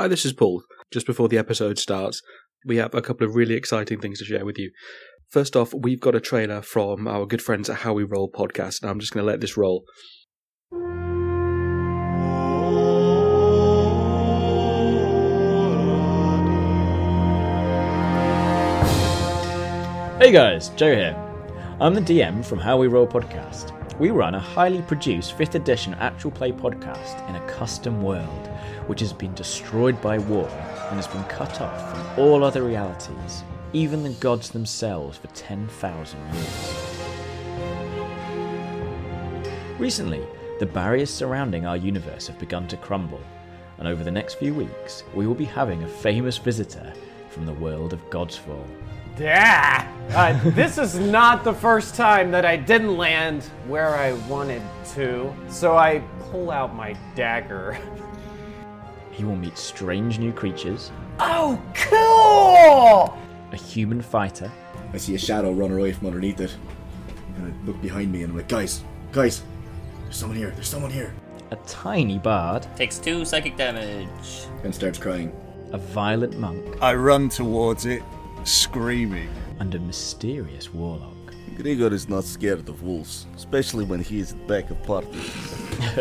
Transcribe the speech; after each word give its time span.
Hi, 0.00 0.08
this 0.08 0.24
is 0.24 0.32
Paul. 0.32 0.62
Just 0.90 1.04
before 1.04 1.28
the 1.28 1.36
episode 1.36 1.78
starts, 1.78 2.22
we 2.64 2.78
have 2.78 2.94
a 2.94 3.02
couple 3.02 3.26
of 3.26 3.34
really 3.34 3.52
exciting 3.52 4.00
things 4.00 4.18
to 4.20 4.24
share 4.24 4.46
with 4.46 4.58
you. 4.58 4.70
First 5.28 5.56
off, 5.56 5.74
we've 5.74 6.00
got 6.00 6.14
a 6.14 6.20
trailer 6.20 6.62
from 6.62 7.06
our 7.06 7.26
good 7.26 7.42
friends 7.42 7.68
at 7.68 7.80
How 7.80 7.92
We 7.92 8.04
Roll 8.04 8.32
podcast, 8.32 8.80
and 8.80 8.90
I'm 8.90 8.98
just 8.98 9.12
going 9.12 9.22
to 9.22 9.30
let 9.30 9.42
this 9.42 9.58
roll. 9.58 9.84
Hey 20.18 20.32
guys, 20.32 20.70
Joe 20.76 20.94
here. 20.94 21.14
I'm 21.78 21.92
the 21.92 22.00
DM 22.00 22.42
from 22.42 22.58
How 22.58 22.78
We 22.78 22.86
Roll 22.86 23.06
podcast. 23.06 23.76
We 23.98 24.08
run 24.12 24.34
a 24.34 24.40
highly 24.40 24.80
produced 24.80 25.36
5th 25.36 25.56
edition 25.56 25.92
actual 25.92 26.30
play 26.30 26.52
podcast 26.52 27.28
in 27.28 27.36
a 27.36 27.46
custom 27.46 28.00
world 28.00 28.50
which 28.90 28.98
has 28.98 29.12
been 29.12 29.32
destroyed 29.34 30.00
by 30.02 30.18
war 30.18 30.48
and 30.48 30.96
has 30.96 31.06
been 31.06 31.22
cut 31.26 31.60
off 31.60 31.92
from 31.92 32.18
all 32.18 32.42
other 32.42 32.64
realities, 32.64 33.44
even 33.72 34.02
the 34.02 34.10
gods 34.14 34.50
themselves, 34.50 35.16
for 35.16 35.28
10,000 35.28 36.18
years. 36.34 36.74
Recently, 39.78 40.26
the 40.58 40.66
barriers 40.66 41.08
surrounding 41.08 41.66
our 41.66 41.76
universe 41.76 42.26
have 42.26 42.40
begun 42.40 42.66
to 42.66 42.76
crumble, 42.76 43.20
and 43.78 43.86
over 43.86 44.02
the 44.02 44.10
next 44.10 44.40
few 44.40 44.52
weeks, 44.52 45.04
we 45.14 45.24
will 45.24 45.36
be 45.36 45.44
having 45.44 45.84
a 45.84 45.88
famous 45.88 46.36
visitor 46.36 46.92
from 47.28 47.46
the 47.46 47.54
world 47.54 47.92
of 47.92 48.00
Godsfall. 48.10 48.66
Yeah. 49.16 49.86
Uh, 50.10 50.50
this 50.50 50.78
is 50.78 50.98
not 50.98 51.44
the 51.44 51.54
first 51.54 51.94
time 51.94 52.32
that 52.32 52.44
I 52.44 52.56
didn't 52.56 52.96
land 52.96 53.44
where 53.68 53.94
I 53.94 54.14
wanted 54.28 54.62
to, 54.94 55.32
so 55.48 55.76
I 55.76 56.02
pull 56.32 56.50
out 56.50 56.74
my 56.74 56.96
dagger. 57.14 57.78
He 59.20 59.26
will 59.26 59.36
meet 59.36 59.58
strange 59.58 60.18
new 60.18 60.32
creatures, 60.32 60.90
Oh, 61.18 61.60
cool! 61.74 63.18
a 63.52 63.56
human 63.56 64.00
fighter, 64.00 64.50
I 64.94 64.96
see 64.96 65.14
a 65.14 65.18
shadow 65.18 65.52
run 65.52 65.70
away 65.72 65.92
from 65.92 66.06
underneath 66.06 66.40
it. 66.40 66.56
And 67.36 67.52
I 67.52 67.66
look 67.66 67.78
behind 67.82 68.10
me 68.10 68.22
and 68.22 68.30
I'm 68.30 68.36
like, 68.38 68.48
guys, 68.48 68.82
guys, 69.12 69.42
there's 70.04 70.16
someone 70.16 70.38
here, 70.38 70.52
there's 70.52 70.68
someone 70.68 70.90
here. 70.90 71.12
a 71.50 71.56
tiny 71.66 72.16
bard, 72.18 72.66
Takes 72.76 72.96
two 72.96 73.26
psychic 73.26 73.58
damage. 73.58 74.46
And 74.64 74.74
starts 74.74 74.98
crying. 74.98 75.32
a 75.72 75.76
violent 75.76 76.38
monk, 76.38 76.64
I 76.80 76.94
run 76.94 77.28
towards 77.28 77.84
it, 77.84 78.02
screaming. 78.44 79.28
and 79.58 79.74
a 79.74 79.78
mysterious 79.80 80.72
warlock. 80.72 81.12
Gregor 81.58 81.92
is 81.92 82.08
not 82.08 82.24
scared 82.24 82.66
of 82.70 82.82
wolves, 82.82 83.26
especially 83.36 83.84
when 83.84 84.00
he 84.00 84.18
is 84.20 84.32
at 84.32 84.46
back 84.46 84.70
of 84.70 84.82
party. 84.84 85.20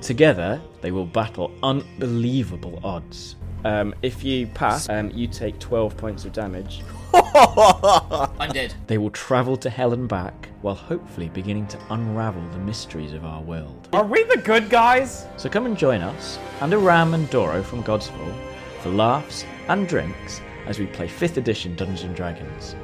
Together, 0.00 0.60
they 0.80 0.90
will 0.90 1.06
battle 1.06 1.52
unbelievable 1.62 2.80
odds. 2.84 3.36
Um, 3.64 3.94
if 4.02 4.22
you 4.22 4.46
pass, 4.46 4.88
um, 4.88 5.10
you 5.10 5.26
take 5.26 5.58
12 5.58 5.96
points 5.96 6.24
of 6.24 6.32
damage. 6.32 6.82
I'm 7.14 8.50
dead. 8.52 8.74
They 8.86 8.98
will 8.98 9.10
travel 9.10 9.56
to 9.56 9.68
hell 9.68 9.92
and 9.92 10.08
back, 10.08 10.48
while 10.62 10.76
hopefully 10.76 11.28
beginning 11.28 11.66
to 11.68 11.78
unravel 11.90 12.42
the 12.50 12.58
mysteries 12.58 13.12
of 13.12 13.24
our 13.24 13.42
world. 13.42 13.88
Are 13.92 14.04
we 14.04 14.22
the 14.24 14.36
good 14.38 14.70
guys? 14.70 15.26
So 15.36 15.48
come 15.48 15.66
and 15.66 15.76
join 15.76 16.02
us, 16.02 16.38
and 16.60 16.72
Aram 16.72 17.14
and 17.14 17.28
Doro 17.30 17.62
from 17.62 17.82
Godsfall, 17.82 18.34
for 18.82 18.90
laughs 18.90 19.44
and 19.68 19.88
drinks 19.88 20.40
as 20.66 20.78
we 20.78 20.86
play 20.86 21.08
5th 21.08 21.36
edition 21.36 21.74
Dungeons 21.74 22.02
and 22.02 22.14
Dragons. 22.14 22.76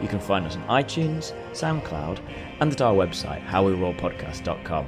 You 0.00 0.08
can 0.08 0.20
find 0.20 0.46
us 0.46 0.56
on 0.56 0.62
iTunes, 0.68 1.32
SoundCloud, 1.52 2.20
and 2.60 2.72
at 2.72 2.80
our 2.80 2.94
website, 2.94 3.44
howwerollpodcast.com. 3.46 4.86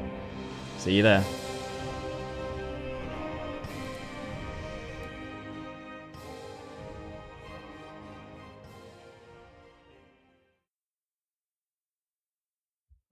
See 0.78 0.94
you 0.94 1.03
there. 1.03 1.25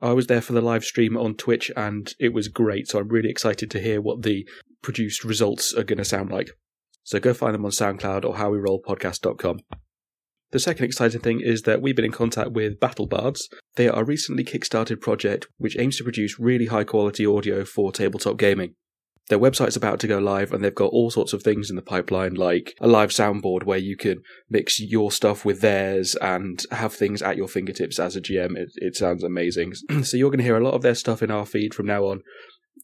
I 0.02 0.12
was 0.12 0.26
there 0.26 0.40
for 0.40 0.52
the 0.52 0.62
live 0.62 0.84
stream 0.84 1.16
on 1.16 1.34
Twitch, 1.34 1.70
and 1.76 2.12
it 2.18 2.32
was 2.32 2.48
great. 2.48 2.88
So 2.88 2.98
I'm 2.98 3.08
really 3.08 3.30
excited 3.30 3.70
to 3.70 3.80
hear 3.80 4.00
what 4.00 4.22
the 4.22 4.48
produced 4.82 5.24
results 5.24 5.74
are 5.74 5.84
going 5.84 5.98
to 5.98 6.04
sound 6.04 6.30
like. 6.30 6.50
So 7.02 7.20
go 7.20 7.34
find 7.34 7.54
them 7.54 7.64
on 7.64 7.70
SoundCloud 7.70 8.24
or 8.24 8.34
howwerollpodcast.com. 8.34 9.60
The 10.52 10.58
second 10.58 10.84
exciting 10.84 11.20
thing 11.20 11.40
is 11.40 11.62
that 11.62 11.80
we've 11.80 11.94
been 11.94 12.04
in 12.04 12.12
contact 12.12 12.52
with 12.52 12.80
Battle 12.80 13.06
Bards. 13.06 13.48
They 13.76 13.88
are 13.88 14.02
a 14.02 14.04
recently 14.04 14.44
kickstarted 14.44 15.00
project 15.00 15.46
which 15.58 15.78
aims 15.78 15.98
to 15.98 16.04
produce 16.04 16.40
really 16.40 16.66
high 16.66 16.84
quality 16.84 17.24
audio 17.24 17.64
for 17.64 17.92
tabletop 17.92 18.36
gaming. 18.36 18.74
Their 19.30 19.38
website's 19.38 19.76
about 19.76 20.00
to 20.00 20.08
go 20.08 20.18
live 20.18 20.52
and 20.52 20.62
they've 20.62 20.74
got 20.74 20.92
all 20.92 21.08
sorts 21.08 21.32
of 21.32 21.44
things 21.44 21.70
in 21.70 21.76
the 21.76 21.82
pipeline 21.82 22.34
like 22.34 22.74
a 22.80 22.88
live 22.88 23.10
soundboard 23.10 23.62
where 23.62 23.78
you 23.78 23.96
can 23.96 24.22
mix 24.50 24.80
your 24.80 25.12
stuff 25.12 25.44
with 25.44 25.60
theirs 25.60 26.16
and 26.16 26.64
have 26.72 26.92
things 26.92 27.22
at 27.22 27.36
your 27.36 27.46
fingertips 27.46 28.00
as 28.00 28.16
a 28.16 28.20
GM. 28.20 28.56
It, 28.56 28.70
it 28.74 28.96
sounds 28.96 29.22
amazing. 29.22 29.74
so 30.02 30.16
you're 30.16 30.30
going 30.30 30.38
to 30.38 30.44
hear 30.44 30.56
a 30.56 30.64
lot 30.64 30.74
of 30.74 30.82
their 30.82 30.96
stuff 30.96 31.22
in 31.22 31.30
our 31.30 31.46
feed 31.46 31.74
from 31.74 31.86
now 31.86 32.06
on. 32.06 32.22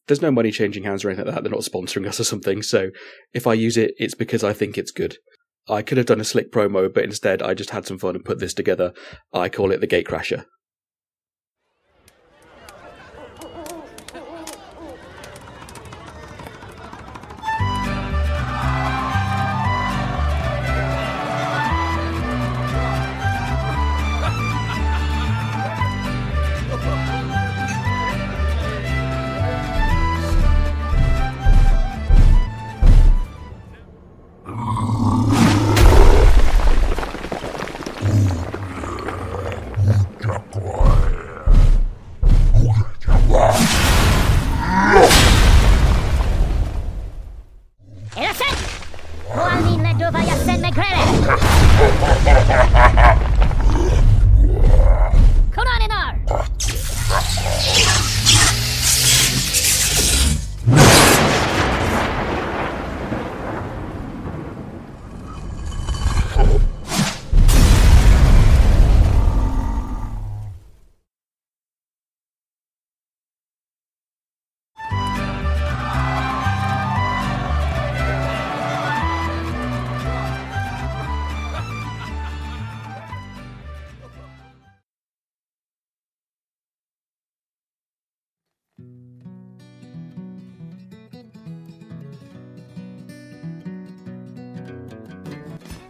There's 0.06 0.22
no 0.22 0.30
money 0.30 0.52
changing 0.52 0.84
hands 0.84 1.04
or 1.04 1.08
anything 1.08 1.26
like 1.26 1.34
that. 1.34 1.42
They're 1.42 1.50
not 1.50 1.62
sponsoring 1.62 2.06
us 2.06 2.20
or 2.20 2.24
something. 2.24 2.62
So 2.62 2.90
if 3.34 3.48
I 3.48 3.54
use 3.54 3.76
it, 3.76 3.94
it's 3.98 4.14
because 4.14 4.44
I 4.44 4.52
think 4.52 4.78
it's 4.78 4.92
good. 4.92 5.16
I 5.68 5.82
could 5.82 5.98
have 5.98 6.06
done 6.06 6.20
a 6.20 6.24
slick 6.24 6.52
promo, 6.52 6.94
but 6.94 7.02
instead 7.02 7.42
I 7.42 7.54
just 7.54 7.70
had 7.70 7.88
some 7.88 7.98
fun 7.98 8.14
and 8.14 8.24
put 8.24 8.38
this 8.38 8.54
together. 8.54 8.92
I 9.32 9.48
call 9.48 9.72
it 9.72 9.80
the 9.80 9.88
Gatecrasher. 9.88 10.44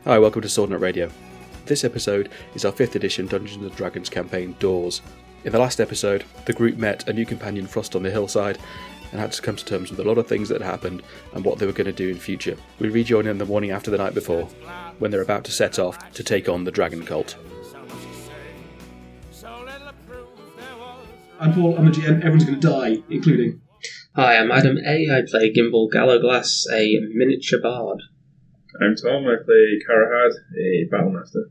Hi, 0.07 0.21
welcome 0.21 0.41
to 0.43 0.47
Swordnut 0.47 0.79
Radio. 0.79 1.11
This 1.65 1.83
episode 1.83 2.29
is 2.55 2.65
our 2.65 2.71
5th 2.71 2.95
edition 2.95 3.27
Dungeons 3.27 3.65
and 3.65 3.75
Dragons 3.75 4.09
campaign, 4.09 4.55
Doors. 4.61 5.03
In 5.43 5.51
the 5.51 5.59
last 5.59 5.81
episode, 5.81 6.25
the 6.45 6.53
group 6.53 6.77
met 6.77 7.09
a 7.09 7.13
new 7.13 7.27
companion, 7.27 7.67
Frost 7.67 7.97
on 7.97 8.05
the 8.05 8.11
Hillside, 8.13 8.57
and 9.11 9.21
had 9.21 9.33
to 9.33 9.43
come 9.43 9.57
to 9.57 9.65
terms 9.65 9.91
with 9.91 9.99
a 9.99 10.05
lot 10.05 10.17
of 10.17 10.29
things 10.29 10.49
that 10.49 10.61
had 10.61 10.71
happened 10.71 11.03
and 11.35 11.45
what 11.45 11.59
they 11.59 11.67
were 11.67 11.73
going 11.73 11.87
to 11.87 11.93
do 11.93 12.09
in 12.09 12.21
future. 12.21 12.57
We 12.79 12.89
rejoin 12.89 13.25
them 13.25 13.39
the 13.39 13.47
morning 13.47 13.73
after 13.73 13.91
the 13.91 13.99
night 13.99 14.15
before, 14.15 14.45
when 15.01 15.11
they're 15.11 15.23
about 15.23 15.43
to 15.47 15.51
set 15.51 15.81
off 15.81 15.99
to 16.13 16.23
take 16.23 16.49
on 16.49 16.63
the 16.63 16.71
Dragon 16.71 17.05
Cult. 17.05 17.35
I'm 21.41 21.53
Paul, 21.53 21.77
I'm 21.77 21.87
the 21.87 21.91
GM, 21.91 22.19
everyone's 22.19 22.45
going 22.45 22.61
to 22.61 22.69
die, 22.69 23.03
including. 23.11 23.61
Hi, 24.15 24.37
I'm 24.37 24.53
Adam 24.53 24.79
A. 24.87 25.11
I 25.11 25.23
play 25.29 25.53
Gimbal 25.53 25.91
Gallowglass, 25.91 26.65
a 26.73 26.97
miniature 27.13 27.61
bard. 27.61 28.03
I'm 28.81 28.95
Tom. 28.97 29.27
I 29.27 29.37
play 29.45 29.79
Karahad, 29.89 30.33
a 30.59 30.89
battlemaster. 30.93 31.45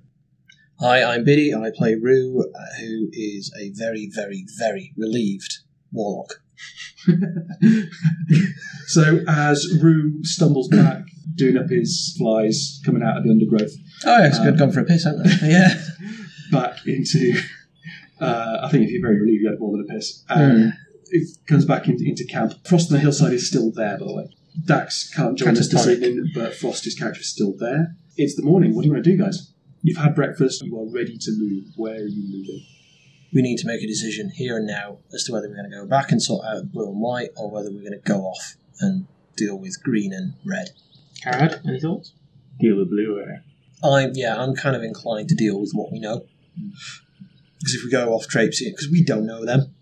Hi, 0.80 1.04
I'm 1.04 1.24
Biddy. 1.24 1.52
and 1.52 1.64
I 1.66 1.72
play 1.76 1.96
Rue, 1.96 2.42
uh, 2.42 2.80
who 2.80 3.08
is 3.14 3.52
a 3.60 3.72
very, 3.74 4.10
very, 4.14 4.46
very 4.60 4.94
relieved 4.98 5.60
warlock. 5.92 6.42
so 8.88 9.20
as 9.28 9.66
Rue 9.82 10.24
stumbles 10.24 10.68
back, 10.68 11.04
doing 11.36 11.58
up 11.58 11.70
his 11.70 12.14
flies 12.18 12.82
coming 12.86 13.04
out 13.04 13.18
of 13.18 13.24
the 13.24 13.30
undergrowth, 13.32 13.72
Oh, 14.06 14.18
yeah, 14.20 14.28
it's 14.28 14.38
Um, 14.40 14.46
good. 14.46 14.60
Gone 14.60 14.72
for 14.72 14.82
a 14.82 14.86
piss, 14.86 15.06
haven't 15.06 15.24
they? 15.42 15.50
Yeah. 15.52 15.74
back 16.52 16.86
into. 16.86 17.40
Uh, 18.20 18.60
I 18.64 18.70
think 18.70 18.84
if 18.86 18.92
you're 18.92 19.02
very 19.02 19.20
relieved, 19.20 19.42
you 19.42 19.50
had 19.50 19.60
more 19.60 19.72
than 19.78 19.86
a 19.90 19.94
piss. 19.94 20.24
Um, 20.30 20.40
Mm. 20.52 20.74
It 21.10 21.28
comes 21.48 21.66
back 21.66 21.88
into, 21.88 22.04
into 22.04 22.26
camp. 22.26 22.54
Frost 22.68 22.92
on 22.92 22.96
the 22.98 23.00
hillside 23.02 23.32
is 23.32 23.48
still 23.48 23.72
there, 23.72 23.98
by 24.00 24.06
the 24.08 24.14
way. 24.16 24.28
Dax 24.64 25.10
can't 25.14 25.38
join 25.38 25.58
us 25.58 25.70
this 25.70 25.88
evening, 25.88 26.32
but 26.34 26.56
Frosty's 26.56 26.96
character 26.96 27.22
is 27.22 27.30
still 27.30 27.54
there. 27.58 27.96
It's 28.16 28.36
the 28.36 28.44
morning. 28.44 28.74
What 28.74 28.84
do 28.84 28.88
you 28.88 28.94
want 28.94 29.04
to 29.04 29.12
do, 29.12 29.22
guys? 29.22 29.52
You've 29.82 29.98
had 29.98 30.16
breakfast. 30.16 30.64
You 30.64 30.80
are 30.80 30.90
ready 30.90 31.18
to 31.18 31.32
move. 31.38 31.66
Where 31.76 31.96
are 31.96 32.08
you 32.08 32.24
moving? 32.24 32.66
we 33.36 33.42
need 33.42 33.58
to 33.58 33.68
make 33.68 33.84
a 33.84 33.88
decision 33.88 34.30
here 34.30 34.56
and 34.58 34.66
now 34.66 35.00
as 35.14 35.26
to 35.26 35.34
whether 35.34 35.50
we're 35.50 35.58
going 35.58 35.70
to 35.70 35.76
go 35.76 35.86
back 35.86 36.10
and 36.12 36.24
sort 36.24 36.46
out 36.46 36.72
blue 36.72 36.88
and 36.88 37.02
white 37.02 37.30
or 37.36 37.52
whether 37.52 37.70
we're 37.70 37.82
going 37.82 37.92
to 37.92 38.10
go 38.10 38.22
off 38.22 38.56
and 38.80 39.08
deal 39.36 39.60
with 39.60 39.84
green 39.84 40.14
and 40.14 40.34
red. 40.46 40.70
Carrot, 41.22 41.60
any 41.68 41.80
thoughts? 41.80 42.14
Deal 42.60 42.78
with 42.78 42.90
blue 42.90 43.20
air. 43.20 43.44
I'm 43.84 44.12
yeah, 44.16 44.42
I'm 44.42 44.56
kind 44.56 44.76
of 44.76 44.84
inclined 44.84 45.28
to 45.30 45.36
deal 45.36 45.60
with 45.60 45.72
what 45.74 45.92
we 45.92 46.00
know 46.00 46.26
because 47.60 47.76
if 47.76 47.84
we 47.84 47.92
go 47.92 48.14
off 48.14 48.28
traipsing, 48.28 48.72
because 48.72 48.90
we 48.90 49.04
don't 49.04 49.26
know 49.26 49.46
them, 49.46 49.76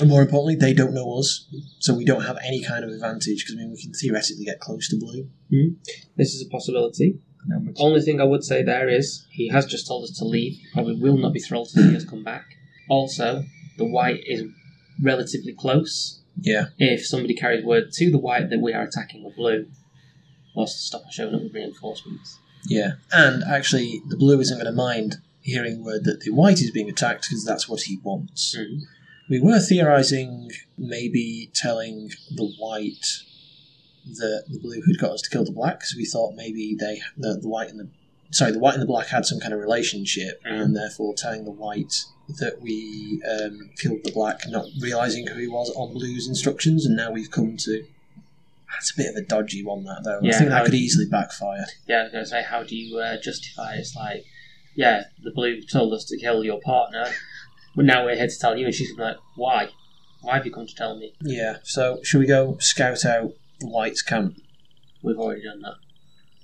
and 0.00 0.08
more 0.08 0.22
importantly, 0.22 0.54
they 0.54 0.72
don't 0.72 0.94
know 0.94 1.18
us, 1.18 1.46
so 1.78 1.94
we 1.94 2.04
don't 2.04 2.24
have 2.24 2.38
any 2.44 2.62
kind 2.62 2.84
of 2.84 2.90
advantage. 2.90 3.44
Because 3.44 3.54
I 3.54 3.58
mean, 3.58 3.70
we 3.70 3.80
can 3.80 3.92
theoretically 3.92 4.44
get 4.44 4.60
close 4.60 4.88
to 4.88 4.98
blue. 4.98 5.28
Hmm? 5.50 5.74
This 6.16 6.34
is 6.34 6.46
a 6.46 6.50
possibility. 6.50 7.18
Only 7.76 8.00
thing 8.00 8.20
I 8.20 8.24
would 8.24 8.44
say 8.44 8.62
there 8.62 8.88
is 8.88 9.26
he 9.30 9.48
has 9.48 9.66
just 9.66 9.88
told 9.88 10.04
us 10.04 10.16
to 10.18 10.24
leave. 10.24 10.52
He 10.52 10.66
probably 10.72 10.94
will 10.94 11.16
not 11.16 11.32
be 11.32 11.40
thrilled 11.40 11.68
to 11.70 11.82
see 11.82 11.96
us 11.96 12.04
come 12.04 12.22
back. 12.22 12.56
Also, 12.88 13.44
the 13.78 13.84
white 13.84 14.22
is 14.26 14.44
relatively 15.02 15.52
close. 15.52 16.20
Yeah. 16.40 16.66
If 16.78 17.04
somebody 17.04 17.34
carries 17.34 17.64
word 17.64 17.92
to 17.94 18.10
the 18.10 18.18
white 18.18 18.50
that 18.50 18.60
we 18.60 18.72
are 18.72 18.82
attacking 18.82 19.24
the 19.24 19.30
blue, 19.30 19.66
what's 20.54 20.74
to 20.74 20.78
stop 20.78 21.02
us 21.06 21.14
showing 21.14 21.34
up 21.34 21.42
with 21.42 21.54
reinforcements? 21.54 22.38
Yeah, 22.64 22.92
and 23.12 23.42
actually, 23.42 24.02
the 24.06 24.16
blue 24.16 24.38
isn't 24.38 24.56
going 24.56 24.66
to 24.66 24.72
mind 24.72 25.16
hearing 25.40 25.84
word 25.84 26.04
that 26.04 26.20
the 26.20 26.30
white 26.30 26.60
is 26.60 26.70
being 26.70 26.88
attacked 26.88 27.26
because 27.28 27.44
that's 27.44 27.68
what 27.68 27.82
he 27.82 27.98
wants. 28.04 28.56
Hmm. 28.56 28.84
We 29.32 29.40
were 29.40 29.60
theorising 29.60 30.50
maybe 30.76 31.50
telling 31.54 32.10
the 32.30 32.52
white 32.58 33.22
that 34.04 34.44
the 34.48 34.58
blue 34.58 34.82
had 34.82 34.98
got 34.98 35.12
us 35.12 35.22
to 35.22 35.30
kill 35.30 35.44
the 35.44 35.52
black 35.52 35.78
because 35.78 35.94
we 35.96 36.04
thought 36.04 36.34
maybe 36.34 36.76
they 36.78 37.00
the, 37.16 37.38
the 37.40 37.48
white 37.48 37.70
and 37.70 37.80
the 37.80 37.88
sorry 38.30 38.52
the 38.52 38.58
white 38.58 38.74
and 38.74 38.82
the 38.82 38.86
black 38.86 39.06
had 39.06 39.24
some 39.24 39.40
kind 39.40 39.54
of 39.54 39.60
relationship 39.60 40.38
and 40.44 40.76
therefore 40.76 41.14
telling 41.16 41.46
the 41.46 41.50
white 41.50 42.04
that 42.40 42.60
we 42.60 43.22
um, 43.30 43.70
killed 43.78 44.00
the 44.04 44.12
black 44.12 44.40
not 44.48 44.66
realising 44.82 45.26
who 45.26 45.38
he 45.38 45.48
was 45.48 45.70
on 45.76 45.94
blue's 45.94 46.28
instructions 46.28 46.84
and 46.84 46.94
now 46.94 47.10
we've 47.10 47.30
come 47.30 47.56
to 47.56 47.86
that's 48.70 48.92
a 48.92 48.96
bit 48.96 49.10
of 49.10 49.16
a 49.16 49.22
dodgy 49.22 49.64
one 49.64 49.84
that 49.84 50.02
though. 50.04 50.18
I 50.18 50.32
think 50.32 50.50
that 50.50 50.64
could 50.64 50.74
easily 50.74 51.06
backfire. 51.06 51.64
Yeah, 51.86 52.00
I 52.00 52.02
was 52.04 52.12
going 52.12 52.24
to 52.24 52.30
say, 52.30 52.42
how 52.42 52.62
do 52.62 52.76
you 52.76 52.98
uh, 52.98 53.16
justify 53.20 53.74
it? 53.74 53.80
It's 53.80 53.96
like, 53.96 54.24
yeah, 54.74 55.04
the 55.22 55.30
blue 55.30 55.60
told 55.62 55.92
us 55.92 56.04
to 56.06 56.18
kill 56.18 56.44
your 56.44 56.60
partner, 56.60 57.06
but 57.74 57.84
now 57.84 58.04
we're 58.04 58.16
here 58.16 58.26
to 58.28 58.38
tell 58.38 58.56
you, 58.56 58.66
and 58.66 58.74
she's 58.74 58.92
gonna 58.92 58.98
be 58.98 59.14
like, 59.14 59.22
why? 59.36 59.68
Why 60.22 60.36
have 60.36 60.46
you 60.46 60.52
come 60.52 60.66
to 60.66 60.74
tell 60.74 60.96
me? 60.98 61.12
Yeah, 61.22 61.56
so 61.64 61.98
should 62.02 62.20
we 62.20 62.26
go 62.26 62.56
scout 62.60 63.04
out 63.04 63.32
the 63.60 63.66
White's 63.68 64.02
camp? 64.02 64.36
We've 65.02 65.18
already 65.18 65.42
done 65.42 65.60
that. 65.62 65.74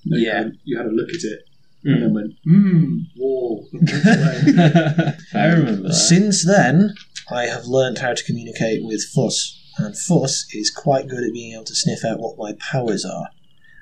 No, 0.04 0.16
you 0.16 0.26
Yeah. 0.26 0.38
had- 0.38 0.58
You 0.64 0.78
had 0.78 0.86
a 0.86 0.90
look 0.90 1.10
at 1.10 1.22
it 1.22 1.40
Mm. 1.84 1.92
and 1.92 2.02
then 2.02 2.14
went, 2.14 2.34
hmm, 2.44 2.98
war. 3.16 3.64
I 3.72 5.46
remember 5.46 5.88
that. 5.88 5.94
Since 5.94 6.44
then, 6.44 6.94
I 7.30 7.44
have 7.46 7.66
learned 7.66 7.98
how 7.98 8.14
to 8.14 8.24
communicate 8.24 8.84
with 8.84 9.04
Fuss, 9.14 9.60
and 9.78 9.96
Fuss 9.96 10.46
is 10.52 10.70
quite 10.72 11.06
good 11.08 11.22
at 11.22 11.32
being 11.32 11.52
able 11.54 11.64
to 11.64 11.74
sniff 11.76 12.04
out 12.04 12.18
what 12.20 12.36
my 12.38 12.54
powers 12.58 13.04
are. 13.04 13.28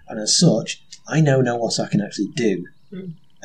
And 0.09 0.21
as 0.21 0.37
such, 0.39 0.83
I 1.09 1.21
now 1.21 1.41
know 1.41 1.57
what 1.57 1.81
I 1.81 1.87
can 1.89 2.01
actually 2.03 2.29
do. 2.35 2.67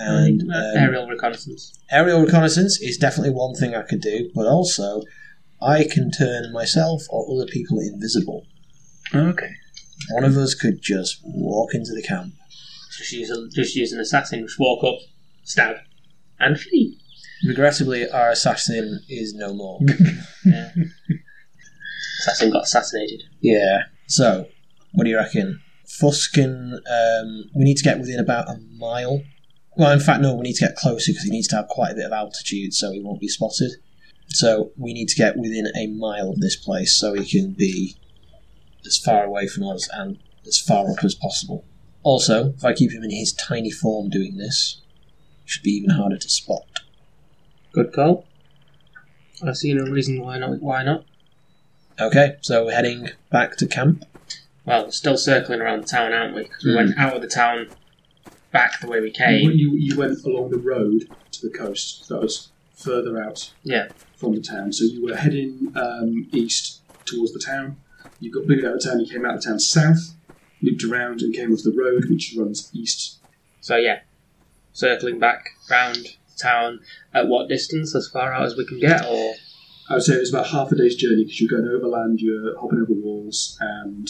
And 0.08 0.42
Uh, 0.52 0.56
um, 0.56 0.78
aerial 0.78 1.08
reconnaissance. 1.08 1.74
aerial 1.92 2.22
reconnaissance 2.22 2.80
is 2.82 2.98
definitely 2.98 3.34
one 3.34 3.54
thing 3.56 3.76
I 3.76 3.82
could 3.84 4.02
do, 4.02 4.30
but 4.36 4.48
also 4.48 5.02
I 5.62 5.84
can 5.84 6.12
turn 6.12 6.52
myself 6.54 7.04
or 7.10 7.26
other 7.34 7.46
people 7.52 7.80
invisible. 7.80 8.46
Okay. 9.14 9.52
One 10.12 10.24
of 10.24 10.36
us 10.38 10.56
could 10.56 10.82
just 10.82 11.20
walk 11.24 11.74
into 11.76 11.94
the 11.94 12.02
camp. 12.02 12.34
Just 12.98 13.12
use, 13.14 13.30
a, 13.30 13.48
just 13.50 13.76
use 13.76 13.92
an 13.94 14.00
assassin, 14.00 14.42
just 14.42 14.60
walk 14.60 14.84
up, 14.84 14.98
stab, 15.44 15.76
and 16.40 16.60
flee. 16.60 16.98
Regrettably, 17.48 18.10
our 18.10 18.30
assassin 18.32 19.02
is 19.10 19.34
no 19.34 19.54
more. 19.54 19.80
Yeah. 20.46 20.72
assassin 22.22 22.52
got 22.52 22.64
assassinated. 22.64 23.24
Yeah. 23.42 23.84
So, 24.08 24.48
what 24.94 25.04
do 25.06 25.10
you 25.10 25.18
reckon? 25.18 25.62
Fuss 25.88 26.28
can. 26.28 26.74
Um, 26.90 27.44
we 27.56 27.64
need 27.64 27.78
to 27.78 27.84
get 27.84 28.00
within 28.00 28.20
about 28.20 28.50
a 28.50 28.60
mile. 28.78 29.22
Well, 29.78 29.92
in 29.92 30.00
fact, 30.00 30.22
no, 30.22 30.36
we 30.36 30.42
need 30.44 30.56
to 30.56 30.66
get 30.68 30.76
closer 30.76 31.12
because 31.12 31.24
he 31.24 31.32
needs 31.32 31.48
to 31.50 31.56
have 31.56 31.68
quite 31.68 31.92
a 31.94 31.96
bit 31.96 32.06
of 32.06 32.12
altitude 32.12 32.74
so 32.74 32.92
he 32.92 33.02
won't 33.02 33.22
be 33.22 33.28
spotted. 33.28 33.72
So, 34.30 34.72
we 34.78 34.94
need 34.94 35.08
to 35.10 35.16
get 35.16 35.38
within 35.38 35.68
a 35.76 35.88
mile 35.88 36.30
of 36.30 36.40
this 36.40 36.56
place 36.56 36.96
so 36.96 37.14
he 37.14 37.26
can 37.26 37.52
be 37.52 37.96
as 38.86 38.98
far 38.98 39.24
away 39.24 39.48
from 39.48 39.68
us 39.68 39.90
and 39.94 40.20
as 40.48 40.58
far 40.60 40.90
up 40.90 41.04
as 41.04 41.16
possible. 41.16 41.66
Also, 42.04 42.54
if 42.58 42.64
I 42.66 42.74
keep 42.74 42.92
him 42.92 43.04
in 43.04 43.12
his 43.12 43.34
tiny 43.34 43.72
form 43.72 44.10
doing 44.10 44.38
this, 44.38 44.82
it 45.44 45.50
should 45.50 45.64
be 45.64 45.72
even 45.72 45.92
harder 45.92 46.18
to 46.18 46.30
spot. 46.30 46.66
Good 47.74 47.94
call. 47.94 48.26
I 49.46 49.54
see 49.54 49.74
no 49.74 49.84
reason 49.84 50.22
why 50.22 50.38
not. 50.40 50.62
Why 50.62 50.84
not? 50.84 51.06
Okay, 52.00 52.38
so 52.42 52.66
we're 52.66 52.72
heading 52.76 53.10
back 53.30 53.58
to 53.58 53.68
camp. 53.68 54.06
Well, 54.66 54.86
we're 54.86 54.92
still 54.92 55.18
circling 55.18 55.62
around 55.62 55.84
the 55.84 55.88
town, 55.88 56.14
aren't 56.14 56.36
we? 56.36 56.44
Because 56.44 56.64
we 56.64 56.72
Hmm. 56.72 56.78
went 56.78 56.98
out 56.98 57.16
of 57.16 57.22
the 57.22 57.28
town, 57.28 57.68
back 58.52 58.80
the 58.82 58.88
way 58.88 59.00
we 59.02 59.12
came. 59.12 59.52
you, 59.52 59.72
you 59.76 59.98
went 59.98 60.24
along 60.26 60.50
the 60.52 60.58
road 60.60 61.04
to 61.32 61.42
the 61.48 61.56
coast. 61.58 62.08
That 62.10 62.22
was 62.22 62.50
further 62.76 63.22
out 63.22 63.52
Yeah. 63.64 63.90
from 64.16 64.36
the 64.36 64.42
town. 64.42 64.74
So 64.74 64.84
you 64.86 65.04
were 65.06 65.16
heading 65.16 65.72
um, 65.76 66.28
east 66.32 66.82
towards 67.06 67.34
the 67.34 67.40
town. 67.40 67.78
You 68.20 68.32
got 68.32 68.48
booted 68.48 68.66
out 68.66 68.76
of 68.76 68.84
town. 68.84 69.00
You 69.00 69.08
came 69.12 69.26
out 69.26 69.36
of 69.36 69.44
town 69.44 69.60
south, 69.60 70.14
looped 70.62 70.84
around, 70.84 71.22
and 71.22 71.34
came 71.34 71.52
off 71.54 71.64
the 71.64 71.72
road, 71.72 72.06
which 72.10 72.34
runs 72.38 72.70
east. 72.74 73.18
So 73.62 73.76
yeah, 73.78 74.00
circling 74.74 75.20
back 75.20 75.44
round 75.70 75.96
the 75.96 76.10
town 76.42 76.80
at 77.14 77.28
what 77.28 77.48
distance? 77.50 77.96
As 77.96 78.08
far 78.08 78.34
out 78.34 78.44
as 78.46 78.56
we 78.58 78.66
can 78.66 78.80
get, 78.80 79.06
or 79.06 79.34
I 79.90 79.96
would 79.96 80.04
say 80.04 80.16
it 80.16 80.20
was 80.20 80.34
about 80.34 80.48
half 80.48 80.72
a 80.72 80.76
day's 80.76 80.96
journey 80.96 81.24
because 81.24 81.40
you're 81.42 81.50
going 81.62 81.68
overland, 81.74 82.20
you're 82.22 82.60
hopping 82.60 82.80
over 82.82 82.94
walls, 82.94 83.58
and 83.60 84.08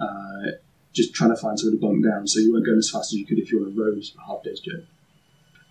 uh, 0.00 0.52
just 0.92 1.14
trying 1.14 1.30
to 1.30 1.36
find 1.36 1.58
somewhere 1.58 1.78
to 1.78 1.80
bunk 1.80 2.04
down. 2.04 2.26
So 2.26 2.40
you 2.40 2.52
weren't 2.52 2.66
going 2.66 2.78
as 2.78 2.90
fast 2.90 3.12
as 3.12 3.18
you 3.18 3.26
could 3.26 3.38
if 3.38 3.50
you 3.50 3.60
were 3.60 3.66
on 3.66 3.72
a 3.72 3.80
road. 3.80 3.98
It's 3.98 4.12
about 4.12 4.26
half 4.26 4.40
a 4.44 4.48
day's 4.48 4.60
journey. 4.60 4.86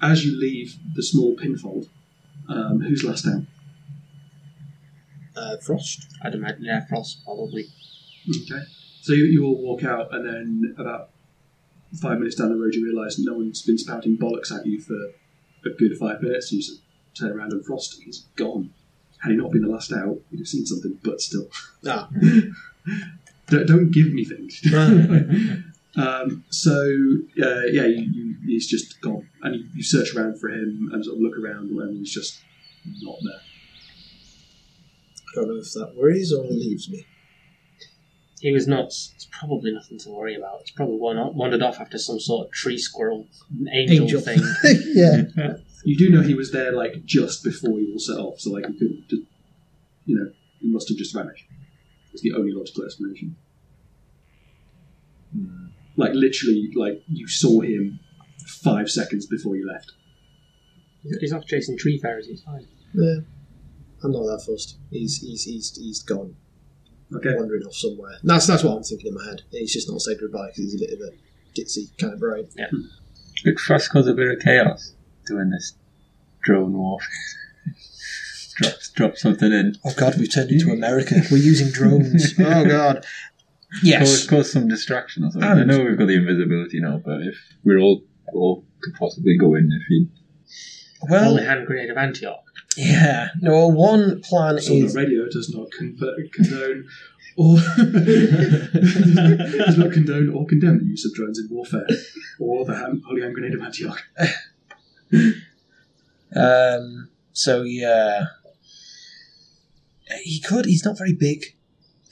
As 0.01 0.25
you 0.25 0.39
leave 0.39 0.77
the 0.95 1.03
small 1.03 1.35
pinfold, 1.35 1.87
um, 2.49 2.81
who's 2.81 3.03
last 3.03 3.27
out? 3.27 3.43
Uh, 5.35 5.57
Frost. 5.57 6.07
I'd 6.23 6.33
imagine 6.33 6.65
yeah, 6.65 6.85
Frost 6.87 7.23
probably. 7.23 7.67
Okay. 8.29 8.63
So 9.01 9.13
you, 9.13 9.25
you 9.25 9.45
all 9.45 9.61
walk 9.61 9.83
out, 9.83 10.13
and 10.13 10.25
then 10.25 10.75
about 10.77 11.09
five 12.01 12.19
minutes 12.19 12.35
down 12.35 12.49
the 12.49 12.55
road, 12.55 12.73
you 12.73 12.85
realise 12.85 13.17
no 13.19 13.33
one's 13.33 13.61
been 13.61 13.77
spouting 13.77 14.17
bollocks 14.17 14.51
at 14.51 14.65
you 14.65 14.79
for 14.81 14.95
a 15.65 15.69
good 15.77 15.97
five 15.97 16.21
minutes. 16.21 16.51
You 16.51 16.61
just 16.61 16.81
turn 17.17 17.31
around, 17.31 17.53
and 17.53 17.65
Frost 17.65 18.01
is 18.07 18.25
gone. 18.35 18.73
Had 19.19 19.31
he 19.31 19.37
not 19.37 19.51
been 19.51 19.61
the 19.61 19.69
last 19.69 19.91
out, 19.93 20.19
you'd 20.31 20.39
have 20.39 20.47
seen 20.47 20.65
something, 20.65 20.97
but 21.03 21.21
still. 21.21 21.47
Ah. 21.87 22.09
don't, 23.51 23.67
don't 23.67 23.91
give 23.91 24.11
me 24.13 24.25
things. 24.25 24.61
um, 25.97 26.43
so, 26.49 26.71
uh, 26.71 27.65
yeah, 27.71 27.85
you, 27.85 28.09
you, 28.11 28.35
he's 28.45 28.67
just 28.67 28.99
gone. 29.01 29.27
And 29.43 29.55
you, 29.55 29.65
you 29.75 29.83
search 29.83 30.15
around 30.15 30.39
for 30.39 30.49
him 30.49 30.89
and 30.91 31.03
sort 31.03 31.17
of 31.17 31.21
look 31.21 31.37
around, 31.37 31.69
and 31.69 31.97
he's 31.97 32.13
just 32.13 32.41
not 33.01 33.17
there. 33.23 33.41
I 35.31 35.35
don't 35.35 35.47
know 35.49 35.61
if 35.61 35.71
that 35.73 35.95
worries 35.95 36.33
or 36.33 36.43
relieves 36.43 36.89
me. 36.89 37.05
He 38.41 38.51
was 38.51 38.67
nuts. 38.67 39.11
It's 39.15 39.27
probably 39.31 39.71
nothing 39.71 39.99
to 39.99 40.09
worry 40.09 40.35
about. 40.35 40.61
It's 40.61 40.71
probably 40.71 40.97
wandered 40.99 41.61
off 41.61 41.79
after 41.79 41.97
some 41.99 42.19
sort 42.19 42.47
of 42.47 42.53
tree 42.53 42.77
squirrel 42.77 43.27
angel, 43.71 44.03
Angel. 44.03 44.21
thing. 44.21 44.39
yeah. 44.93 45.21
You 45.83 45.97
do 45.97 46.11
know 46.11 46.21
he 46.21 46.35
was 46.35 46.51
there 46.51 46.73
like 46.73 47.05
just 47.05 47.43
before 47.43 47.79
you 47.79 47.93
all 47.93 47.97
set 47.97 48.17
off, 48.17 48.39
so 48.39 48.51
like 48.51 48.67
he 48.67 48.77
could, 48.77 49.09
just, 49.09 49.23
you 50.05 50.15
know, 50.15 50.31
he 50.59 50.71
must 50.71 50.87
have 50.89 50.97
just 50.99 51.11
vanished. 51.11 51.45
It's 52.13 52.21
the 52.21 52.33
only 52.33 52.51
logical 52.51 52.85
explanation. 52.85 53.35
Like 55.95 56.13
literally, 56.13 56.71
like 56.75 57.03
you 57.07 57.27
saw 57.27 57.61
him 57.61 57.99
five 58.63 58.89
seconds 58.89 59.25
before 59.25 59.55
you 59.55 59.67
left. 59.67 59.93
He's 61.19 61.33
off 61.33 61.45
chasing 61.45 61.77
tree 61.77 61.97
fairies. 61.97 62.27
He's 62.27 62.43
fine. 62.43 62.67
Yeah. 62.93 63.17
I'm 64.03 64.11
not 64.11 64.23
that 64.23 64.43
fussed. 64.45 64.77
He's 64.89 65.17
he's 65.17 65.43
he's 65.43 65.75
he's 65.75 66.03
gone. 66.03 66.35
Okay. 67.13 67.35
Wandering 67.35 67.63
off 67.63 67.75
somewhere. 67.75 68.13
That's 68.23 68.47
that's 68.47 68.63
what 68.63 68.77
I'm 68.77 68.83
thinking 68.83 69.07
in 69.07 69.13
my 69.15 69.25
head. 69.25 69.41
He's 69.51 69.73
just 69.73 69.89
not 69.89 70.01
said 70.01 70.17
goodbye 70.19 70.47
because 70.47 70.71
he's 70.71 70.75
a 70.75 70.85
bit 70.85 70.93
of 70.93 70.99
a 70.99 71.59
ditzy 71.59 71.97
kind 71.97 72.13
of 72.13 72.19
brain. 72.19 72.47
Yeah. 72.55 72.67
Could 73.43 73.59
Frost 73.59 73.91
cause 73.91 74.07
a 74.07 74.13
bit 74.13 74.31
of 74.31 74.39
chaos 74.39 74.93
doing 75.25 75.49
this 75.49 75.73
drone 76.43 76.73
warfare? 76.73 77.07
drop, 78.55 78.73
drop 78.95 79.17
something 79.17 79.51
in. 79.51 79.75
Oh 79.85 79.93
God, 79.97 80.15
we've 80.17 80.33
turned 80.33 80.51
into 80.51 80.71
America. 80.71 81.15
We're 81.31 81.37
using 81.37 81.71
drones. 81.71 82.33
oh 82.39 82.65
God. 82.65 83.05
Yes. 83.83 84.09
Cause, 84.09 84.27
cause 84.27 84.51
some 84.51 84.67
distraction 84.67 85.23
or 85.23 85.31
something. 85.31 85.49
I 85.49 85.59
And- 85.61 85.67
know 85.69 85.83
we've 85.83 85.97
got 85.97 86.07
the 86.07 86.15
invisibility 86.15 86.79
now, 86.81 87.01
but 87.03 87.21
if 87.21 87.35
we're 87.63 87.79
all 87.79 88.03
all 88.33 88.65
could 88.81 88.93
possibly 88.95 89.37
go 89.37 89.55
in 89.55 89.69
if 89.71 89.89
you 89.89 90.07
Well, 91.09 91.31
Only 91.31 91.43
hand 91.45 91.65
grenade 91.67 91.89
of 91.89 91.97
Antioch. 91.97 92.43
yeah. 92.77 93.29
No, 93.41 93.67
one 93.67 94.21
plan 94.21 94.59
So 94.59 94.73
is 94.73 94.93
the 94.93 94.99
radio 95.01 95.25
does 95.29 95.53
not 95.53 95.71
convert, 95.71 96.31
condone 96.33 96.85
or 97.37 97.55
does 97.77 99.77
not 99.77 99.91
condone 99.93 100.29
or 100.29 100.45
condemn 100.45 100.79
the 100.79 100.85
use 100.85 101.05
of 101.05 101.13
drones 101.13 101.39
in 101.39 101.47
warfare 101.49 101.87
or 102.39 102.65
the 102.65 102.75
hand, 102.75 103.01
holy 103.07 103.21
hand 103.21 103.33
grenade 103.33 103.53
of 103.55 103.61
Antioch. 103.61 104.01
Um, 106.35 107.09
so 107.33 107.63
yeah, 107.63 108.25
he 110.23 110.39
could. 110.39 110.65
He's 110.65 110.85
not 110.85 110.97
very 110.97 111.13
big. 111.13 111.45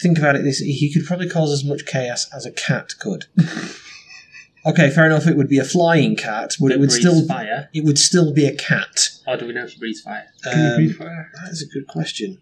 Think 0.01 0.17
about 0.17 0.35
it. 0.35 0.43
This 0.43 0.59
he 0.59 0.91
could 0.93 1.05
probably 1.05 1.29
cause 1.29 1.51
as 1.51 1.63
much 1.63 1.85
chaos 1.85 2.27
as 2.33 2.45
a 2.45 2.51
cat 2.51 2.93
could. 2.99 3.25
okay, 4.65 4.89
fair 4.89 5.05
enough. 5.05 5.27
It 5.27 5.35
would 5.37 5.49
be 5.49 5.59
a 5.59 5.63
flying 5.65 6.15
cat, 6.15 6.55
but 6.59 6.67
That 6.69 6.75
it 6.75 6.79
would 6.79 6.91
still 6.91 7.25
fire. 7.27 7.69
it 7.73 7.83
would 7.83 7.97
still 7.99 8.33
be 8.33 8.45
a 8.45 8.55
cat. 8.55 9.09
Or 9.27 9.35
do 9.37 9.45
we 9.47 9.53
know 9.53 9.63
if 9.65 9.71
she 9.71 9.79
breathes 9.79 10.01
fire? 10.01 10.25
Um, 10.47 10.89
fire? 10.93 11.29
That 11.35 11.51
is 11.51 11.61
a 11.61 11.67
good 11.73 11.87
question. 11.87 12.37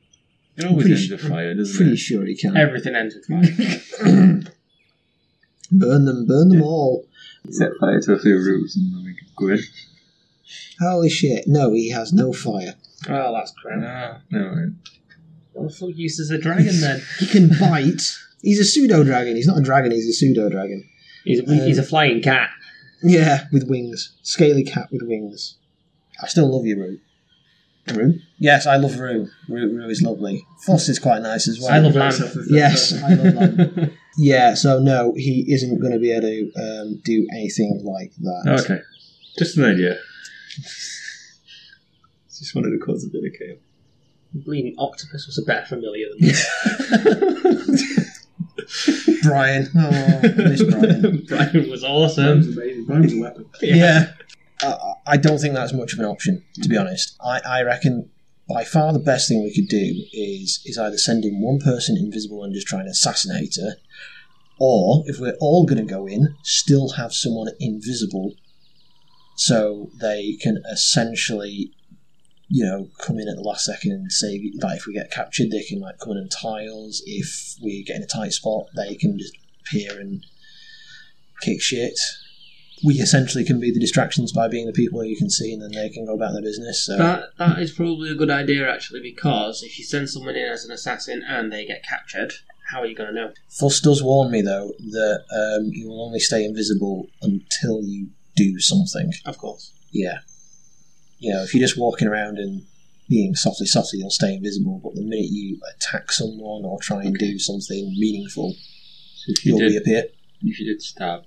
It 0.56 0.66
always 0.66 0.86
Pretty 0.88 1.02
ends 1.02 1.12
with 1.12 1.30
fire, 1.32 1.54
doesn't 1.54 1.76
Pretty 1.76 1.94
it? 1.94 1.98
sure 1.98 2.26
he 2.26 2.36
can. 2.36 2.56
Everything 2.58 2.96
ends 2.96 3.16
with 3.16 3.26
fire. 3.26 3.42
burn 5.72 6.06
them, 6.06 6.26
burn 6.26 6.50
them 6.50 6.62
all. 6.64 7.06
Set 7.50 7.72
fire 7.80 8.02
to 8.02 8.14
a 8.14 8.20
few 8.20 8.36
roofs 8.38 8.76
and 8.76 8.94
then 8.94 9.04
we 9.06 9.16
can 9.16 9.28
go 9.36 9.50
in. 9.50 9.60
Holy 10.80 11.10
shit! 11.10 11.46
No, 11.48 11.74
he 11.74 11.90
has 11.92 12.14
no 12.14 12.34
fire. 12.34 12.76
oh, 13.10 13.34
that's 13.34 13.52
crap. 13.62 13.80
Ah, 13.84 14.22
no, 14.32 14.72
right. 15.58 15.64
What 15.64 15.72
the 15.72 15.78
fuck 15.78 15.98
use 15.98 16.20
is 16.20 16.32
a 16.32 16.38
dragon 16.38 16.80
then? 16.82 17.02
He 17.20 17.28
can 17.28 17.50
bite. 17.50 18.02
He's 18.42 18.60
a 18.60 18.66
pseudo 18.66 19.04
dragon. 19.04 19.36
He's 19.36 19.48
not 19.48 19.58
a 19.58 19.64
dragon. 19.64 19.92
He's 19.92 20.08
a 20.08 20.14
pseudo 20.14 20.50
dragon. 20.50 20.88
He's 21.24 21.40
a, 21.40 21.66
he's 21.66 21.78
a 21.78 21.84
flying 21.84 22.22
cat. 22.22 22.50
Yeah, 23.04 23.46
with 23.52 23.68
wings. 23.68 24.16
Scaly 24.22 24.64
cat 24.64 24.88
with 24.92 25.02
wings. 25.04 25.58
I 26.22 26.28
still 26.28 26.52
love 26.52 26.66
you, 26.66 26.80
Rue. 26.80 27.00
Rue? 27.94 28.20
Yes, 28.38 28.68
I 28.68 28.78
love 28.78 29.00
Rue. 29.00 29.28
Rue, 29.48 29.76
Rue 29.76 29.90
is 29.90 30.02
lovely. 30.02 30.46
Fuss 30.66 30.90
is 30.90 31.00
quite 31.00 31.22
nice 31.22 31.48
as 31.48 31.60
well. 31.60 31.72
I 31.72 31.80
love 31.80 31.96
lamb. 31.96 32.14
Yes, 32.50 32.94
I 32.94 33.14
love 33.14 33.34
lamb. 33.36 33.92
yeah, 34.18 34.54
so 34.56 34.80
no, 34.80 35.14
he 35.16 35.46
isn't 35.54 35.80
going 35.80 35.94
to 35.94 36.00
be 36.00 36.12
able 36.12 36.28
to 36.28 36.52
um, 36.62 37.02
do 37.04 37.28
anything 37.34 37.82
like 37.84 38.14
that. 38.20 38.62
Okay. 38.64 38.82
Just 39.38 39.58
an 39.58 39.66
idea. 39.66 40.00
Just 42.38 42.56
wanted 42.56 42.72
to 42.72 42.80
cause 42.80 43.06
a 43.06 43.10
bit 43.10 43.24
of 43.26 43.40
chaos. 43.40 43.67
Bleeding 44.34 44.76
octopus 44.78 45.26
was 45.28 45.38
a 45.38 45.42
better 45.44 45.66
familiar 45.66 46.08
than 46.10 46.28
this. 46.28 46.48
Brian. 49.24 49.70
Oh, 49.78 49.90
I 49.90 50.22
miss 50.50 50.64
Brian. 50.64 51.26
Brian 51.28 51.70
was 51.70 51.82
Brian's 51.82 51.84
awesome. 51.84 52.42
amazing. 52.42 52.86
Brian's 52.86 53.14
a 53.14 53.20
weapon. 53.20 53.50
yeah. 53.62 54.14
Uh, 54.64 54.94
I 55.06 55.18
don't 55.18 55.38
think 55.40 55.54
that's 55.54 55.74
much 55.74 55.94
of 55.94 56.00
an 56.00 56.06
option, 56.06 56.44
to 56.62 56.70
be 56.70 56.78
honest. 56.78 57.16
I, 57.24 57.40
I 57.46 57.62
reckon 57.62 58.10
by 58.50 58.64
far 58.64 58.92
the 58.92 59.00
best 59.00 59.30
thing 59.30 59.44
we 59.44 59.54
could 59.54 59.68
do 59.68 60.04
is 60.14 60.62
is 60.66 60.78
either 60.78 60.98
send 60.98 61.26
in 61.26 61.42
one 61.42 61.60
person 61.60 61.96
invisible 61.98 62.44
and 62.44 62.54
just 62.54 62.68
try 62.68 62.80
and 62.80 62.90
assassinate 62.90 63.56
her, 63.56 63.76
or 64.60 65.04
if 65.06 65.20
we're 65.20 65.38
all 65.40 65.66
going 65.66 65.86
to 65.86 65.94
go 65.94 66.08
in, 66.08 66.36
still 66.42 66.92
have 66.94 67.14
someone 67.14 67.50
invisible 67.60 68.34
so 69.36 69.92
they 70.02 70.34
can 70.42 70.64
essentially, 70.72 71.72
you 72.50 72.66
know, 72.66 72.90
come 73.00 73.20
in 73.20 73.28
at 73.28 73.36
the 73.36 73.42
last 73.42 73.66
second 73.66 73.92
and 73.92 74.12
save. 74.12 74.42
Like 74.62 74.78
if 74.78 74.88
we 74.88 74.94
get 74.94 75.12
captured, 75.12 75.52
they 75.52 75.64
can 75.64 75.80
like 75.80 76.00
come 76.00 76.12
in 76.12 76.18
and 76.18 76.32
tiles. 76.32 77.02
If 77.06 77.56
we 77.62 77.84
get 77.84 77.98
in 77.98 78.04
a 78.04 78.08
tight 78.08 78.34
spot, 78.34 78.68
they 78.76 78.96
can 78.96 79.18
just 79.18 79.34
appear 79.62 80.00
and 80.00 80.26
kick 81.42 81.62
shit. 81.62 82.00
We 82.86 82.96
essentially 82.96 83.44
can 83.44 83.60
be 83.60 83.72
the 83.72 83.80
distractions 83.80 84.32
by 84.32 84.48
being 84.48 84.68
the 84.68 84.74
people 84.74 85.04
you 85.04 85.18
can 85.18 85.32
see, 85.32 85.52
and 85.52 85.62
then 85.62 85.72
they 85.72 85.90
can 85.90 86.06
go 86.06 86.14
about 86.14 86.34
their 86.34 86.44
business. 86.44 86.86
So 86.86 86.98
That 86.98 87.30
that 87.38 87.60
is 87.60 87.72
probably 87.72 88.12
a 88.12 88.16
good 88.16 88.30
idea 88.30 88.72
actually 88.72 89.02
because 89.02 89.64
if 89.64 89.80
you 89.80 89.84
send 89.84 90.10
someone 90.10 90.36
in 90.36 90.46
as 90.46 90.64
an 90.64 90.72
assassin 90.72 91.24
and 91.28 91.52
they 91.52 91.66
get 91.66 91.84
captured, 91.84 92.34
how 92.72 92.82
are 92.82 92.86
you 92.86 92.96
going 92.96 93.10
to 93.10 93.16
know? 93.16 93.34
Fuss 93.50 93.82
does 93.82 94.04
warn 94.04 94.32
me 94.32 94.42
though 94.42 94.74
that 94.78 95.24
um, 95.32 95.72
you 95.74 95.88
will 95.90 96.06
only 96.06 96.20
stay 96.20 96.46
invisible 96.46 97.08
until 97.22 97.82
you 97.84 98.10
do 98.36 98.60
something. 98.60 99.12
Of 99.26 99.38
course. 99.38 99.74
Yeah. 99.92 100.20
You 101.20 101.34
know, 101.34 101.44
if 101.44 101.54
you're 101.54 101.66
just 101.66 101.78
walking 101.80 102.08
around 102.08 102.38
and 102.38 102.64
being 103.10 103.36
softly 103.36 103.66
softly, 103.68 104.00
you'll 104.00 104.10
stay 104.12 104.34
invisible. 104.36 104.80
But 104.84 104.96
the 104.96 105.02
minute 105.02 105.30
you 105.30 105.60
attack 105.76 106.12
someone 106.12 106.64
or 106.66 106.78
try 106.82 107.04
and 107.04 107.18
do 107.18 107.40
something 107.40 107.94
meaningful, 107.98 108.54
So 109.16 109.32
if 109.32 109.46
you 109.46 109.52
you'll 109.58 109.60
did, 109.70 109.72
reappear. 109.86 110.04
if 110.44 110.60
you 110.60 110.66
did 110.74 110.82
stab, 110.82 111.24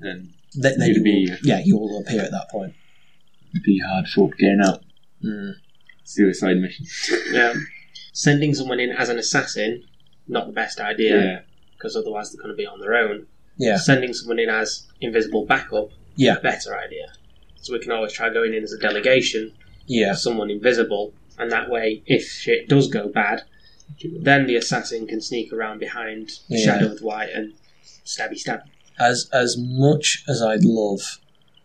then 0.00 0.32
Then, 0.54 0.78
then 0.78 0.88
You'd 0.88 0.96
you 0.98 1.02
be- 1.02 1.28
will, 1.30 1.38
yeah, 1.42 1.60
you 1.64 1.76
will 1.76 2.00
appear 2.00 2.22
at 2.22 2.30
that 2.32 2.48
point. 2.50 2.74
it'd 3.52 3.62
be 3.62 3.80
hard 3.86 4.06
folk 4.08 4.36
getting 4.38 4.60
out. 4.64 4.82
Mm. 5.24 5.52
Suicide 6.04 6.56
mission. 6.56 6.86
Yeah. 7.32 7.54
Sending 8.12 8.54
someone 8.54 8.80
in 8.80 8.90
as 8.90 9.08
an 9.08 9.18
assassin, 9.18 9.84
not 10.26 10.46
the 10.46 10.52
best 10.52 10.80
idea 10.80 11.20
Yeah. 11.22 11.40
because 11.76 11.94
otherwise 11.96 12.32
they're 12.32 12.42
going 12.42 12.52
to 12.52 12.56
be 12.56 12.66
on 12.66 12.80
their 12.80 12.94
own. 12.94 13.26
Yeah, 13.58 13.76
Sending 13.76 14.12
someone 14.14 14.38
in 14.38 14.48
as 14.48 14.86
invisible 15.00 15.44
backup, 15.46 15.90
yeah, 16.16 16.38
better 16.40 16.76
idea. 16.78 17.12
So 17.60 17.72
we 17.72 17.78
can 17.80 17.92
always 17.92 18.12
try 18.12 18.32
going 18.32 18.54
in 18.54 18.62
as 18.62 18.72
a 18.72 18.78
delegation, 18.78 19.52
yeah. 19.86 20.14
someone 20.14 20.50
invisible, 20.50 21.12
and 21.38 21.50
that 21.52 21.68
way, 21.68 22.02
if 22.06 22.24
shit 22.24 22.68
does 22.68 22.88
go 22.88 23.08
bad, 23.08 23.42
then 24.20 24.46
the 24.46 24.56
assassin 24.56 25.06
can 25.06 25.20
sneak 25.20 25.52
around 25.52 25.78
behind 25.78 26.30
Yeah. 26.48 26.64
Shadow 26.64 26.88
with 26.90 27.02
White 27.02 27.30
and 27.34 27.54
stabby 28.04 28.38
stab. 28.38 28.60
As 28.98 29.28
as 29.32 29.56
much 29.58 30.24
as 30.28 30.42
I'd 30.42 30.64
love 30.64 31.00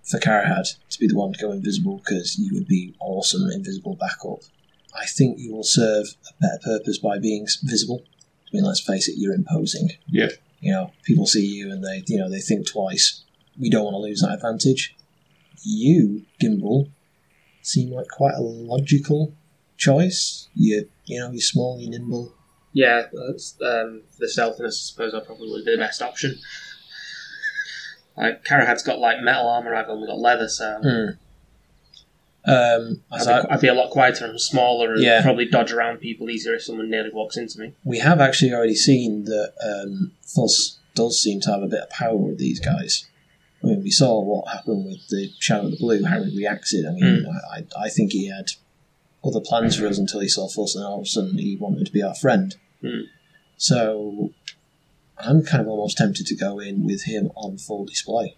for 0.04 0.20
Karahad 0.20 0.76
to 0.90 1.00
be 1.00 1.08
the 1.08 1.16
one 1.16 1.34
to 1.34 1.40
go 1.40 1.52
invisible 1.52 1.98
because 1.98 2.38
you 2.38 2.54
would 2.54 2.68
be 2.68 2.96
awesome 3.00 3.50
invisible 3.52 3.96
backup, 3.96 4.40
I 4.94 5.06
think 5.06 5.40
you 5.40 5.54
will 5.54 5.64
serve 5.64 6.08
a 6.30 6.34
better 6.42 6.60
purpose 6.64 6.98
by 6.98 7.20
being 7.20 7.48
visible. 7.64 8.04
I 8.48 8.50
mean, 8.54 8.64
let's 8.64 8.80
face 8.80 9.10
it, 9.10 9.16
you're 9.18 9.34
imposing. 9.34 9.90
Yeah. 10.08 10.30
You 10.62 10.72
know, 10.72 10.92
people 11.04 11.26
see 11.26 11.46
you 11.46 11.72
and 11.72 11.84
they, 11.84 12.04
you 12.08 12.18
know, 12.18 12.30
they 12.30 12.40
think 12.40 12.68
twice. 12.68 13.24
We 13.60 13.70
don't 13.70 13.84
want 13.84 13.96
to 13.96 14.00
lose 14.00 14.22
that 14.22 14.34
advantage. 14.34 14.96
You, 15.66 16.24
Gimbal, 16.42 16.90
seem 17.62 17.90
like 17.92 18.08
quite 18.08 18.36
a 18.36 18.42
logical 18.42 19.34
choice. 19.78 20.48
You, 20.56 20.88
you 21.06 21.20
know, 21.20 21.32
you're 21.32 21.42
small, 21.42 21.80
you're 21.80 21.92
nimble. 21.92 22.34
Yeah, 22.74 23.04
that's, 23.12 23.56
um, 23.62 24.02
the 24.20 24.28
stealthiness, 24.30 24.76
I 24.78 24.94
suppose 24.94 25.12
that 25.14 25.26
probably 25.26 25.50
would 25.50 25.66
be 25.66 25.72
the 25.72 25.78
best 25.78 26.02
option. 26.02 26.38
Like, 28.18 28.44
Karahad's 28.46 28.84
got 28.84 29.00
like 29.00 29.22
metal 29.22 29.48
armor, 29.48 29.74
I've 29.76 29.90
only 29.90 30.08
got 30.08 30.20
leather, 30.20 30.48
so 30.48 30.80
Hmm. 30.82 31.10
Um, 32.48 33.02
I'd 33.12 33.26
be, 33.26 33.32
I- 33.32 33.54
I'd 33.56 33.62
be 33.62 33.68
a 33.70 33.74
lot 33.74 33.90
quieter 33.90 34.26
and 34.26 34.40
smaller 34.40 34.94
and 34.94 35.02
Yeah. 35.04 35.24
probably 35.24 35.46
dodge 35.46 35.72
around 35.72 35.98
people 35.98 36.30
easier 36.30 36.54
if 36.54 36.64
someone 36.64 36.92
nearly 36.92 37.10
walks 37.12 37.38
into 37.38 37.60
me. 37.60 37.74
we 37.84 37.98
have 38.00 38.22
actually 38.22 38.54
already 38.54 38.76
seen 38.76 39.24
that 39.26 39.54
um, 39.64 40.12
Fuss 40.22 40.78
does 40.94 41.20
seem 41.22 41.42
to 41.42 41.52
have 41.52 41.64
a 41.64 41.68
bit 41.68 41.80
of 41.82 41.90
power 41.90 42.16
with 42.16 42.38
these 42.38 42.60
guys. 42.60 43.06
I 43.66 43.70
mean, 43.70 43.84
we 43.84 43.90
saw 43.90 44.22
what 44.22 44.48
happened 44.54 44.86
with 44.86 45.08
the 45.10 45.32
Shadow 45.40 45.66
of 45.66 45.72
the 45.72 45.78
Blue, 45.78 46.04
how 46.06 46.22
he 46.22 46.38
reacted. 46.38 46.86
I 46.86 46.92
mean, 46.92 47.26
I, 47.52 47.58
I, 47.58 47.86
I 47.86 47.90
think 47.90 48.12
he 48.12 48.30
had 48.30 48.52
other 49.24 49.42
plans 49.42 49.76
for 49.76 49.88
us 49.88 49.98
until 49.98 50.20
he 50.20 50.28
saw 50.28 50.48
Fuss, 50.48 50.76
and 50.76 50.86
all 50.86 51.00
of 51.00 51.04
a 51.04 51.08
sudden 51.08 51.40
he 51.40 51.58
wanted 51.58 51.86
to 51.88 51.92
be 51.92 52.04
our 52.04 52.14
friend. 52.14 52.56
Hmm. 52.82 53.02
So 53.58 54.32
I'm 55.18 55.44
kind 55.44 55.62
of 55.62 55.68
almost 55.68 55.98
tempted 55.98 56.28
to 56.28 56.36
go 56.36 56.60
in 56.60 56.86
with 56.86 57.06
him 57.06 57.32
on 57.36 57.58
full 57.58 57.86
display. 57.86 58.38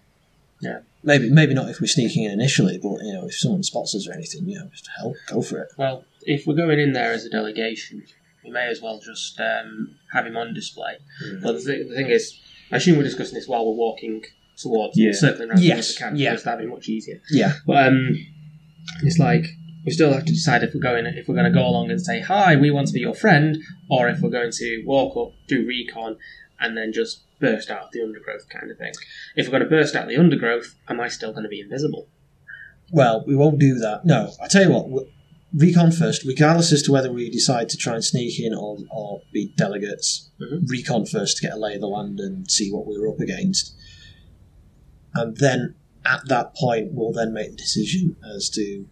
Yeah. 0.62 0.80
Maybe, 1.04 1.30
maybe 1.30 1.54
not 1.54 1.70
if 1.70 1.82
we're 1.82 1.88
sneaking 1.88 2.24
in 2.24 2.32
initially, 2.32 2.78
but 2.78 3.04
you 3.04 3.14
know, 3.14 3.26
if 3.26 3.36
someone 3.36 3.64
spots 3.64 3.96
us 3.96 4.08
or 4.08 4.14
anything, 4.14 4.48
you 4.48 4.60
know, 4.60 4.68
just 4.68 4.90
hell, 4.98 5.14
go 5.28 5.42
for 5.42 5.60
it. 5.60 5.70
Well, 5.78 6.06
if 6.22 6.48
we're 6.48 6.56
going 6.56 6.80
in 6.80 6.94
there 6.94 7.12
as 7.12 7.26
a 7.26 7.30
delegation, 7.30 8.06
we 8.44 8.52
may 8.52 8.68
as 8.68 8.82
well 8.82 9.00
just 9.00 9.40
um, 9.42 9.96
have 10.14 10.26
him 10.26 10.38
on 10.38 10.54
display. 10.54 10.98
Hmm. 11.22 11.42
But 11.44 11.54
the, 11.54 11.64
th- 11.64 11.90
the 11.90 11.96
thing 11.96 12.08
is, 12.08 12.40
I 12.72 12.78
assume 12.78 12.98
we're 12.98 13.04
discussing 13.04 13.36
this 13.36 13.48
while 13.48 13.66
we're 13.66 13.74
walking 13.74 14.24
towards, 14.58 14.98
Yeah. 14.98 15.12
circling 15.14 15.50
around 15.50 15.62
Yes, 15.64 15.94
the 15.94 16.00
camp, 16.00 16.18
yeah. 16.18 16.32
because 16.32 16.44
that'd 16.44 16.66
be 16.66 16.72
much 16.72 16.90
easier. 16.90 17.22
Yeah, 17.32 17.54
But 17.66 17.88
um, 17.88 18.18
it's 19.04 19.20
like 19.20 19.46
we 19.86 19.92
still 19.92 20.12
have 20.14 20.26
to 20.26 20.34
decide 20.34 20.64
if 20.64 20.74
we're 20.74 20.82
going 20.82 21.06
if 21.06 21.28
we're 21.28 21.36
going 21.36 21.52
to 21.52 21.58
go 21.58 21.66
along 21.66 21.92
and 21.92 22.02
say 22.02 22.20
hi, 22.20 22.56
we 22.56 22.72
want 22.72 22.88
to 22.88 22.94
be 22.94 23.00
your 23.02 23.14
friend, 23.16 23.58
or 23.90 24.10
if 24.10 24.20
we're 24.22 24.30
going 24.30 24.52
to 24.52 24.84
walk 24.86 25.16
up, 25.18 25.34
do 25.48 25.66
recon, 25.66 26.18
and 26.60 26.76
then 26.76 26.92
just 26.92 27.24
burst 27.40 27.70
out 27.70 27.84
of 27.84 27.92
the 27.94 28.02
undergrowth 28.02 28.50
kind 28.50 28.72
of 28.72 28.78
thing. 28.78 28.92
If 29.36 29.46
we're 29.46 29.52
going 29.52 29.64
to 29.64 29.70
burst 29.70 29.96
out 29.96 30.04
of 30.04 30.10
the 30.10 30.18
undergrowth, 30.18 30.76
am 30.90 31.00
I 31.00 31.08
still 31.08 31.32
going 31.32 31.44
to 31.44 31.50
be 31.50 31.62
invisible? 31.62 32.08
Well, 32.92 33.24
we 33.28 33.36
won't 33.36 33.60
do 33.60 33.76
that. 33.76 34.06
No, 34.06 34.32
I 34.42 34.48
tell 34.48 34.64
you 34.64 34.72
what. 34.72 35.08
recon 35.54 35.92
first, 35.92 36.24
regardless 36.26 36.74
as 36.74 36.82
to 36.84 36.92
whether 36.92 37.12
we 37.12 37.30
decide 37.30 37.70
to 37.70 37.78
try 37.78 37.94
and 37.94 38.04
sneak 38.04 38.38
in 38.40 38.54
or, 38.54 38.78
or 38.92 39.22
be 39.32 39.54
delegates. 39.56 40.30
Mhm. 40.42 40.68
Recon 40.70 41.06
first 41.06 41.38
to 41.38 41.44
get 41.44 41.54
a 41.54 41.58
lay 41.60 41.76
of 41.76 41.82
the 41.82 41.88
land 41.88 42.20
and 42.20 42.50
see 42.52 42.70
what 42.72 42.86
we 42.86 42.98
were 43.00 43.08
up 43.08 43.20
against, 43.22 43.74
and 45.18 45.38
then 45.38 45.76
at 46.06 46.28
that 46.28 46.56
point 46.56 46.92
we'll 46.94 47.12
then 47.12 47.34
make 47.34 47.52
the 47.52 47.58
decision 47.58 48.16
as 48.34 48.50
to 48.50 48.88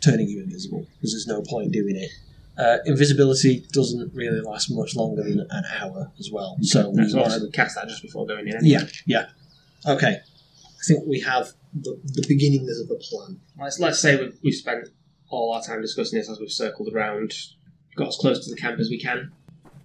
turning 0.00 0.28
you 0.28 0.42
invisible 0.42 0.86
because 0.94 1.12
there's 1.12 1.26
no 1.26 1.42
point 1.42 1.72
doing 1.72 1.96
it. 1.96 2.10
Uh, 2.58 2.78
invisibility 2.84 3.64
doesn't 3.72 4.12
really 4.14 4.40
last 4.40 4.70
much 4.70 4.94
longer 4.94 5.22
than 5.22 5.46
an 5.50 5.64
hour 5.78 6.10
as 6.18 6.30
well. 6.30 6.56
So 6.62 6.90
we 6.90 7.12
want 7.14 7.32
to 7.32 7.50
cast 7.52 7.76
that 7.76 7.88
just 7.88 8.02
before 8.02 8.26
going 8.26 8.48
in. 8.48 8.58
Yeah, 8.62 8.82
yeah. 9.06 9.26
Okay. 9.86 10.16
I 10.16 10.82
think 10.86 11.06
we 11.06 11.20
have 11.20 11.52
the, 11.74 11.98
the 12.04 12.24
beginning 12.26 12.68
of 12.68 12.90
a 12.90 12.94
plan. 12.96 13.40
Let's, 13.58 13.78
let's 13.78 13.98
say 13.98 14.16
we've, 14.16 14.36
we've 14.42 14.54
spent 14.54 14.88
all 15.30 15.54
our 15.54 15.62
time 15.62 15.80
discussing 15.80 16.18
this 16.18 16.28
as 16.28 16.38
we've 16.38 16.50
circled 16.50 16.92
around, 16.92 17.34
got 17.96 18.08
as 18.08 18.16
close 18.16 18.44
to 18.44 18.50
the 18.50 18.60
camp 18.60 18.78
as 18.80 18.90
we 18.90 18.98
can, 18.98 19.32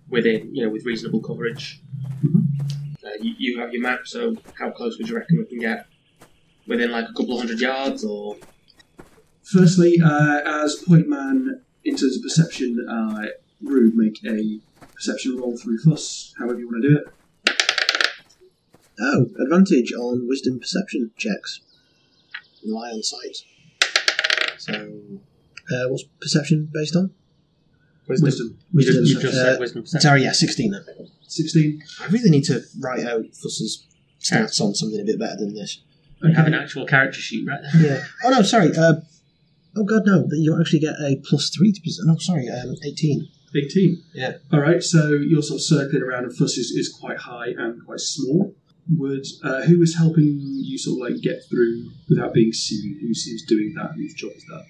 within 0.10 0.54
you 0.54 0.64
know 0.64 0.70
with 0.70 0.86
reasonable 0.86 1.22
coverage. 1.22 1.82
Uh, 3.16 3.24
you, 3.24 3.34
you 3.38 3.60
have 3.60 3.72
your 3.74 3.82
map, 3.82 4.02
so 4.06 4.36
how 4.58 4.70
close 4.72 4.98
would 4.98 5.08
you 5.10 5.16
reckon 5.16 5.38
we 5.38 5.46
can 5.46 5.60
get? 5.60 5.88
Within 6.68 6.92
like 6.92 7.06
a 7.10 7.14
couple 7.14 7.34
of 7.34 7.40
hundred 7.40 7.60
yards, 7.60 8.04
or 8.04 8.38
Firstly, 9.44 9.98
uh, 10.04 10.42
as 10.64 10.76
point 10.88 11.08
man, 11.08 11.62
in 11.84 11.96
terms 11.96 12.18
of 12.18 12.24
perception, 12.24 12.84
uh, 12.90 13.28
Rude, 13.62 13.96
make 13.96 14.20
a 14.26 14.60
perception 14.96 15.38
roll 15.38 15.56
through 15.56 15.78
Fuss, 15.80 16.34
however 16.40 16.60
you 16.60 16.68
want 16.68 16.82
to 16.84 16.90
do 16.90 16.98
it. 16.98 17.06
Oh, 19.00 19.26
advantage 19.44 19.94
on 19.94 20.28
wisdom 20.28 20.60
perception 20.60 21.12
checks. 21.18 21.60
Rely 22.66 22.90
on 22.90 23.04
sight. 23.04 23.38
So, 24.58 24.74
uh, 24.74 25.90
what's 25.90 26.04
perception 26.20 26.70
based 26.74 26.96
on? 26.96 27.12
Wisdom. 28.08 28.58
You 28.74 28.82
just- 28.86 29.10
you 29.14 29.20
just 29.20 29.38
uh, 29.38 29.44
said 29.44 29.60
wisdom 29.60 29.84
perception. 29.84 30.02
Sorry, 30.02 30.24
yeah, 30.24 30.32
16 30.32 30.72
then. 30.72 30.86
16. 31.28 31.82
I 32.02 32.08
really 32.08 32.30
need 32.30 32.46
to 32.46 32.62
write 32.80 33.06
out 33.06 33.26
Fuss's 33.34 33.86
stats 34.20 34.62
on 34.62 34.74
something 34.74 35.00
a 35.00 35.04
bit 35.04 35.20
better 35.20 35.38
than 35.38 35.54
this. 35.54 35.82
we 36.22 36.34
have 36.34 36.48
an 36.48 36.54
actual 36.54 36.86
character 36.86 37.20
sheet 37.20 37.48
right 37.48 37.60
there. 37.74 37.82
Yeah. 37.98 38.04
Oh, 38.24 38.30
no, 38.30 38.42
sorry. 38.42 38.76
Uh, 38.76 38.96
oh, 39.76 39.84
God, 39.84 40.04
no. 40.06 40.24
That 40.28 40.38
you 40.38 40.60
actually 40.60 40.80
get 40.80 40.96
a 41.00 41.18
plus 41.28 41.50
3 41.50 41.72
to 41.72 41.82
percent. 41.82 42.08
No, 42.08 42.18
sorry, 42.18 42.50
um, 42.50 42.76
18. 42.84 43.28
18. 43.56 44.04
Yeah. 44.14 44.34
All 44.52 44.60
right, 44.60 44.84
so 44.84 45.10
you're 45.10 45.42
sort 45.42 45.60
of 45.60 45.64
circling 45.64 46.04
around, 46.04 46.26
and 46.26 46.36
Fuss 46.36 46.58
is, 46.58 46.72
is 46.72 46.90
quite 47.00 47.18
high 47.18 47.50
and 47.58 47.84
quite 47.86 48.00
small. 48.00 48.54
Would 48.98 49.26
uh, 49.44 49.64
who 49.64 49.82
is 49.82 49.96
helping 49.96 50.40
you 50.42 50.78
sort 50.78 51.02
of 51.10 51.14
like 51.14 51.24
get 51.24 51.40
through 51.50 51.90
without 52.08 52.34
being 52.36 52.54
seen? 52.54 53.00
Who's, 53.02 53.26
who's 53.26 53.44
doing 53.48 53.74
that? 53.78 53.94
Whose 53.96 54.14
job 54.14 54.32
is 54.36 54.46
that? 54.46 54.64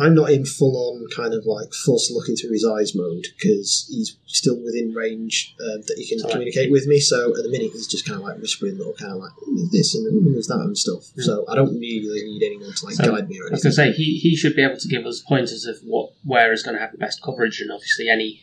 I'm 0.00 0.14
not 0.14 0.30
in 0.30 0.44
full 0.44 0.76
on 0.76 1.06
kind 1.14 1.34
of 1.34 1.46
like 1.46 1.72
Fuss 1.72 2.10
looking 2.10 2.36
through 2.36 2.52
his 2.52 2.66
eyes 2.66 2.94
mode 2.94 3.26
because 3.36 3.86
he's 3.90 4.16
still 4.26 4.58
within 4.62 4.92
range 4.94 5.54
uh, 5.60 5.78
that 5.86 5.94
he 5.96 6.08
can 6.08 6.18
Alright. 6.18 6.32
communicate 6.32 6.70
with 6.70 6.86
me. 6.86 7.00
So 7.00 7.30
at 7.36 7.42
the 7.42 7.50
minute, 7.50 7.72
he's 7.72 7.86
just 7.86 8.06
kind 8.06 8.18
of 8.18 8.24
like 8.24 8.38
whispering 8.38 8.78
little 8.78 8.94
kind 8.94 9.12
of 9.12 9.18
like, 9.18 9.32
this 9.72 9.94
and 9.94 10.34
there's 10.34 10.46
that 10.46 10.60
and 10.60 10.76
stuff. 10.76 11.04
So 11.18 11.44
I 11.48 11.54
don't 11.54 11.74
really 11.74 12.24
need 12.24 12.42
anyone 12.42 12.72
to 12.72 12.86
like 12.86 12.94
So, 12.94 13.10
guide 13.10 13.28
me 13.28 13.40
or 13.40 13.48
I 13.48 13.52
was 13.52 13.62
gonna 13.62 13.72
say 13.72 13.92
he, 13.92 14.18
he 14.18 14.36
should 14.36 14.54
be 14.54 14.62
able 14.62 14.76
to 14.76 14.88
give 14.88 15.04
us 15.06 15.20
pointers 15.20 15.64
of 15.66 15.78
what 15.84 16.12
where 16.24 16.52
is 16.52 16.62
going 16.62 16.76
to 16.76 16.80
have 16.80 16.92
the 16.92 16.98
best 16.98 17.22
coverage, 17.22 17.60
and 17.60 17.72
obviously 17.72 18.08
any. 18.08 18.40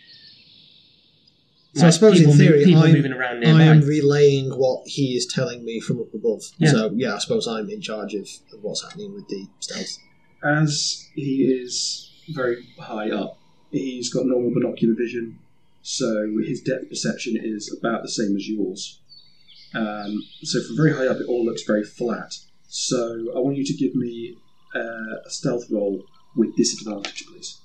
So 1.75 1.87
I 1.87 1.89
suppose 1.89 2.21
in 2.21 2.31
theory, 2.31 2.63
people 2.63 2.83
I'm, 2.83 2.93
moving 2.93 3.11
around 3.11 3.45
I 3.45 3.63
am 3.63 3.81
relaying 3.81 4.49
what 4.51 4.87
he 4.87 5.15
is 5.17 5.25
telling 5.25 5.65
me 5.65 5.81
from 5.81 5.99
up 5.99 6.13
above. 6.13 6.41
Yeah. 6.57 6.71
So 6.71 6.91
yeah, 6.95 7.15
I 7.15 7.17
suppose 7.19 7.47
I'm 7.47 7.69
in 7.69 7.81
charge 7.81 8.13
of, 8.13 8.27
of 8.53 8.61
what's 8.61 8.81
happening 8.81 9.13
with 9.13 9.27
the 9.27 9.45
stealth. 9.59 9.97
As 10.45 11.09
he 11.15 11.43
is 11.43 12.11
very 12.29 12.67
high 12.79 13.09
up, 13.09 13.39
he's 13.71 14.13
got 14.13 14.27
normal 14.27 14.53
binocular 14.53 14.93
vision, 14.93 15.39
so 15.81 16.37
his 16.45 16.61
depth 16.61 16.87
perception 16.87 17.35
is 17.35 17.75
about 17.75 18.03
the 18.03 18.09
same 18.09 18.35
as 18.35 18.47
yours. 18.47 18.99
Um, 19.73 20.21
so 20.43 20.61
from 20.61 20.77
very 20.77 20.93
high 20.93 21.07
up, 21.07 21.17
it 21.17 21.27
all 21.27 21.43
looks 21.43 21.63
very 21.63 21.83
flat. 21.83 22.35
So 22.67 23.31
I 23.35 23.39
want 23.39 23.57
you 23.57 23.65
to 23.65 23.73
give 23.73 23.95
me 23.95 24.37
uh, 24.75 25.17
a 25.25 25.29
stealth 25.29 25.65
roll 25.71 26.03
with 26.35 26.55
disadvantage, 26.55 27.25
please. 27.25 27.59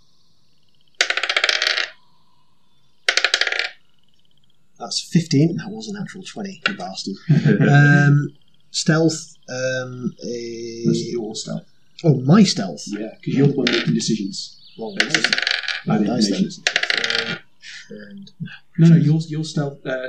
That's 4.79 5.03
15. 5.13 5.59
That 5.59 5.69
was 5.69 5.89
a 5.89 5.93
natural 5.93 6.25
20, 6.25 6.63
you 6.67 6.75
bastard. 6.75 7.15
um, 7.69 8.35
stealth 8.71 9.37
um, 9.51 10.15
is. 10.21 11.13
Your 11.13 11.35
stealth. 11.35 11.70
Oh, 12.05 12.21
my 12.23 12.43
stealth. 12.45 12.83
Yeah, 12.87 13.09
because 13.21 13.35
you're 13.35 13.47
the 13.49 13.55
one 13.55 13.67
making 13.71 13.95
decisions. 13.95 14.57
Wrong 14.79 14.95
Bad 14.99 15.13
dice. 15.13 15.31
Wrong 15.87 16.05
dice 16.05 16.29
information. 16.31 16.63
then. 17.09 17.39
And 17.91 18.31
No, 18.79 18.89
no, 18.89 18.97
your 18.97 19.21
your 19.29 19.45
stealth. 19.45 19.79
Uh, 19.85 20.09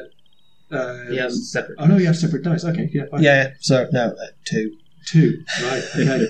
uh, 0.72 1.06
He 1.10 1.18
has 1.18 1.52
separate 1.52 1.76
Oh 1.80 1.86
no, 1.86 1.98
you 1.98 2.06
have 2.06 2.16
separate 2.18 2.44
dice. 2.44 2.64
Okay, 2.64 2.90
yeah, 2.94 3.04
fine. 3.12 3.24
yeah, 3.24 3.44
yeah, 3.44 3.50
so 3.60 3.88
no, 3.92 4.08
uh, 4.10 4.26
two. 4.46 4.76
Two, 5.08 5.44
right? 5.64 5.84
Okay. 5.98 6.28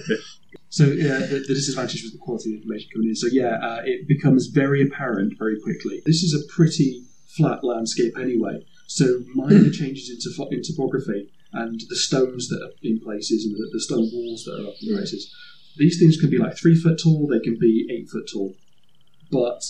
so 0.70 0.86
yeah, 0.86 1.20
the, 1.20 1.44
the 1.48 1.54
disadvantage 1.54 2.02
was 2.04 2.14
the 2.14 2.18
quality 2.18 2.52
of 2.54 2.62
information 2.62 2.90
coming 2.94 3.10
in. 3.10 3.16
So 3.16 3.28
yeah, 3.32 3.58
uh, 3.62 3.82
it 3.84 4.08
becomes 4.08 4.48
very 4.48 4.82
apparent 4.82 5.34
very 5.38 5.60
quickly. 5.62 6.02
This 6.06 6.24
is 6.24 6.34
a 6.34 6.42
pretty 6.54 7.04
flat 7.38 7.64
landscape 7.66 8.14
anyway. 8.18 8.66
So 8.88 9.20
minor 9.36 9.70
changes 9.82 10.10
in, 10.10 10.18
toph- 10.18 10.52
in 10.54 10.62
topography 10.64 11.30
and 11.54 11.82
the 11.90 11.96
stones 11.98 12.48
that 12.48 12.62
are 12.64 12.72
in 12.82 13.00
places 13.02 13.46
and 13.46 13.54
the, 13.56 13.70
the 13.74 13.82
stone 13.82 14.10
walls 14.14 14.46
that 14.46 14.56
are 14.64 14.68
up 14.70 14.76
in 14.82 14.96
places. 14.96 15.30
These 15.78 16.00
things 16.00 16.18
can 16.18 16.30
be 16.30 16.38
like 16.38 16.58
three 16.58 16.76
foot 16.76 17.00
tall. 17.02 17.28
They 17.28 17.40
can 17.40 17.58
be 17.60 17.88
eight 17.92 18.10
foot 18.10 18.30
tall, 18.32 18.54
but 19.32 19.62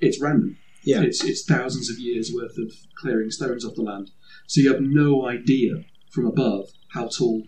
it's 0.00 0.20
random. 0.20 0.56
Yeah. 0.84 1.02
It's, 1.02 1.22
it's 1.24 1.44
thousands 1.44 1.90
of 1.90 1.98
years 1.98 2.30
worth 2.32 2.56
of 2.58 2.72
clearing 2.96 3.30
stones 3.30 3.64
off 3.64 3.74
the 3.74 3.82
land. 3.82 4.10
So 4.46 4.60
you 4.60 4.72
have 4.72 4.80
no 4.82 5.26
idea 5.26 5.84
from 6.12 6.26
above 6.26 6.68
how 6.94 7.08
tall 7.08 7.42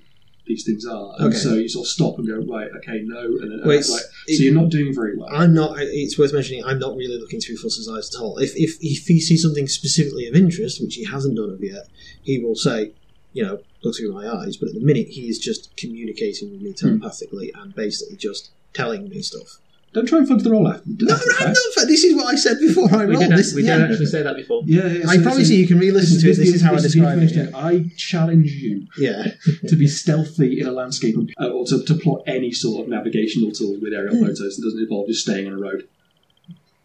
these 0.46 0.64
things 0.64 0.84
are. 0.86 1.14
And 1.18 1.28
Okay. 1.28 1.36
so 1.36 1.54
you 1.54 1.68
sort 1.68 1.86
of 1.86 1.90
stop 1.90 2.18
and 2.18 2.26
go, 2.26 2.38
right, 2.52 2.68
okay, 2.78 3.02
no. 3.04 3.20
And 3.20 3.52
then, 3.52 3.60
right. 3.60 3.74
it's- 3.80 3.86
So 3.88 3.98
it- 4.26 4.40
you're 4.40 4.54
not 4.54 4.70
doing 4.70 4.92
very 4.94 5.16
well. 5.16 5.28
I'm 5.30 5.54
not. 5.54 5.76
It's 5.78 6.18
worth 6.18 6.32
mentioning. 6.32 6.64
I'm 6.64 6.78
not 6.78 6.96
really 6.96 7.18
looking 7.18 7.40
through 7.40 7.56
Fuss's 7.58 7.88
eyes 7.88 8.10
at 8.14 8.20
all. 8.20 8.38
If, 8.38 8.52
if 8.56 8.76
if 8.80 9.06
he 9.06 9.20
sees 9.20 9.42
something 9.42 9.68
specifically 9.68 10.26
of 10.26 10.34
interest, 10.34 10.82
which 10.82 10.94
he 10.96 11.04
hasn't 11.04 11.36
done 11.36 11.50
of 11.50 11.62
yet, 11.62 11.88
he 12.22 12.38
will 12.42 12.56
say, 12.56 12.92
you 13.32 13.44
know, 13.44 13.60
looks 13.82 13.98
through 13.98 14.12
my 14.12 14.28
eyes. 14.28 14.56
But 14.56 14.68
at 14.70 14.74
the 14.74 14.80
minute, 14.80 15.08
he 15.08 15.28
is 15.28 15.38
just 15.38 15.76
communicating 15.76 16.50
with 16.52 16.60
me 16.62 16.72
telepathically 16.72 17.52
and 17.54 17.74
basically 17.74 18.16
just 18.16 18.50
telling 18.74 19.08
me 19.08 19.22
stuff. 19.22 19.58
Don't 19.94 20.06
try 20.06 20.18
and 20.18 20.28
fudge 20.28 20.42
the 20.42 20.50
roll 20.50 20.68
after. 20.68 20.82
No, 20.86 21.14
I'm 21.40 21.48
not. 21.48 21.86
This 21.86 22.04
is 22.04 22.14
what 22.14 22.26
I 22.26 22.36
said 22.36 22.58
before 22.60 22.92
I 22.94 23.06
We 23.06 23.14
rolled. 23.16 23.28
did, 23.30 23.38
This, 23.38 23.54
we 23.54 23.62
yeah. 23.64 23.78
did 23.78 23.90
actually 23.90 24.06
say 24.06 24.22
that 24.22 24.36
before. 24.36 24.62
Yeah, 24.66 24.86
yeah, 24.86 25.04
I 25.08 25.16
so- 25.16 25.22
promise 25.22 25.48
you, 25.48 25.56
you 25.58 25.66
can 25.66 25.78
re-listen 25.78 26.20
to 26.20 26.26
it. 26.30 26.36
This 26.36 26.54
is 26.54 26.60
how 26.60 26.72
I 26.72 26.76
the 26.76 26.82
describe 26.82 27.18
it. 27.18 27.22
information. 27.22 27.54
I 27.54 27.86
challenge 27.96 28.50
you 28.52 28.86
Yeah. 28.98 29.28
to 29.66 29.76
be 29.76 29.88
stealthy 29.88 30.60
in 30.60 30.66
a 30.66 30.72
landscape 30.72 31.16
uh, 31.40 31.46
or 31.48 31.64
to, 31.68 31.82
to 31.84 31.94
plot 31.94 32.22
any 32.26 32.52
sort 32.52 32.82
of 32.82 32.88
navigational 32.90 33.50
tool 33.50 33.78
with 33.80 33.94
aerial 33.94 34.14
Hmm. 34.16 34.24
photos 34.24 34.56
that 34.56 34.62
doesn't 34.62 34.78
involve 34.80 35.08
just 35.08 35.22
staying 35.22 35.46
on 35.46 35.54
a 35.54 35.58
road. 35.58 35.88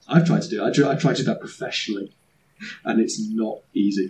I've 0.08 0.26
tried 0.26 0.44
to 0.44 0.50
do 0.50 0.64
it. 0.64 0.68
I 0.68 0.72
try, 0.72 0.92
I 0.92 0.96
try 0.96 1.12
to 1.14 1.18
do 1.22 1.26
that 1.26 1.42
professionally, 1.42 2.14
and 2.86 3.00
it's 3.00 3.20
not 3.30 3.60
easy. 3.74 4.10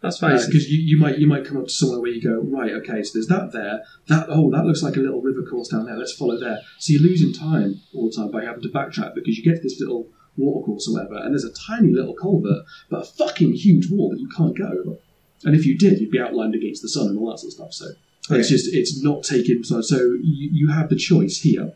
That's 0.00 0.18
fine. 0.18 0.32
Because 0.32 0.66
um, 0.66 0.70
you, 0.70 0.78
you 0.78 0.98
might 0.98 1.18
you 1.18 1.26
might 1.26 1.44
come 1.44 1.56
up 1.56 1.64
to 1.64 1.70
somewhere 1.70 2.00
where 2.00 2.10
you 2.10 2.22
go 2.22 2.40
right, 2.40 2.72
okay, 2.72 3.02
so 3.02 3.12
there's 3.14 3.28
that 3.28 3.52
there. 3.52 3.82
That 4.08 4.26
oh, 4.28 4.50
that 4.50 4.64
looks 4.64 4.82
like 4.82 4.96
a 4.96 5.00
little 5.00 5.20
river 5.20 5.42
course 5.42 5.68
down 5.68 5.86
there. 5.86 5.96
Let's 5.96 6.14
follow 6.14 6.38
there. 6.38 6.60
So 6.78 6.92
you're 6.92 7.02
losing 7.02 7.32
time 7.32 7.80
all 7.94 8.10
the 8.10 8.16
time 8.16 8.30
by 8.30 8.44
having 8.44 8.62
to 8.62 8.68
backtrack 8.68 9.14
because 9.14 9.38
you 9.38 9.44
get 9.44 9.56
to 9.56 9.62
this 9.62 9.80
little 9.80 10.08
water 10.36 10.64
course 10.64 10.88
or 10.88 10.94
whatever, 10.94 11.16
and 11.16 11.32
there's 11.32 11.44
a 11.44 11.52
tiny 11.52 11.92
little 11.92 12.14
culvert, 12.14 12.64
but 12.90 13.02
a 13.02 13.04
fucking 13.04 13.52
huge 13.54 13.90
wall 13.90 14.10
that 14.10 14.20
you 14.20 14.28
can't 14.36 14.56
go 14.56 14.66
over. 14.66 14.98
And 15.44 15.54
if 15.54 15.66
you 15.66 15.76
did, 15.76 16.00
you'd 16.00 16.10
be 16.10 16.20
outlined 16.20 16.54
against 16.54 16.82
the 16.82 16.88
sun 16.88 17.08
and 17.08 17.18
all 17.18 17.30
that 17.30 17.38
sort 17.38 17.50
of 17.50 17.72
stuff. 17.72 17.72
So 17.74 18.36
it's 18.36 18.48
just 18.48 18.74
it's 18.74 19.02
not 19.02 19.22
taken. 19.22 19.64
So 19.64 19.80
so 19.80 19.98
you, 19.98 20.50
you 20.52 20.72
have 20.72 20.88
the 20.88 20.96
choice 20.96 21.40
here 21.40 21.72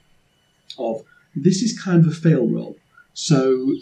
of 0.78 1.04
this 1.34 1.62
is 1.62 1.78
kind 1.78 2.04
of 2.04 2.10
a 2.10 2.14
fail 2.14 2.48
roll. 2.48 2.76
So 3.14 3.74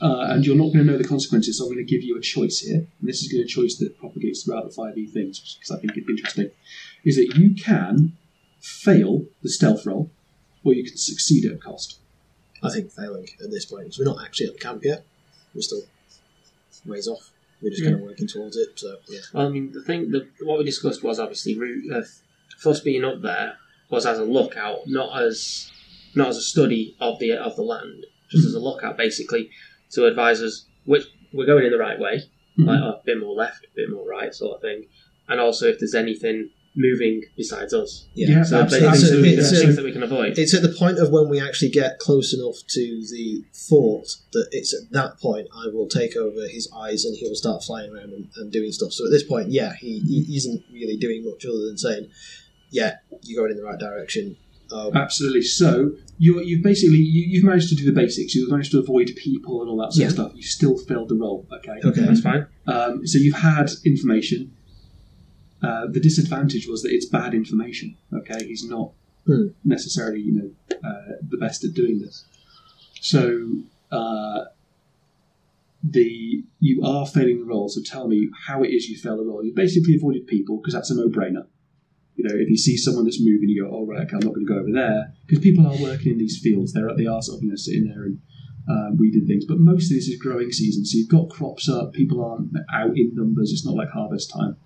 uh, 0.00 0.26
and 0.30 0.44
you're 0.46 0.56
not 0.56 0.72
going 0.72 0.78
to 0.78 0.92
know 0.92 0.98
the 0.98 1.04
consequences. 1.04 1.58
So 1.58 1.64
I'm 1.64 1.72
going 1.72 1.84
to 1.84 1.90
give 1.90 2.02
you 2.02 2.16
a 2.16 2.20
choice 2.20 2.58
here, 2.60 2.86
and 3.00 3.08
this 3.08 3.22
is 3.22 3.30
going 3.32 3.42
to 3.42 3.46
be 3.46 3.50
a 3.50 3.54
choice 3.54 3.76
that 3.78 3.98
propagates 3.98 4.42
throughout 4.42 4.64
the 4.64 4.70
five 4.70 4.96
E 4.96 5.06
things 5.06 5.56
because 5.58 5.76
I 5.76 5.80
think 5.80 5.96
it's 5.96 6.08
interesting. 6.08 6.50
Is 7.04 7.16
that 7.16 7.34
you 7.36 7.54
can 7.54 8.16
fail 8.60 9.24
the 9.42 9.48
stealth 9.48 9.86
roll, 9.86 10.10
or 10.64 10.74
you 10.74 10.84
can 10.84 10.96
succeed 10.96 11.44
at 11.46 11.52
a 11.52 11.58
cost. 11.58 12.00
I 12.62 12.70
think 12.70 12.90
failing 12.90 13.28
at 13.42 13.50
this 13.50 13.64
point, 13.66 13.84
because 13.84 13.98
we're 13.98 14.12
not 14.12 14.24
actually 14.24 14.48
at 14.48 14.54
the 14.54 14.58
camp 14.58 14.82
yet. 14.84 15.04
We're 15.54 15.60
still 15.62 15.82
ways 16.84 17.06
off. 17.08 17.30
We're 17.62 17.70
just 17.70 17.82
Yeah. 17.82 17.90
kind 17.90 18.00
of 18.02 18.06
working 18.08 18.26
towards 18.26 18.56
it. 18.56 18.70
So 18.76 18.96
yeah. 19.08 19.20
Well, 19.32 19.46
I 19.46 19.50
mean, 19.50 19.72
the 19.72 19.82
thing, 19.82 20.10
that 20.10 20.28
what 20.42 20.58
we 20.58 20.64
discussed 20.64 21.02
was 21.02 21.18
obviously 21.18 21.56
route, 21.58 21.92
uh, 21.92 22.02
Fuss 22.58 22.80
being 22.80 23.04
up 23.04 23.22
there 23.22 23.58
was 23.90 24.06
as 24.06 24.18
a 24.18 24.24
lookout, 24.24 24.86
not 24.86 25.20
as 25.22 25.70
not 26.14 26.28
as 26.28 26.36
a 26.36 26.42
study 26.42 26.96
of 27.00 27.18
the 27.20 27.32
of 27.32 27.54
the 27.56 27.62
land, 27.62 28.06
just 28.28 28.46
as 28.46 28.54
a 28.54 28.58
lookout, 28.58 28.96
basically, 28.96 29.50
to 29.90 30.06
advise 30.06 30.42
us 30.42 30.66
which 30.84 31.04
we're 31.32 31.46
going 31.46 31.64
in 31.64 31.72
the 31.72 31.78
right 31.78 31.98
way, 31.98 32.22
mm-hmm. 32.58 32.68
like 32.68 32.80
a 32.80 33.00
bit 33.04 33.20
more 33.20 33.34
left, 33.34 33.64
a 33.64 33.68
bit 33.74 33.90
more 33.90 34.08
right, 34.08 34.34
sort 34.34 34.56
of 34.56 34.62
thing, 34.62 34.86
and 35.28 35.40
also 35.40 35.66
if 35.66 35.78
there's 35.78 35.94
anything 35.94 36.50
moving 36.78 37.24
besides 37.36 37.74
us. 37.74 38.06
Yeah, 38.14 38.42
so 38.44 38.60
absolutely. 38.60 38.90
basically, 38.90 39.30
It's 39.30 39.38
a- 39.38 39.50
things, 39.50 39.52
it's 39.52 39.52
a- 39.52 39.64
things 39.64 39.76
that 39.76 39.84
we 39.84 39.92
can 39.92 40.02
avoid. 40.02 40.38
It's 40.38 40.54
at 40.54 40.62
the 40.62 40.68
point 40.68 40.98
of 40.98 41.10
when 41.10 41.28
we 41.28 41.40
actually 41.40 41.70
get 41.70 41.98
close 41.98 42.32
enough 42.32 42.56
to 42.68 43.02
the 43.10 43.44
fort 43.52 44.08
that 44.32 44.48
it's 44.52 44.72
at 44.72 44.90
that 44.92 45.18
point 45.18 45.48
I 45.54 45.66
will 45.72 45.88
take 45.88 46.16
over 46.16 46.46
his 46.48 46.70
eyes 46.74 47.04
and 47.04 47.16
he 47.16 47.26
will 47.26 47.34
start 47.34 47.64
flying 47.64 47.92
around 47.92 48.12
and, 48.12 48.28
and 48.36 48.52
doing 48.52 48.70
stuff. 48.70 48.92
So 48.92 49.04
at 49.04 49.10
this 49.10 49.24
point, 49.24 49.50
yeah, 49.50 49.74
he, 49.74 49.98
he 50.00 50.36
isn't 50.36 50.64
really 50.72 50.96
doing 50.96 51.24
much 51.24 51.44
other 51.44 51.66
than 51.66 51.78
saying, 51.78 52.10
"Yeah, 52.70 52.96
you're 53.22 53.42
going 53.42 53.50
in 53.50 53.58
the 53.58 53.64
right 53.64 53.78
direction. 53.78 54.36
Oh. 54.70 54.92
Absolutely. 54.94 55.42
So 55.42 55.92
you 56.18 56.40
you've 56.42 56.62
basically 56.62 56.98
you, 56.98 57.22
you've 57.28 57.44
managed 57.44 57.68
to 57.70 57.74
do 57.74 57.84
the 57.84 57.92
basics. 57.92 58.34
You've 58.34 58.50
managed 58.50 58.72
to 58.72 58.78
avoid 58.78 59.10
people 59.16 59.60
and 59.62 59.70
all 59.70 59.78
that 59.78 59.92
sort 59.92 60.06
of 60.06 60.12
stuff. 60.12 60.32
You 60.34 60.42
still 60.42 60.76
failed 60.76 61.08
the 61.08 61.14
role. 61.16 61.46
Okay. 61.52 61.78
Okay. 61.84 62.02
That's 62.02 62.20
fine. 62.20 62.46
Um, 62.66 63.06
so 63.06 63.18
you've 63.18 63.36
had 63.36 63.70
information. 63.84 64.52
Uh, 65.62 65.86
the 65.90 66.00
disadvantage 66.00 66.66
was 66.68 66.82
that 66.82 66.92
it's 66.92 67.06
bad 67.06 67.34
information. 67.34 67.96
Okay, 68.12 68.46
he's 68.46 68.64
not 68.68 68.92
Hmm. 69.26 69.48
necessarily 69.64 70.20
you 70.20 70.32
know 70.32 70.50
uh, 70.82 71.12
the 71.28 71.36
best 71.36 71.64
at 71.64 71.74
doing 71.74 71.98
this. 71.98 72.24
So 73.00 73.48
uh, 73.90 74.44
the 75.82 76.42
you 76.60 76.82
are 76.84 77.06
failing 77.06 77.38
the 77.40 77.44
role. 77.44 77.68
So 77.68 77.80
tell 77.84 78.08
me 78.08 78.28
how 78.46 78.62
it 78.62 78.68
is 78.68 78.88
you 78.88 78.96
fail 78.96 79.16
the 79.16 79.24
role. 79.24 79.44
You 79.44 79.52
basically 79.54 79.94
avoided 79.94 80.26
people 80.26 80.56
because 80.58 80.74
that's 80.74 80.90
a 80.90 80.94
no-brainer. 80.96 81.46
You 82.18 82.24
know, 82.28 82.34
if 82.34 82.50
you 82.50 82.56
see 82.56 82.76
someone 82.76 83.04
that's 83.04 83.22
moving, 83.22 83.48
you 83.48 83.62
go, 83.62 83.70
"Oh 83.72 83.86
right, 83.86 84.02
okay, 84.02 84.16
I'm 84.16 84.26
not 84.26 84.34
going 84.34 84.44
to 84.44 84.52
go 84.52 84.58
over 84.58 84.72
there," 84.72 85.14
because 85.24 85.38
people 85.38 85.64
are 85.66 85.80
working 85.80 86.12
in 86.12 86.18
these 86.18 86.40
fields. 86.42 86.72
They're 86.72 86.90
they 86.96 87.06
are 87.06 87.22
sort 87.22 87.38
of 87.38 87.44
you 87.44 87.50
know 87.50 87.56
sitting 87.56 87.86
there 87.86 88.02
and 88.02 88.18
uh, 88.68 88.90
weeding 88.98 89.26
things. 89.26 89.44
But 89.46 89.60
most 89.60 89.90
of 89.90 89.96
this 89.96 90.08
is 90.08 90.18
growing 90.20 90.50
season, 90.50 90.84
so 90.84 90.98
you've 90.98 91.08
got 91.08 91.30
crops 91.30 91.68
up. 91.68 91.92
People 91.92 92.24
aren't 92.24 92.50
out 92.74 92.96
in 92.96 93.14
numbers. 93.14 93.52
It's 93.52 93.64
not 93.64 93.76
like 93.76 93.88
harvest 93.90 94.32
time. 94.32 94.56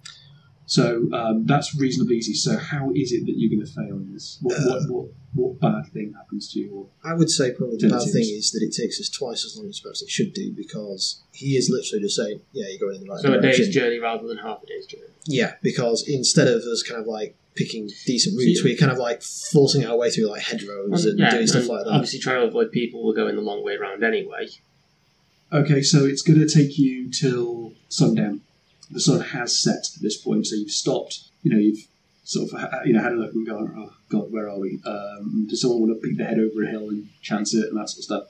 So 0.67 1.13
um, 1.13 1.45
that's 1.45 1.75
reasonably 1.75 2.17
easy. 2.17 2.35
So 2.35 2.57
how 2.57 2.93
is 2.95 3.13
it 3.13 3.27
that 3.27 3.35
you're 3.37 3.51
going 3.51 3.67
to 3.67 3.73
fail 3.73 3.97
in 3.97 4.13
this? 4.13 4.39
What, 4.41 4.57
what, 4.65 4.83
what, 4.91 5.07
what 5.35 5.61
bad 5.61 5.93
thing 5.93 6.15
happens 6.17 6.51
to 6.53 6.61
you? 6.61 6.73
Or 6.73 6.87
I 7.11 7.15
would 7.15 7.29
say 7.31 7.53
probably 7.53 7.77
the 7.79 7.89
bad 7.89 8.03
thing 8.13 8.23
is 8.23 8.53
that 8.53 8.63
it 8.63 8.73
takes 8.75 9.01
us 9.01 9.09
twice 9.09 9.45
as 9.45 9.57
long 9.57 9.69
as 9.69 9.81
perhaps 9.81 10.03
it 10.03 10.09
should 10.09 10.33
do 10.33 10.53
because 10.53 11.23
he 11.33 11.57
is 11.57 11.69
literally 11.69 12.03
just 12.05 12.17
saying, 12.17 12.41
"Yeah, 12.53 12.67
you're 12.71 12.79
going 12.79 12.97
in 13.01 13.07
the 13.07 13.11
right 13.13 13.21
So 13.21 13.33
a 13.33 13.41
day's 13.41 13.69
journey 13.75 13.99
rather 13.99 14.27
than 14.27 14.39
half 14.39 14.63
a 14.63 14.67
day's 14.67 14.87
journey. 14.87 15.05
Yeah, 15.27 15.55
because 15.63 16.07
instead 16.09 16.49
of 16.49 16.63
us 16.63 16.83
kind 16.83 17.01
of 17.01 17.07
like 17.07 17.37
picking 17.55 17.91
decent 18.07 18.37
routes, 18.39 18.61
you- 18.61 18.65
we're 18.65 18.77
kind 18.77 18.93
of 18.93 18.99
like 18.99 19.23
forcing 19.23 19.85
our 19.85 19.97
way 19.97 20.11
through 20.11 20.29
like 20.31 20.43
hedgerows 20.43 21.05
and 21.05 21.19
yeah, 21.19 21.31
doing 21.33 21.47
stuff 21.47 21.63
and 21.63 21.69
like 21.71 21.85
that. 21.85 21.91
Obviously, 21.91 22.19
trying 22.21 22.41
to 22.41 22.47
avoid 22.47 22.71
people. 22.73 23.05
We're 23.05 23.15
going 23.15 23.35
the 23.37 23.43
long 23.43 23.63
way 23.65 23.75
around 23.75 24.05
anyway. 24.05 24.49
Okay, 25.53 25.83
so 25.83 26.07
it's 26.07 26.23
going 26.23 26.39
to 26.41 26.49
take 26.49 26.79
you 26.79 27.11
till 27.11 27.73
sundown. 27.89 28.41
The 28.93 29.01
sun 29.01 29.21
has 29.21 29.57
set 29.61 29.85
at 29.97 30.03
this 30.03 30.17
point, 30.17 30.47
so 30.47 30.55
you've 30.57 30.71
stopped. 30.71 31.21
You 31.43 31.53
know, 31.53 31.59
you've 31.59 31.87
sort 32.25 32.53
of 32.53 32.87
you 32.87 32.93
know 32.93 33.03
had 33.03 33.13
a 33.13 33.17
look 33.17 33.33
and 33.35 33.47
gone, 33.47 33.75
"Oh 33.77 33.93
God, 34.09 34.31
where 34.33 34.49
are 34.49 34.59
we?" 34.59 34.79
Um, 34.85 35.47
does 35.49 35.61
someone 35.63 35.81
want 35.81 36.01
to 36.01 36.07
peek 36.07 36.19
their 36.19 36.29
head 36.29 36.39
over 36.39 36.63
a 36.63 36.69
hill 36.71 36.89
and 36.89 37.09
chance 37.23 37.55
it 37.55 37.69
and 37.69 37.77
that 37.79 37.89
sort 37.89 37.99
of 37.99 38.05
stuff? 38.05 38.25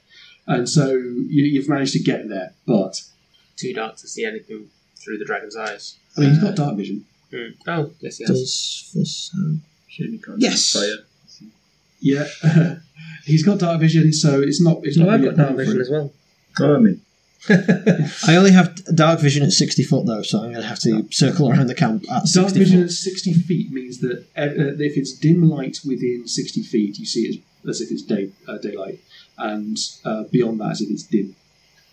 And 0.47 0.69
so 0.69 0.93
you, 0.93 1.45
you've 1.45 1.69
managed 1.69 1.93
to 1.93 2.01
get 2.03 2.29
there, 2.29 2.55
but 2.67 3.01
Too 3.57 3.73
dark 3.75 3.97
to 3.99 4.09
see 4.09 4.25
anything 4.25 4.71
through 4.97 5.19
the 5.19 5.25
dragon's 5.25 5.57
eyes. 5.57 5.97
I 6.17 6.21
mean, 6.21 6.31
you've 6.35 6.43
got 6.43 6.57
dark 6.57 6.77
vision. 6.77 7.05
Hmm. 7.31 7.51
Oh, 7.67 7.91
yes, 8.01 8.19
yes. 8.21 8.29
Does 8.29 8.91
Fuss 8.93 9.31
have- 9.35 9.61
Yes. 10.41 10.73
Yeah, 12.01 12.27
he's 13.25 13.45
got 13.45 13.59
dark 13.61 13.79
vision, 13.81 14.13
so 14.13 14.41
it's 14.41 14.61
not. 14.61 14.81
It's 14.83 14.97
No, 14.97 15.05
not 15.07 15.15
I've 15.15 15.21
really 15.21 15.37
got 15.37 15.45
dark 15.45 15.57
vision 15.57 15.81
as 15.81 15.91
well. 15.91 16.13
Oh, 16.61 16.75
I 16.75 16.79
mean. 16.79 17.01
I 18.29 18.37
only 18.37 18.53
have 18.53 18.75
dark 18.95 19.19
vision 19.21 19.43
at 19.43 19.51
sixty 19.51 19.83
foot 19.83 20.07
though, 20.07 20.23
so 20.23 20.39
I'm 20.39 20.51
going 20.51 20.63
to 20.63 20.69
have 20.69 20.79
to 20.81 21.07
circle 21.11 21.51
around 21.51 21.67
the 21.67 21.75
camp 21.75 22.05
at 22.05 22.09
Dark 22.09 22.27
sixty 22.27 22.59
vision 22.61 22.81
foot. 22.81 22.87
at 22.87 22.91
60 22.93 23.33
feet 23.35 23.73
means 23.73 23.99
that 23.99 24.27
uh, 24.37 24.43
uh, 24.43 24.77
if 24.79 24.97
it's 24.97 25.13
dim 25.13 25.49
light 25.49 25.79
within 25.85 26.29
60 26.29 26.63
feet, 26.63 26.99
you 26.99 27.07
see 27.07 27.23
it 27.23 27.43
as, 27.65 27.69
as 27.69 27.81
if 27.81 27.91
it's 27.91 28.03
day, 28.03 28.31
uh, 28.47 28.59
daylight, 28.59 29.01
and 29.39 29.77
uh, 30.05 30.23
beyond 30.31 30.61
that, 30.61 30.73
as 30.73 30.81
if 30.83 30.91
it's 30.91 31.03
dim. 31.03 31.35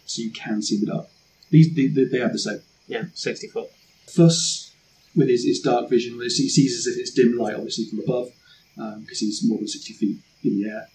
So 0.05 0.21
you 0.21 0.31
can 0.31 0.61
see 0.61 0.79
the 0.79 0.85
dark. 0.85 1.07
These 1.49 1.73
they, 1.73 1.87
they, 1.87 2.03
they 2.03 2.19
have 2.19 2.33
the 2.33 2.39
same. 2.39 2.61
Yeah, 2.87 3.05
60 3.13 3.47
foot. 3.47 3.69
Fuss, 4.07 4.71
with 5.15 5.29
his, 5.29 5.45
his 5.45 5.61
dark 5.61 5.89
vision, 5.89 6.19
he 6.21 6.29
sees 6.29 6.77
as 6.77 6.87
if 6.87 6.99
it's 6.99 7.11
dim 7.11 7.37
light, 7.37 7.55
obviously 7.55 7.85
from 7.85 7.99
above, 7.99 8.31
because 8.75 9.19
he's 9.19 9.47
more 9.47 9.57
than 9.57 9.67
60 9.67 9.93
feet 9.93 10.17
in 10.43 10.61
the 10.61 10.69
air. 10.69 10.87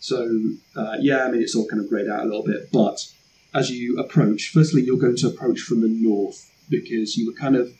So, 0.00 0.40
uh, 0.76 0.96
yeah, 1.00 1.24
I 1.24 1.30
mean, 1.30 1.42
it's 1.42 1.54
all 1.54 1.66
kind 1.66 1.80
of 1.82 1.88
greyed 1.88 2.08
out 2.08 2.22
a 2.22 2.24
little 2.24 2.42
bit, 2.42 2.72
but 2.72 3.06
as 3.54 3.70
you 3.70 3.98
approach, 3.98 4.50
firstly, 4.52 4.82
you're 4.82 4.98
going 4.98 5.16
to 5.16 5.28
approach 5.28 5.60
from 5.60 5.80
the 5.80 5.88
north 5.88 6.50
because 6.68 7.16
you 7.16 7.26
were 7.26 7.38
kind 7.38 7.56
of 7.56 7.72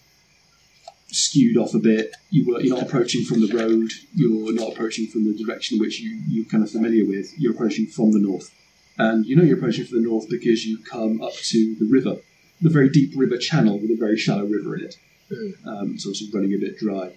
skewed 1.09 1.57
off 1.57 1.75
a 1.75 1.79
bit. 1.79 2.15
You 2.31 2.47
were, 2.47 2.61
you're 2.61 2.77
not 2.77 2.87
approaching 2.87 3.25
from 3.25 3.47
the 3.47 3.55
road, 3.55 3.91
you're 4.15 4.53
not 4.55 4.73
approaching 4.73 5.07
from 5.07 5.25
the 5.25 5.35
direction 5.45 5.79
which 5.79 6.01
you, 6.01 6.21
you're 6.29 6.47
kind 6.47 6.63
of 6.63 6.71
familiar 6.71 7.07
with, 7.07 7.33
you're 7.39 7.53
approaching 7.53 7.87
from 7.87 8.13
the 8.13 8.19
north. 8.19 8.51
And 8.99 9.25
you 9.25 9.37
know 9.37 9.43
you're 9.43 9.57
approaching 9.57 9.87
from 9.87 10.03
the 10.03 10.09
north 10.09 10.29
because 10.29 10.67
you 10.67 10.79
come 10.79 11.23
up 11.23 11.33
to 11.33 11.75
the 11.77 11.87
river, 11.91 12.17
the 12.61 12.71
very 12.71 12.91
deep 12.91 13.13
river 13.17 13.39
channel 13.39 13.79
with 13.79 13.91
a 13.91 13.97
very 13.99 14.19
shallow 14.19 14.45
river 14.45 14.77
in 14.77 14.85
it. 14.85 14.97
Um, 15.67 15.93
it's 15.95 16.07
obviously 16.07 16.29
running 16.33 16.53
a 16.53 16.59
bit 16.59 16.79
dry. 16.79 17.13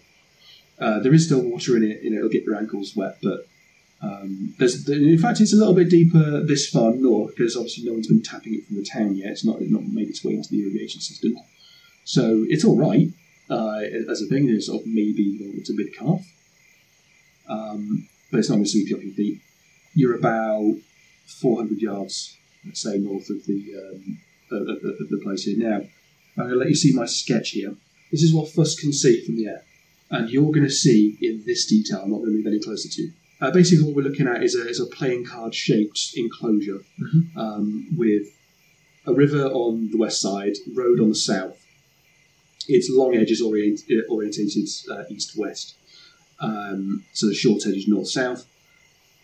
Uh, 0.79 0.99
there 0.99 1.13
is 1.13 1.25
still 1.25 1.41
water 1.41 1.75
in 1.75 1.83
it, 1.83 2.01
you 2.01 2.11
know, 2.11 2.17
it'll 2.17 2.29
get 2.29 2.43
your 2.43 2.55
ankles 2.55 2.95
wet, 2.95 3.17
but 3.21 3.47
um, 4.05 4.53
in 4.59 5.17
fact, 5.17 5.41
it's 5.41 5.53
a 5.53 5.57
little 5.57 5.73
bit 5.73 5.89
deeper 5.89 6.41
this 6.41 6.69
far 6.69 6.93
north 6.93 7.35
because 7.35 7.55
obviously 7.55 7.85
no 7.85 7.93
one's 7.93 8.07
been 8.07 8.21
tapping 8.21 8.53
it 8.53 8.67
from 8.67 8.75
the 8.75 8.85
town 8.85 9.15
yet. 9.15 9.31
It's 9.31 9.45
not, 9.45 9.61
not 9.61 9.83
made 9.83 10.09
its 10.09 10.23
way 10.23 10.33
into 10.33 10.49
the 10.49 10.61
irrigation 10.61 11.01
system. 11.01 11.35
So 12.03 12.45
it's 12.47 12.63
all 12.63 12.77
right 12.77 13.07
uh, 13.49 13.79
as 14.09 14.21
a 14.21 14.27
thing. 14.27 14.45
There's 14.45 14.67
sort 14.67 14.81
of 14.81 14.87
maybe 14.87 15.37
it's 15.57 15.71
a 15.71 15.73
bit 15.73 15.95
calf, 15.97 16.21
um, 17.49 18.07
but 18.31 18.39
it's 18.39 18.49
not 18.49 18.55
going 18.55 18.65
to 18.65 18.69
sweep 18.69 18.89
you 18.89 18.97
off 18.97 19.03
your 19.03 19.13
feet. 19.13 19.41
You're 19.95 20.17
about 20.17 20.75
400 21.41 21.79
yards, 21.79 22.37
let's 22.63 22.83
say, 22.83 22.97
north 22.97 23.29
of 23.29 23.45
the 23.47 23.73
um, 23.75 24.19
of, 24.51 24.61
of, 24.69 24.77
of 24.83 25.09
the 25.09 25.21
place 25.23 25.43
here. 25.43 25.57
Now, 25.57 25.77
I'm 26.37 26.43
going 26.43 26.49
to 26.49 26.55
let 26.57 26.69
you 26.69 26.75
see 26.75 26.93
my 26.93 27.05
sketch 27.05 27.51
here. 27.51 27.73
This 28.11 28.21
is 28.21 28.33
what 28.35 28.49
Fuss 28.49 28.79
can 28.79 28.93
see 28.93 29.25
from 29.25 29.37
the 29.37 29.47
air, 29.47 29.63
and 30.11 30.29
you're 30.29 30.51
going 30.51 30.63
to 30.63 30.69
see 30.69 31.17
in 31.21 31.43
this 31.45 31.65
detail. 31.65 32.01
I'm 32.03 32.11
not 32.11 32.17
going 32.17 32.31
to 32.31 32.37
move 32.37 32.47
any 32.47 32.59
closer 32.59 32.87
to 32.87 33.01
you. 33.01 33.13
Uh, 33.41 33.51
basically, 33.51 33.85
what 33.85 33.95
we're 33.95 34.09
looking 34.09 34.27
at 34.27 34.43
is 34.43 34.55
a, 34.55 34.67
is 34.67 34.79
a 34.79 34.85
playing 34.85 35.25
card 35.25 35.53
shaped 35.53 36.13
enclosure 36.15 36.79
um, 37.37 37.87
with 37.97 38.27
a 39.05 39.13
river 39.13 39.45
on 39.47 39.91
the 39.91 39.97
west 39.97 40.21
side, 40.21 40.53
road 40.73 40.99
on 40.99 41.09
the 41.09 41.15
south. 41.15 41.57
Its 42.67 42.89
long 42.89 43.15
edge 43.15 43.29
is 43.29 43.41
orient, 43.41 43.81
uh, 43.91 44.11
orientated 44.11 44.67
uh, 44.89 45.03
east 45.09 45.37
west, 45.37 45.75
um, 46.39 47.03
so 47.13 47.27
the 47.27 47.35
short 47.35 47.65
edge 47.67 47.75
is 47.75 47.87
north 47.87 48.09
south. 48.09 48.45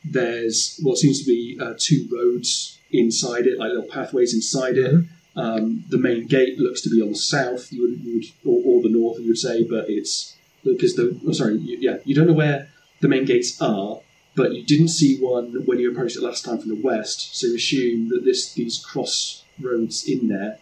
There's 0.03 0.79
what 0.81 0.97
seems 0.97 1.19
to 1.19 1.25
be 1.25 1.57
uh, 1.59 1.73
two 1.77 2.07
roads 2.11 2.79
inside 2.91 3.47
it, 3.47 3.57
like 3.57 3.69
little 3.69 3.89
pathways 3.89 4.33
inside 4.33 4.77
it. 4.77 5.05
Um, 5.35 5.85
the 5.89 5.97
main 5.97 6.27
gate 6.27 6.59
looks 6.59 6.81
to 6.81 6.89
be 6.89 7.01
on 7.01 7.09
the 7.09 7.15
south, 7.15 7.71
you 7.71 7.81
would, 7.83 8.03
you 8.03 8.15
would 8.15 8.25
or, 8.45 8.61
or 8.65 8.81
the 8.81 8.89
north, 8.89 9.19
you 9.19 9.27
would 9.27 9.37
say, 9.37 9.63
but 9.63 9.89
it's 9.89 10.35
because 10.63 10.95
the 10.95 11.19
oh, 11.25 11.31
sorry, 11.31 11.57
you, 11.57 11.77
yeah, 11.79 11.97
you 12.03 12.13
don't 12.13 12.27
know 12.27 12.33
where 12.33 12.70
the 13.01 13.07
main 13.07 13.25
gates 13.25 13.59
are, 13.61 13.99
but 14.35 14.53
you 14.53 14.63
didn't 14.63 14.87
see 14.89 15.17
one 15.19 15.65
when 15.65 15.79
you 15.79 15.91
approached 15.91 16.15
it 16.15 16.23
last 16.23 16.45
time 16.45 16.59
from 16.59 16.69
the 16.69 16.81
west, 16.81 17.35
so 17.37 17.47
you 17.47 17.55
assume 17.55 18.09
that 18.09 18.23
this 18.23 18.53
these 18.53 18.77
crossroads 18.77 20.07
in 20.07 20.27
there, 20.29 20.57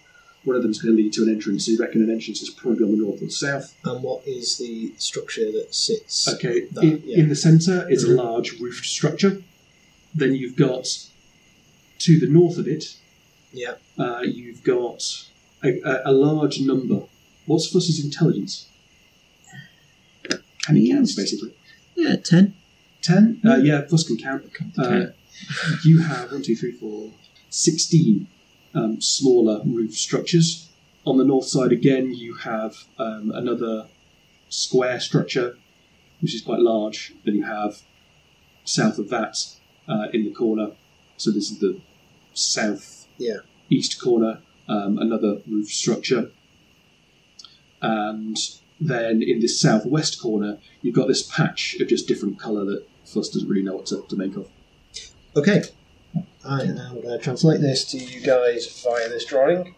one 0.45 0.55
of 0.55 0.61
them 0.63 0.71
is 0.71 0.81
going 0.81 0.95
to 0.95 1.01
lead 1.03 1.13
to 1.13 1.23
an 1.23 1.29
entrance. 1.29 1.65
So 1.65 1.73
you 1.73 1.77
reckon 1.77 2.01
an 2.01 2.09
entrance 2.09 2.41
is 2.41 2.49
probably 2.49 2.83
on 2.85 2.91
the 2.91 2.97
north 3.05 3.21
or 3.21 3.29
south. 3.29 3.75
And 3.85 4.01
what 4.01 4.25
is 4.25 4.57
the 4.57 4.93
structure 4.97 5.51
that 5.51 5.75
sits? 5.75 6.27
Okay, 6.27 6.65
that, 6.71 6.83
in, 6.83 7.03
yeah. 7.05 7.17
in 7.19 7.29
the 7.29 7.35
centre 7.35 7.85
it's 7.89 8.03
Mhm. 8.05 8.17
a 8.17 8.23
large 8.23 8.59
roofed 8.59 8.85
structure. 8.85 9.43
Then 10.15 10.33
you've 10.33 10.55
got 10.55 10.87
to 11.99 12.19
the 12.19 12.27
north 12.27 12.57
of 12.57 12.67
it, 12.67 12.95
Yeah. 13.53 13.75
uh, 13.97 14.21
you've 14.23 14.63
got 14.63 15.03
a, 15.63 15.81
a, 15.81 16.11
a 16.11 16.13
large 16.13 16.59
number. 16.61 17.03
What's 17.45 17.67
Fuss's 17.67 18.03
intelligence? 18.03 18.67
Can 20.63 20.75
he 20.75 20.91
count, 20.91 21.09
basically? 21.15 21.53
Yeah, 21.99 22.15
ten. 22.15 22.55
Ten? 23.01 23.41
Uh, 23.45 23.57
yeah, 23.57 23.81
Fuss 23.89 24.05
can 24.07 24.17
count. 24.17 24.45
Uh, 24.77 25.07
you 25.83 26.01
have 26.01 26.31
one, 26.31 26.41
two, 26.41 26.55
three, 26.55 26.71
four, 26.71 27.11
sixteen 27.49 28.27
um, 28.73 29.01
smaller 29.01 29.61
roof 29.65 29.95
structures. 29.95 30.69
On 31.05 31.17
the 31.17 31.25
north 31.25 31.45
side, 31.45 31.71
again, 31.71 32.13
you 32.13 32.35
have 32.35 32.73
um, 32.97 33.31
another 33.33 33.87
square 34.49 34.99
structure, 34.99 35.57
which 36.21 36.33
is 36.35 36.41
quite 36.41 36.59
large. 36.59 37.13
Then 37.25 37.35
you 37.35 37.43
have 37.43 37.81
south 38.63 38.97
of 38.99 39.09
that, 39.09 39.35
uh, 39.87 40.07
in 40.13 40.23
the 40.25 40.31
corner. 40.31 40.71
So 41.17 41.31
this 41.31 41.51
is 41.51 41.59
the 41.59 41.79
south 42.33 43.07
Yeah. 43.17 43.39
east 43.69 43.99
corner, 44.01 44.41
um, 44.67 44.97
another 44.99 45.41
roof 45.47 45.67
structure. 45.69 46.31
And 47.81 48.37
then 48.79 49.21
in 49.21 49.39
this 49.39 49.59
southwest 49.59 50.21
corner, 50.21 50.57
you've 50.81 50.95
got 50.95 51.07
this 51.07 51.23
patch 51.23 51.75
of 51.79 51.87
just 51.87 52.07
different 52.07 52.39
colour 52.39 52.65
that 52.65 52.85
Fuss 53.05 53.29
doesn't 53.29 53.49
really 53.49 53.63
know 53.63 53.75
what 53.75 53.85
to, 53.87 54.03
to 54.07 54.15
make 54.15 54.35
of. 54.35 54.47
Okay. 55.35 55.63
I 56.45 56.61
am 56.63 56.75
going 57.01 57.09
to 57.09 57.17
translate 57.19 57.61
this 57.61 57.83
to 57.91 57.97
you 57.97 58.21
guys 58.21 58.81
via 58.83 59.09
this 59.09 59.25
drawing. 59.25 59.57
I'm 59.57 59.63
going 59.63 59.75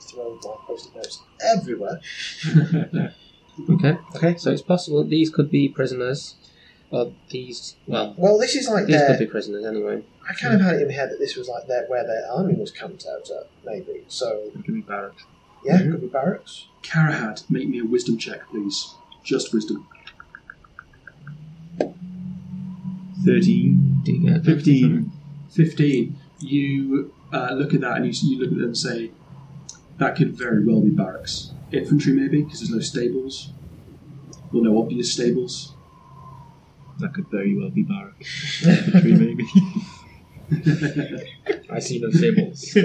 to 0.00 0.06
throw 0.06 0.34
my 0.44 0.54
post-it 0.66 0.94
notes 0.94 1.20
everywhere. 1.56 2.00
Okay. 3.68 3.98
Okay. 4.14 4.36
So 4.36 4.52
it's 4.52 4.62
possible 4.62 5.02
that 5.02 5.10
these 5.10 5.30
could 5.30 5.50
be 5.50 5.68
prisoners. 5.68 6.36
Or 6.92 7.12
these, 7.28 7.74
well, 7.88 8.14
Well, 8.16 8.38
this 8.38 8.54
is 8.54 8.68
like 8.68 8.86
these 8.86 8.96
their. 8.96 9.08
could 9.08 9.18
be 9.18 9.26
prisoners 9.26 9.64
anyway. 9.66 10.00
I 10.30 10.32
kind 10.34 10.54
of 10.54 10.60
had 10.60 10.76
it 10.76 10.82
in 10.82 10.86
my 10.88 10.94
head 10.94 11.10
that 11.10 11.18
this 11.18 11.34
was 11.34 11.48
like 11.48 11.66
their, 11.66 11.84
where 11.86 12.06
their 12.06 12.24
army 12.30 12.54
was 12.54 12.70
camped 12.70 13.04
out 13.12 13.28
at, 13.28 13.48
maybe. 13.66 14.04
So 14.06 14.42
It 14.54 14.64
could 14.64 14.74
be 14.74 14.80
barracks. 14.82 15.24
Yeah, 15.64 15.78
Mhm. 15.80 15.90
could 15.92 16.00
be 16.00 16.06
barracks. 16.08 16.66
Karahad, 16.82 17.48
make 17.50 17.68
me 17.68 17.78
a 17.80 17.84
wisdom 17.84 18.16
check, 18.18 18.48
please. 18.50 18.94
Just 19.24 19.52
wisdom. 19.52 19.86
13, 23.24 24.00
Do 24.04 24.12
you 24.12 24.30
get 24.30 24.44
15. 24.44 25.10
15. 25.50 26.16
You 26.40 27.12
uh, 27.32 27.52
look 27.54 27.74
at 27.74 27.80
that 27.80 27.96
and 27.96 28.06
you, 28.06 28.12
you 28.30 28.38
look 28.40 28.52
at 28.52 28.58
them 28.58 28.66
and 28.66 28.76
say, 28.76 29.10
that 29.98 30.14
could 30.16 30.36
very 30.36 30.64
well 30.64 30.80
be 30.80 30.90
barracks. 30.90 31.52
Infantry, 31.72 32.12
maybe, 32.12 32.42
because 32.42 32.60
there's 32.60 32.70
no 32.70 32.80
stables. 32.80 33.52
Well, 34.52 34.62
no 34.62 34.78
obvious 34.80 35.12
stables. 35.12 35.74
That 36.98 37.12
could 37.14 37.26
very 37.30 37.56
well 37.58 37.70
be 37.70 37.82
barracks. 37.82 38.64
Infantry, 38.66 39.12
maybe. 39.14 39.44
I 41.70 41.78
see 41.80 41.98
no 42.00 42.10
symbols. 42.10 42.72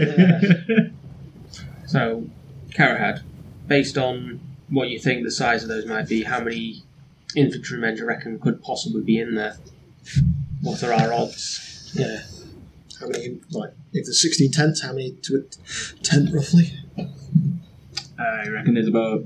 so, 1.85 2.27
Karahad, 2.73 3.21
based 3.67 3.97
on 3.97 4.39
what 4.69 4.89
you 4.89 4.99
think 4.99 5.23
the 5.23 5.31
size 5.31 5.63
of 5.63 5.69
those 5.69 5.85
might 5.85 6.07
be, 6.07 6.23
how 6.23 6.39
many 6.43 6.83
infantrymen 7.35 7.95
do 7.95 8.01
you 8.01 8.07
reckon 8.07 8.39
could 8.39 8.61
possibly 8.61 9.01
be 9.01 9.19
in 9.19 9.35
there? 9.35 9.57
What 10.61 10.83
are 10.83 10.93
our 10.93 11.13
odds? 11.13 11.91
Yeah. 11.95 12.21
How 12.99 13.07
many, 13.07 13.39
like, 13.51 13.71
if 13.91 14.05
there's 14.05 14.21
16 14.21 14.51
tents, 14.51 14.81
how 14.81 14.93
many 14.93 15.11
to 15.23 15.35
a 15.45 16.03
tent 16.03 16.29
roughly? 16.33 16.71
I 18.17 18.47
reckon 18.49 18.75
there's 18.75 18.87
about 18.87 19.21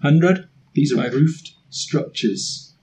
100. 0.00 0.48
These 0.74 0.92
are 0.92 1.10
roofed 1.10 1.52
structures, 1.70 2.74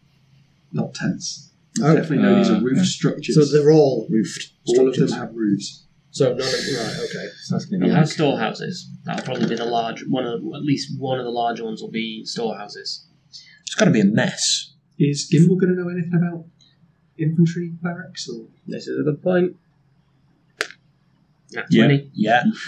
not 0.72 0.94
tents. 0.94 1.50
You 1.78 1.86
Oh. 1.86 1.96
definitely 1.96 2.24
know 2.24 2.38
these 2.38 2.50
Uh, 2.50 2.56
are 2.56 2.62
roofed 2.62 2.80
okay. 2.80 2.86
structures. 2.88 3.36
So 3.36 3.46
they're 3.46 3.72
all 3.72 4.08
roofed 4.10 4.52
All 4.68 4.88
of 4.88 4.96
them 4.96 5.10
have 5.12 5.34
roofs. 5.34 5.81
So 6.12 6.26
none 6.26 6.39
of 6.39 6.43
right, 6.43 6.95
okay. 7.06 7.28
So 7.43 7.56
that's 7.56 7.65
going 7.65 7.84
You'll 7.84 7.95
have 7.95 8.10
storehouses. 8.10 8.89
That'll 9.06 9.24
probably 9.26 9.47
be 9.47 9.56
the 9.56 9.65
large 9.65 10.04
one 10.08 10.26
of 10.26 10.41
at 10.54 10.62
least 10.62 11.00
one 11.00 11.19
of 11.19 11.26
the 11.26 11.32
larger 11.32 11.63
ones 11.63 11.82
will 11.82 11.91
be 11.91 12.26
storehouses. 12.26 13.06
It's 13.62 13.76
got 13.76 13.86
to 13.86 13.91
be 13.91 14.02
a 14.02 14.06
mess. 14.06 14.74
Is 15.00 15.32
Gimbal 15.34 15.58
going 15.60 15.74
to 15.74 15.82
know 15.82 15.89
anything 15.89 16.13
about 16.13 16.45
infantry 17.17 17.69
barracks? 17.82 18.28
Or 18.30 18.47
This 18.67 18.88
is 18.88 19.00
a 19.00 19.04
good 19.04 19.24
point. 19.24 19.56
That's 21.52 21.74
Yeah. 21.74 21.86
twenty. 21.88 22.12
Yeah. 22.13 22.43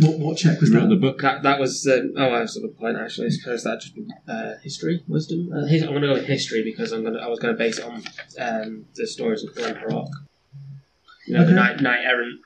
what, 0.00 0.18
what 0.18 0.36
check 0.38 0.60
was 0.60 0.70
Wrote 0.70 0.82
that? 0.82 0.88
the 0.88 0.96
book. 0.96 1.20
That 1.22 1.44
that 1.44 1.60
was 1.60 1.86
um, 1.86 2.12
oh 2.16 2.30
that's 2.32 2.56
a 2.56 2.60
good 2.60 2.76
point 2.76 2.96
actually. 2.98 3.28
I 3.28 3.30
suppose 3.30 3.62
that 3.64 3.80
just 3.80 3.94
be 3.94 4.06
uh, 4.28 4.54
history, 4.62 5.04
wisdom. 5.06 5.50
Uh, 5.52 5.66
his, 5.66 5.82
I'm 5.82 5.90
going 5.90 6.02
to 6.02 6.08
go 6.08 6.14
with 6.14 6.26
history 6.26 6.62
because 6.64 6.90
I'm 6.92 7.04
gonna 7.04 7.18
I 7.18 7.28
was 7.28 7.38
going 7.38 7.54
to 7.54 7.58
base 7.58 7.78
it 7.78 7.84
on 7.84 8.02
um, 8.40 8.86
the 8.96 9.06
stories 9.06 9.44
of 9.44 9.54
Glen 9.54 9.80
Rock. 9.88 10.08
You 11.26 11.34
know, 11.34 11.44
the 11.44 11.52
knight, 11.54 11.80
knight 11.80 12.04
errant. 12.04 12.40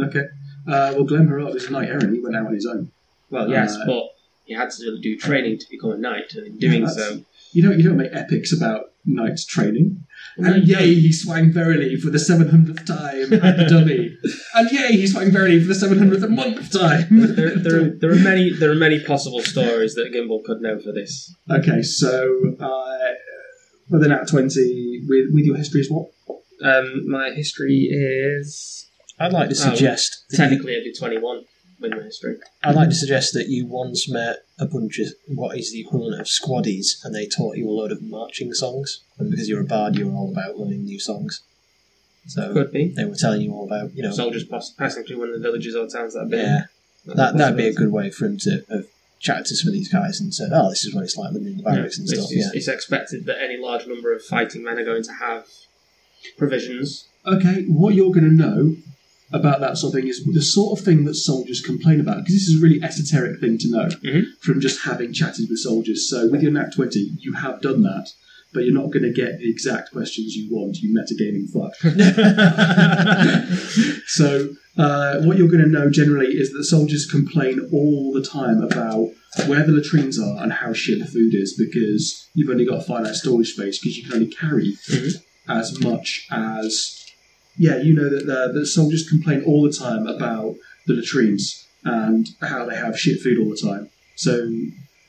Okay. 0.00 0.24
Uh, 0.66 0.92
well, 0.94 1.04
Glenn 1.04 1.26
Perrott 1.28 1.52
was 1.54 1.66
a 1.66 1.70
knight 1.72 1.88
errant. 1.88 2.14
He 2.14 2.20
went 2.20 2.36
out 2.36 2.46
on 2.46 2.54
his 2.54 2.66
own. 2.66 2.90
Well, 3.30 3.48
yes, 3.48 3.74
Uh, 3.76 3.86
but 3.86 4.04
he 4.44 4.54
had 4.54 4.70
to 4.70 4.98
do 5.00 5.16
training 5.16 5.58
to 5.58 5.66
become 5.70 5.90
a 5.92 5.96
knight, 5.98 6.32
and 6.34 6.46
in 6.46 6.58
doing 6.58 6.84
that's- 6.84 6.96
so, 6.96 7.24
You 7.52 7.62
don't 7.62 7.78
you 7.78 7.84
don't 7.84 7.96
make 7.98 8.12
epics 8.14 8.52
about 8.56 8.92
knights 9.04 9.44
training. 9.44 10.04
No, 10.38 10.52
And 10.54 10.66
you 10.66 10.76
yay, 10.76 10.94
he 10.94 11.12
swang 11.12 11.52
verily 11.52 11.96
for 11.96 12.08
the 12.10 12.18
seven 12.18 12.48
hundredth 12.48 12.86
time 12.86 13.32
at 13.34 13.56
the 13.58 13.66
dummy. 13.68 14.16
And 14.54 14.70
yay, 14.70 14.92
he 14.96 15.06
swang 15.06 15.30
verily 15.30 15.60
for 15.60 15.66
the 15.68 15.74
seven 15.74 15.98
hundredth 15.98 16.22
and 16.22 16.36
one 16.36 16.54
time. 16.70 17.06
there, 17.36 17.54
there, 17.56 17.90
there 18.00 18.10
are 18.12 18.14
many 18.30 18.50
there 18.52 18.70
are 18.70 18.74
many 18.86 19.00
possible 19.04 19.42
stories 19.42 19.94
that 19.96 20.12
Gimbal 20.14 20.42
could 20.44 20.60
know 20.62 20.78
for 20.78 20.92
this. 20.92 21.34
okay, 21.50 21.82
so 21.82 22.54
uh, 22.60 22.98
with 23.90 24.02
an 24.04 24.12
at 24.12 24.28
twenty, 24.28 25.02
with 25.08 25.26
with 25.34 25.44
your 25.44 25.56
history 25.56 25.80
is 25.82 25.90
what? 25.90 26.06
Um, 26.64 27.08
my 27.10 27.30
history 27.30 27.88
is 27.92 28.86
I'd 29.22 29.32
like 29.32 29.48
to 29.50 29.54
Oh, 29.54 29.70
suggest 29.70 30.24
that 30.30 30.36
you- 30.36 30.38
technically 30.44 30.76
I 30.76 30.80
do 30.82 30.92
twenty 30.92 31.18
one 31.18 31.44
with 31.80 31.92
my 31.92 32.02
history. 32.02 32.36
I'd 32.62 32.74
like 32.76 32.88
to 32.90 32.94
suggest 32.94 33.32
that 33.34 33.48
you 33.48 33.66
once 33.66 34.08
met 34.08 34.44
a 34.58 34.66
bunch 34.66 34.98
of 34.98 35.08
what 35.26 35.58
is 35.58 35.72
the 35.72 35.80
equivalent 35.80 36.20
of 36.20 36.26
squaddies, 36.26 37.04
and 37.04 37.14
they 37.14 37.26
taught 37.26 37.56
you 37.56 37.68
a 37.68 37.72
load 37.72 37.90
of 37.92 38.02
marching 38.02 38.52
songs. 38.54 39.00
And 39.18 39.30
because 39.30 39.48
you're 39.48 39.60
a 39.62 39.64
bard, 39.64 39.96
you 39.98 40.08
were 40.08 40.16
all 40.16 40.30
about 40.30 40.58
learning 40.58 40.84
new 40.84 41.00
songs. 41.00 41.40
So 42.28 42.52
Could 42.52 42.70
be. 42.72 42.88
they 42.96 43.04
were 43.04 43.16
telling 43.16 43.40
you 43.40 43.52
all 43.52 43.64
about, 43.66 43.96
you 43.96 44.02
know, 44.04 44.12
Soldiers 44.12 44.44
pass, 44.44 44.70
passing 44.70 45.02
through 45.04 45.18
one 45.18 45.28
of 45.30 45.34
the 45.34 45.40
villages 45.40 45.74
or 45.74 45.88
towns 45.88 46.14
that 46.14 46.20
have 46.20 46.30
been. 46.30 46.38
yeah, 46.40 46.62
That's 47.04 47.16
that 47.16 47.36
that'd 47.36 47.56
be 47.56 47.66
a 47.66 47.72
good 47.72 47.90
way 47.90 48.10
for 48.10 48.26
him 48.26 48.38
to 48.38 48.64
have 48.70 48.86
chatted 49.18 49.46
to 49.46 49.56
some 49.56 49.68
of 49.68 49.72
these 49.74 49.88
guys 49.88 50.20
and 50.20 50.32
said, 50.32 50.50
"Oh, 50.52 50.70
this 50.70 50.84
is 50.84 50.94
what 50.94 51.02
it's 51.02 51.16
like 51.16 51.32
living 51.32 51.48
in 51.48 51.56
the 51.58 51.62
barracks 51.64 51.98
and 51.98 52.08
stuff." 52.08 52.30
it's- 52.30 52.32
Yeah, 52.46 52.50
it's 52.58 52.68
expected 52.68 53.26
that 53.26 53.42
any 53.42 53.56
large 53.56 53.86
number 53.88 54.12
of 54.12 54.22
fighting 54.24 54.62
men 54.62 54.78
are 54.78 54.84
going 54.84 55.02
to 55.02 55.12
have 55.14 55.46
provisions. 56.36 57.06
Okay, 57.26 57.64
what 57.66 57.94
you're 57.96 58.12
going 58.12 58.24
to 58.28 58.30
know 58.34 58.76
about 59.32 59.60
that 59.60 59.78
sort 59.78 59.94
of 59.94 60.00
thing 60.00 60.08
is 60.08 60.24
the 60.24 60.42
sort 60.42 60.78
of 60.78 60.84
thing 60.84 61.04
that 61.04 61.14
soldiers 61.14 61.60
complain 61.60 62.00
about, 62.00 62.18
because 62.18 62.34
this 62.34 62.48
is 62.48 62.58
a 62.58 62.62
really 62.62 62.82
esoteric 62.82 63.40
thing 63.40 63.58
to 63.58 63.70
know 63.70 63.88
Mhm. 64.04 64.24
from 64.40 64.60
just 64.60 64.80
having 64.82 65.12
chatted 65.12 65.48
with 65.48 65.58
soldiers. 65.58 66.08
So 66.08 66.28
with 66.28 66.42
your 66.42 66.52
Nat 66.52 66.72
20, 66.74 67.12
you 67.20 67.32
have 67.34 67.60
done 67.62 67.82
that, 67.82 68.08
but 68.52 68.64
you're 68.64 68.74
not 68.74 68.90
going 68.90 69.04
to 69.04 69.12
get 69.12 69.38
the 69.38 69.48
exact 69.50 69.92
questions 69.92 70.34
you 70.36 70.48
want, 70.50 70.78
you 70.82 70.92
metagaming 70.94 71.48
fuck. 71.50 71.74
so 74.06 74.50
uh, 74.76 75.20
what 75.22 75.38
you're 75.38 75.48
going 75.48 75.62
to 75.62 75.68
know 75.68 75.90
generally 75.90 76.32
is 76.34 76.52
that 76.52 76.64
soldiers 76.64 77.06
complain 77.06 77.60
all 77.72 78.12
the 78.12 78.22
time 78.22 78.62
about 78.62 79.08
where 79.46 79.64
the 79.64 79.72
latrines 79.72 80.18
are 80.20 80.42
and 80.42 80.52
how 80.52 80.72
shit 80.72 80.98
the 80.98 81.06
food 81.06 81.34
is, 81.34 81.54
because 81.56 82.28
you've 82.34 82.50
only 82.50 82.64
got 82.66 82.80
a 82.80 82.82
finite 82.82 83.14
storage 83.14 83.52
space, 83.54 83.78
because 83.78 83.96
you 83.96 84.04
can 84.04 84.12
only 84.14 84.26
carry 84.28 84.74
as 85.48 85.78
much 85.80 86.26
as 86.30 87.01
yeah, 87.56 87.76
you 87.76 87.94
know 87.94 88.08
that 88.08 88.26
the, 88.26 88.60
the 88.60 88.66
soldiers 88.66 89.08
complain 89.08 89.42
all 89.44 89.62
the 89.62 89.72
time 89.72 90.06
about 90.06 90.56
the 90.86 90.94
latrines 90.94 91.68
and 91.84 92.28
how 92.40 92.64
they 92.64 92.76
have 92.76 92.98
shit 92.98 93.20
food 93.20 93.38
all 93.38 93.50
the 93.50 93.56
time. 93.56 93.90
So, 94.14 94.50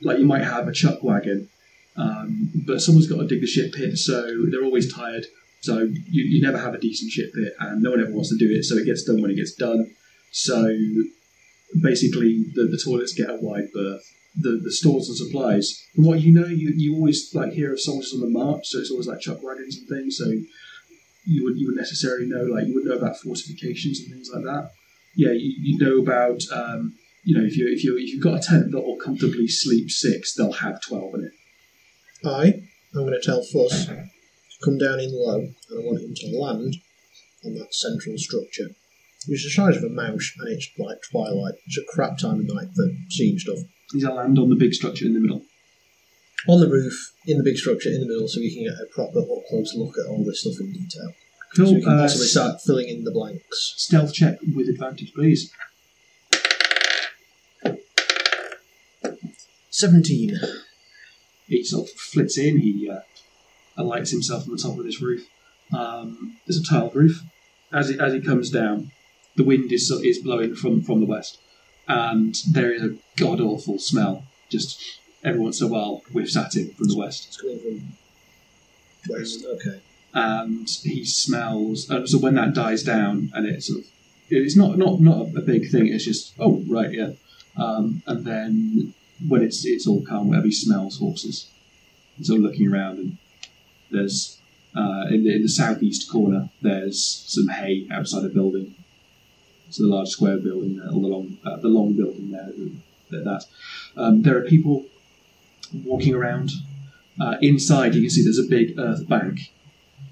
like, 0.01 0.19
you 0.19 0.25
might 0.25 0.43
have 0.43 0.67
a 0.67 0.71
chuck 0.71 1.03
wagon, 1.03 1.49
um, 1.95 2.49
but 2.65 2.82
someone's 2.82 3.08
got 3.08 3.17
to 3.17 3.27
dig 3.27 3.41
the 3.41 3.47
shit 3.47 3.73
pit, 3.73 3.97
so 3.97 4.45
they're 4.49 4.63
always 4.63 4.93
tired. 4.93 5.25
So 5.62 5.79
you, 5.79 6.23
you 6.23 6.41
never 6.41 6.58
have 6.58 6.73
a 6.73 6.79
decent 6.79 7.12
shit 7.12 7.34
pit, 7.34 7.53
and 7.60 7.82
no 7.82 7.91
one 7.91 8.01
ever 8.01 8.12
wants 8.12 8.29
to 8.29 8.38
do 8.38 8.51
it. 8.51 8.63
So 8.63 8.75
it 8.75 8.86
gets 8.86 9.03
done 9.03 9.21
when 9.21 9.32
it 9.32 9.36
gets 9.36 9.53
done. 9.53 9.91
So 10.32 10.75
basically, 11.82 12.45
the, 12.53 12.65
the 12.65 12.82
toilets 12.84 13.13
get 13.13 13.29
a 13.29 13.36
wide 13.36 13.71
berth. 13.73 14.03
The, 14.36 14.60
the 14.63 14.71
stores 14.71 15.10
and 15.10 15.17
supplies. 15.17 15.86
From 15.93 16.06
what 16.06 16.21
you 16.21 16.34
know, 16.34 16.47
you, 16.47 16.73
you 16.75 16.95
always 16.95 17.34
like 17.36 17.53
hear 17.53 17.71
of 17.71 17.79
soldiers 17.79 18.13
on 18.15 18.21
the 18.21 18.27
march, 18.27 18.65
so 18.65 18.79
it's 18.79 18.89
always 18.89 19.06
like 19.06 19.19
chuck 19.19 19.43
wagons 19.43 19.77
and 19.77 19.88
things. 19.88 20.17
So 20.17 20.25
you 21.25 21.43
would 21.43 21.57
you 21.57 21.67
would 21.67 21.77
necessarily 21.77 22.25
know 22.27 22.43
like 22.43 22.67
you 22.67 22.75
would 22.75 22.86
know 22.86 22.97
about 22.97 23.17
fortifications 23.17 23.99
and 23.99 24.09
things 24.12 24.29
like 24.33 24.43
that. 24.43 24.71
Yeah, 25.15 25.31
you, 25.31 25.53
you 25.59 25.77
know 25.77 25.99
about 25.99 26.41
um, 26.51 26.93
you 27.23 27.38
know 27.38 27.45
if 27.45 27.55
you 27.57 27.67
if 27.67 27.83
you 27.83 27.97
if 27.97 28.09
you've 28.09 28.23
got 28.23 28.39
a 28.39 28.47
tent 28.47 28.71
that 28.71 28.81
will 28.81 28.97
comfortably 28.97 29.47
sleep 29.47 29.89
six, 29.89 30.33
they'll 30.33 30.51
have 30.51 30.81
twelve 30.81 31.13
in 31.15 31.25
it. 31.25 31.31
I, 32.25 32.62
I'm 32.95 33.05
going 33.05 33.19
to 33.19 33.21
tell 33.21 33.43
Fuss 33.43 33.86
to 33.86 34.07
come 34.63 34.77
down 34.77 34.99
in 34.99 35.12
low, 35.13 35.39
and 35.39 35.53
I 35.71 35.86
want 35.86 36.01
him 36.01 36.13
to 36.15 36.38
land 36.38 36.75
on 37.45 37.55
that 37.55 37.73
central 37.73 38.17
structure. 38.17 38.69
It's 39.27 39.43
the 39.43 39.49
size 39.49 39.77
of 39.77 39.83
a 39.83 39.89
mouse, 39.89 40.31
and 40.39 40.49
it's 40.49 40.69
like 40.77 40.97
twilight. 41.12 41.55
It's 41.67 41.77
a 41.77 41.83
crap 41.93 42.17
time 42.17 42.39
of 42.39 42.47
night 42.47 42.67
for 42.75 42.86
seeing 43.09 43.39
stuff. 43.39 43.59
He's 43.91 44.05
will 44.05 44.15
land 44.15 44.39
on 44.39 44.49
the 44.49 44.55
big 44.55 44.73
structure 44.73 45.05
in 45.05 45.13
the 45.13 45.19
middle. 45.19 45.43
On 46.47 46.60
the 46.60 46.69
roof, 46.69 47.13
in 47.25 47.38
the 47.38 47.43
big 47.43 47.58
structure, 47.58 47.89
in 47.89 48.01
the 48.01 48.08
middle, 48.08 48.27
so 48.27 48.39
we 48.39 48.53
can 48.53 48.63
get 48.63 48.73
a 48.73 48.86
proper 48.93 49.19
up 49.19 49.27
close 49.49 49.73
look 49.75 49.97
at 49.97 50.10
all 50.10 50.23
this 50.25 50.41
stuff 50.41 50.60
in 50.60 50.73
detail. 50.73 51.13
Cool. 51.56 51.67
So 51.67 51.73
we 51.73 51.84
can 51.84 51.93
uh, 51.93 52.01
possibly 52.01 52.27
start 52.27 52.62
filling 52.62 52.89
in 52.89 53.03
the 53.03 53.12
blanks. 53.12 53.75
Stealth 53.77 54.13
check 54.13 54.39
with 54.56 54.67
advantage, 54.67 55.13
please. 55.13 55.53
17. 59.69 60.39
He 61.47 61.63
sort 61.63 61.89
of 61.89 61.95
flits 61.95 62.38
in. 62.38 62.60
He 62.60 62.89
uh, 62.89 63.01
alights 63.77 64.12
himself 64.12 64.45
on 64.47 64.56
the 64.56 64.62
top 64.62 64.77
of 64.77 64.86
this 64.86 65.01
roof. 65.01 65.27
Um, 65.73 66.38
there's 66.45 66.58
a 66.58 66.63
tiled 66.63 66.95
roof. 66.95 67.21
As 67.71 67.89
he, 67.89 67.99
as 67.99 68.13
he 68.13 68.21
comes 68.21 68.49
down, 68.49 68.91
the 69.36 69.43
wind 69.43 69.71
is 69.71 69.89
is 69.89 70.19
blowing 70.19 70.56
from 70.56 70.84
from 70.84 70.99
the 70.99 71.08
west, 71.08 71.39
and 71.88 72.39
there 72.51 72.71
is 72.71 72.84
a 72.84 72.95
god 73.17 73.41
awful 73.41 73.79
smell. 73.79 74.25
Just 74.49 74.79
every 75.23 75.39
once 75.39 75.62
in 75.62 75.67
a 75.67 75.69
while, 75.69 76.03
whiffs 76.12 76.38
at 76.38 76.55
him 76.55 76.69
from 76.71 76.88
the 76.88 76.97
west. 76.97 77.27
It's 77.27 77.41
coming 77.41 77.59
from 77.59 77.97
west. 79.09 79.45
Okay. 79.45 79.79
and 80.13 80.69
he 80.83 81.03
smells. 81.05 81.89
Uh, 81.89 82.05
so 82.05 82.19
when 82.19 82.36
that 82.36 82.53
dies 82.53 82.83
down, 82.83 83.31
and 83.33 83.47
it's 83.47 83.67
sort 83.67 83.79
of, 83.79 83.86
it's 84.29 84.55
not 84.55 84.77
not 84.77 85.01
not 85.01 85.27
a 85.36 85.41
big 85.41 85.69
thing. 85.69 85.88
It's 85.88 86.05
just 86.05 86.33
oh 86.39 86.63
right 86.67 86.91
yeah, 86.91 87.12
um, 87.57 88.03
and 88.05 88.25
then 88.25 88.93
when 89.27 89.41
it's 89.41 89.65
it's 89.65 89.88
all 89.88 90.03
calm, 90.03 90.29
whatever 90.29 90.47
he 90.47 90.51
smells 90.51 90.99
horses. 90.99 91.49
Sort 92.21 92.38
of 92.38 92.43
looking 92.43 92.71
around, 92.71 92.99
and 92.99 93.17
there's 93.89 94.38
uh, 94.75 95.05
in 95.09 95.23
the 95.23 95.36
in 95.36 95.41
the 95.41 95.49
southeast 95.49 96.12
corner 96.12 96.49
there's 96.62 97.03
some 97.03 97.47
hay 97.47 97.88
outside 97.91 98.23
a 98.23 98.29
building. 98.29 98.75
It's 99.67 99.79
a 99.79 99.83
large 99.83 100.09
square 100.09 100.38
building 100.38 100.77
there, 100.77 100.89
or 100.89 101.01
the 101.01 101.07
long 101.07 101.38
uh, 101.43 101.57
the 101.57 101.69
long 101.69 101.93
building 101.93 102.31
there. 102.31 102.51
That, 103.09 103.25
that. 103.25 103.45
Um, 103.99 104.21
there 104.21 104.38
are 104.38 104.41
people 104.41 104.86
walking 105.73 106.13
around. 106.13 106.51
Uh, 107.19 107.36
inside, 107.41 107.95
you 107.95 108.01
can 108.01 108.09
see 108.09 108.23
there's 108.23 108.39
a 108.39 108.49
big 108.49 108.77
earth 108.79 109.07
bank 109.07 109.51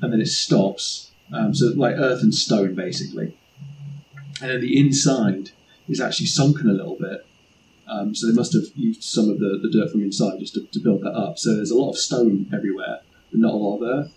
and 0.01 0.11
then 0.11 0.21
it 0.21 0.27
stops. 0.27 1.11
Um, 1.33 1.53
so 1.53 1.67
like 1.75 1.95
earth 1.95 2.21
and 2.23 2.33
stone, 2.33 2.75
basically. 2.75 3.37
And 4.41 4.49
then 4.49 4.61
the 4.61 4.79
inside 4.79 5.51
is 5.87 6.01
actually 6.01 6.27
sunken 6.27 6.69
a 6.69 6.73
little 6.73 6.97
bit. 6.99 7.25
Um, 7.87 8.15
so 8.15 8.27
they 8.27 8.33
must 8.33 8.53
have 8.53 8.63
used 8.75 9.03
some 9.03 9.29
of 9.29 9.39
the, 9.39 9.59
the 9.61 9.69
dirt 9.69 9.91
from 9.91 10.01
inside 10.01 10.39
just 10.39 10.53
to, 10.53 10.65
to 10.65 10.79
build 10.79 11.01
that 11.01 11.11
up. 11.13 11.37
So 11.37 11.55
there's 11.55 11.71
a 11.71 11.77
lot 11.77 11.91
of 11.91 11.97
stone 11.97 12.47
everywhere, 12.53 12.99
but 13.31 13.39
not 13.39 13.53
a 13.53 13.57
lot 13.57 13.77
of 13.77 13.83
earth. 13.83 14.13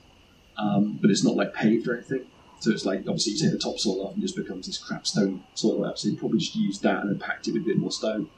um, 0.57 0.99
but 1.01 1.11
it's 1.11 1.25
not 1.25 1.37
like 1.37 1.55
paved 1.55 1.89
or 1.89 1.97
anything. 1.97 2.25
So 2.61 2.71
it's 2.71 2.85
like 2.85 3.01
obviously 3.01 3.35
you 3.35 3.39
take 3.39 3.53
the 3.53 3.59
topsoil 3.59 4.07
off 4.07 4.15
and 4.15 4.23
just 4.23 4.37
becomes 4.37 4.67
this 4.67 4.79
crap 4.79 5.07
stone 5.07 5.43
soil. 5.55 5.93
So 5.97 6.09
you 6.09 6.17
probably 6.17 6.39
just 6.39 6.55
used 6.57 6.83
that 6.83 7.01
and 7.01 7.11
then 7.11 7.19
packed 7.19 7.49
it 7.49 7.53
with 7.53 7.63
a 7.63 7.67
bit 7.67 7.79
more 7.79 7.91
stone, 7.91 8.29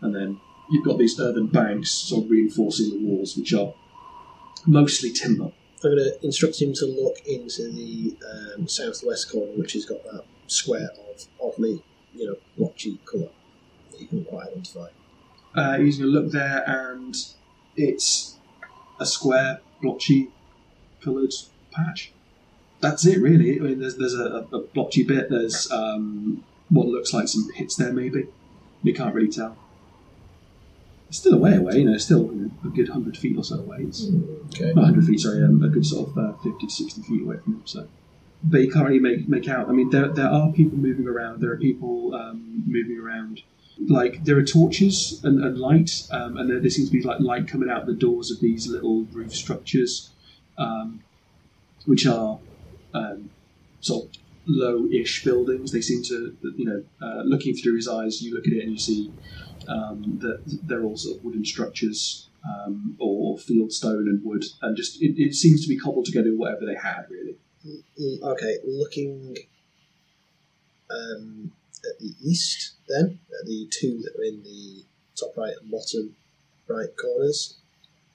and 0.00 0.14
then 0.14 0.40
you've 0.70 0.84
got 0.84 0.98
these 0.98 1.18
earthen 1.18 1.46
banks 1.46 1.90
sort 1.90 2.24
of 2.24 2.30
reinforcing 2.30 2.90
the 2.90 3.06
walls, 3.06 3.36
which 3.36 3.52
are 3.52 3.74
mostly 4.66 5.10
timber. 5.10 5.52
I'm 5.84 5.96
going 5.96 5.96
to 5.96 6.24
instruct 6.24 6.62
him 6.62 6.72
to 6.74 6.86
look 6.86 7.18
into 7.26 7.70
the 7.70 8.16
um, 8.56 8.68
southwest 8.68 9.30
corner, 9.32 9.52
which 9.52 9.72
has 9.72 9.84
got 9.84 10.02
that 10.04 10.24
square 10.46 10.90
of 11.10 11.26
oddly, 11.42 11.82
you 12.14 12.26
know, 12.26 12.36
blotchy 12.56 13.00
colour 13.04 13.30
that 13.90 14.00
you 14.00 14.06
can't 14.06 14.28
quite 14.28 14.48
identify. 14.48 14.88
Uh, 15.54 15.78
he's 15.78 15.98
going 15.98 16.12
to 16.12 16.20
look 16.20 16.30
there, 16.32 16.62
and 16.66 17.14
it's 17.76 18.38
a 19.00 19.06
square, 19.06 19.60
blotchy, 19.80 20.30
coloured 21.02 21.32
patch. 21.72 22.12
That's 22.80 23.04
it, 23.06 23.20
really. 23.20 23.58
I 23.58 23.62
mean, 23.62 23.80
there's 23.80 23.96
there's 23.96 24.14
a, 24.14 24.46
a 24.52 24.60
blotchy 24.60 25.04
bit. 25.04 25.30
There's 25.30 25.70
um, 25.70 26.44
what 26.68 26.86
looks 26.86 27.12
like 27.12 27.28
some 27.28 27.48
pits 27.54 27.76
there, 27.76 27.92
maybe. 27.92 28.28
You 28.82 28.94
can't 28.94 29.14
really 29.14 29.30
tell. 29.30 29.56
It's 31.12 31.18
still 31.18 31.34
a 31.34 31.36
way 31.36 31.56
away, 31.56 31.76
you 31.80 31.84
know. 31.84 31.98
Still 31.98 32.30
a 32.64 32.68
good 32.68 32.88
hundred 32.88 33.18
feet 33.18 33.36
or 33.36 33.44
so 33.44 33.56
away. 33.56 33.80
It's 33.80 34.08
Okay. 34.54 34.72
not 34.72 34.86
hundred 34.86 35.04
feet, 35.04 35.20
sorry, 35.20 35.44
um, 35.44 35.62
a 35.62 35.68
good 35.68 35.84
sort 35.84 36.08
of 36.08 36.16
uh, 36.16 36.32
fifty 36.38 36.66
to 36.66 36.72
sixty 36.72 37.02
feet 37.02 37.20
away 37.22 37.36
from 37.36 37.52
him. 37.56 37.62
So, 37.66 37.86
but 38.42 38.62
you 38.62 38.70
can't 38.70 38.86
really 38.88 38.98
make 38.98 39.28
make 39.28 39.46
out. 39.46 39.68
I 39.68 39.72
mean, 39.72 39.90
there 39.90 40.08
there 40.08 40.30
are 40.30 40.50
people 40.52 40.78
moving 40.78 41.06
around. 41.06 41.42
There 41.42 41.52
are 41.52 41.58
people 41.58 42.14
um, 42.14 42.62
moving 42.66 42.98
around. 42.98 43.42
Like 43.98 44.24
there 44.24 44.38
are 44.38 44.42
torches 44.42 45.20
and, 45.22 45.44
and 45.44 45.58
light, 45.58 45.90
um, 46.10 46.38
and 46.38 46.48
there, 46.48 46.60
there 46.60 46.70
seems 46.70 46.88
to 46.88 46.96
be 46.98 47.02
like 47.02 47.20
light 47.20 47.46
coming 47.46 47.68
out 47.68 47.84
the 47.84 47.92
doors 47.92 48.30
of 48.30 48.40
these 48.40 48.66
little 48.66 49.04
roof 49.12 49.34
structures, 49.34 50.08
um, 50.56 51.02
which 51.84 52.06
are 52.06 52.38
um, 52.94 53.28
sort 53.80 54.04
of 54.06 54.10
low-ish 54.46 55.24
buildings. 55.24 55.72
They 55.72 55.82
seem 55.82 56.02
to, 56.04 56.34
you 56.56 56.64
know, 56.64 56.82
uh, 57.06 57.22
looking 57.24 57.54
through 57.54 57.76
his 57.76 57.86
eyes, 57.86 58.22
you 58.22 58.34
look 58.34 58.46
at 58.46 58.54
it 58.54 58.62
and 58.62 58.72
you 58.72 58.78
see 58.78 59.12
um, 59.68 60.18
that 60.20 60.42
they're 60.64 60.82
all 60.82 60.96
sort 60.96 61.18
of 61.18 61.24
wooden 61.24 61.44
structures 61.44 62.28
um, 62.44 62.96
or 62.98 63.38
field 63.38 63.72
stone 63.72 64.08
and 64.08 64.24
wood, 64.24 64.44
and 64.62 64.76
just 64.76 65.00
it, 65.02 65.14
it 65.16 65.34
seems 65.34 65.62
to 65.62 65.68
be 65.68 65.78
cobbled 65.78 66.06
together 66.06 66.30
with 66.30 66.38
whatever 66.38 66.66
they 66.66 66.74
had, 66.74 67.06
really. 67.10 67.36
Mm, 67.66 68.22
Okay, 68.22 68.56
looking 68.66 69.36
um, 70.90 71.52
at 71.84 71.98
the 72.00 72.14
east, 72.22 72.74
then 72.88 73.18
at 73.40 73.46
the 73.46 73.68
two 73.70 74.02
that 74.02 74.18
are 74.18 74.24
in 74.24 74.42
the 74.42 74.84
top 75.18 75.36
right 75.36 75.54
and 75.60 75.70
bottom 75.70 76.16
right 76.68 76.88
corners. 77.00 77.58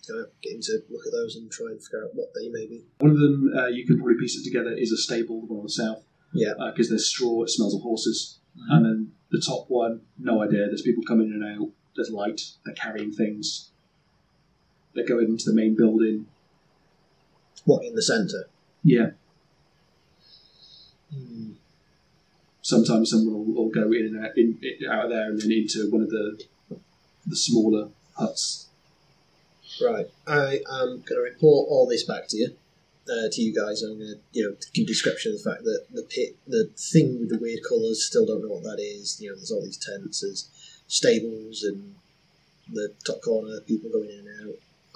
Kind 0.08 0.22
of 0.22 0.28
get 0.42 0.62
to 0.62 0.80
look 0.90 1.06
at 1.06 1.12
those 1.12 1.36
and 1.36 1.52
try 1.52 1.68
and 1.68 1.84
figure 1.84 2.06
out 2.06 2.16
what 2.16 2.30
they 2.34 2.48
may 2.48 2.66
be. 2.66 2.86
One 3.00 3.12
of 3.12 3.20
them, 3.20 3.52
uh, 3.54 3.68
you 3.68 3.86
can 3.86 3.98
probably 3.98 4.16
piece 4.18 4.40
it 4.40 4.44
together, 4.46 4.72
is 4.72 4.94
a 4.94 4.98
stable, 4.98 5.42
the 5.42 5.48
one 5.48 5.60
on 5.60 5.66
the 5.66 5.70
south. 5.70 6.02
Yeah. 6.34 6.54
Because 6.72 6.88
there's 6.88 7.10
straw, 7.10 7.44
it 7.44 7.50
smells 7.50 7.76
of 7.76 7.82
horses. 7.82 8.40
And 8.70 8.86
then 8.86 8.97
the 9.32 9.42
top 9.46 9.66
one, 9.70 10.02
no 10.18 10.42
idea. 10.42 10.68
There's 10.68 10.82
people 10.82 11.04
coming 11.04 11.28
in 11.28 11.42
and 11.42 11.62
out. 11.62 11.70
There's 11.96 12.10
light. 12.10 12.42
They're 12.66 12.76
carrying 12.76 13.12
things. 13.12 13.72
They're 14.94 15.06
going 15.06 15.26
into 15.28 15.46
the 15.50 15.56
main 15.56 15.76
building. 15.76 16.28
What 17.66 17.86
in 17.86 17.96
the 17.96 18.02
centre? 18.02 18.50
Yeah. 18.84 19.12
Hmm. 21.14 21.52
Sometimes 22.62 23.12
someone 23.12 23.34
will, 23.34 23.54
will 23.54 23.70
go 23.70 23.92
in 23.92 24.06
and 24.06 24.26
out, 24.26 24.38
in, 24.38 24.60
in- 24.62 24.90
out 24.90 25.06
of 25.06 25.12
there 25.12 25.26
and 25.26 25.42
then 25.42 25.52
into 25.52 25.90
one 25.90 26.02
of 26.02 26.10
the 26.10 26.44
the 27.26 27.36
smaller 27.36 27.90
huts. 28.16 28.68
Right. 29.82 30.08
I 30.26 30.62
am 30.70 31.04
going 31.06 31.06
to 31.06 31.22
report 31.22 31.68
all 31.70 31.86
this 31.88 32.04
back 32.04 32.28
to 32.30 32.38
you, 32.38 32.56
uh, 33.10 33.30
to 33.32 33.42
you 33.42 33.54
guys. 33.54 33.82
I'm 33.82 33.98
going 33.98 34.14
to, 34.14 34.20
you 34.32 34.44
know, 34.44 34.56
give 34.74 34.84
a 34.84 34.88
description 34.88 35.32
of 35.34 35.44
the 35.44 35.50
fact 35.50 35.64
that 35.64 35.86
the 35.92 36.04
pit, 36.04 36.38
the 36.48 36.70
thing 36.92 37.20
with 37.20 37.30
the 37.30 37.38
weird 37.38 37.60
colours, 37.68 38.06
still 38.06 38.26
don't 38.26 38.42
know 38.42 38.56
what 38.56 38.64
that 38.64 38.80
is. 38.80 39.20
You 39.22 39.30
know, 39.30 39.36
there's 39.36 39.52
all 39.52 39.64
these 39.64 39.78
tents, 39.78 40.22
there's 40.22 40.50
stables, 40.88 41.64
and 41.64 41.96
the 42.72 42.94
top 43.06 43.22
corner, 43.22 43.60
people 43.62 43.90
going 43.90 44.10
in 44.10 44.28
and 44.28 44.50
out. 44.50 44.56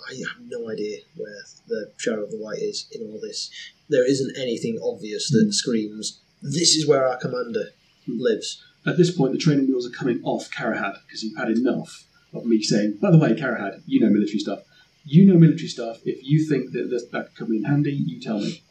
I 0.09 0.13
have 0.15 0.47
no 0.47 0.69
idea 0.69 0.99
where 1.15 1.43
the 1.67 1.91
Shadow 1.97 2.23
of 2.23 2.31
the 2.31 2.37
White 2.37 2.59
is 2.59 2.87
in 2.91 3.03
all 3.03 3.19
this. 3.21 3.51
There 3.89 4.07
isn't 4.09 4.37
anything 4.37 4.79
obvious 4.83 5.29
that 5.29 5.53
screams, 5.53 6.19
"This 6.41 6.75
is 6.75 6.87
where 6.87 7.05
our 7.05 7.17
commander 7.17 7.71
lives." 8.07 8.63
At 8.85 8.97
this 8.97 9.11
point, 9.11 9.33
the 9.33 9.37
training 9.37 9.67
wheels 9.67 9.85
are 9.85 9.91
coming 9.91 10.19
off 10.23 10.49
Karahad 10.49 10.97
because 11.05 11.23
you've 11.23 11.37
had 11.37 11.51
enough 11.51 12.07
of 12.33 12.45
me 12.45 12.63
saying, 12.63 12.97
by 13.01 13.11
the 13.11 13.17
way, 13.17 13.33
Karahad, 13.33 13.83
you 13.85 13.99
know 13.99 14.09
military 14.09 14.39
stuff. 14.39 14.63
You 15.03 15.25
know 15.25 15.39
military 15.39 15.67
stuff. 15.67 15.99
If 16.05 16.19
you 16.23 16.47
think 16.47 16.71
that 16.73 16.89
this, 16.89 17.05
that 17.11 17.33
could 17.35 17.47
come 17.47 17.53
in 17.55 17.63
handy, 17.63 17.91
you 17.93 18.19
tell 18.21 18.39
me. 18.39 18.61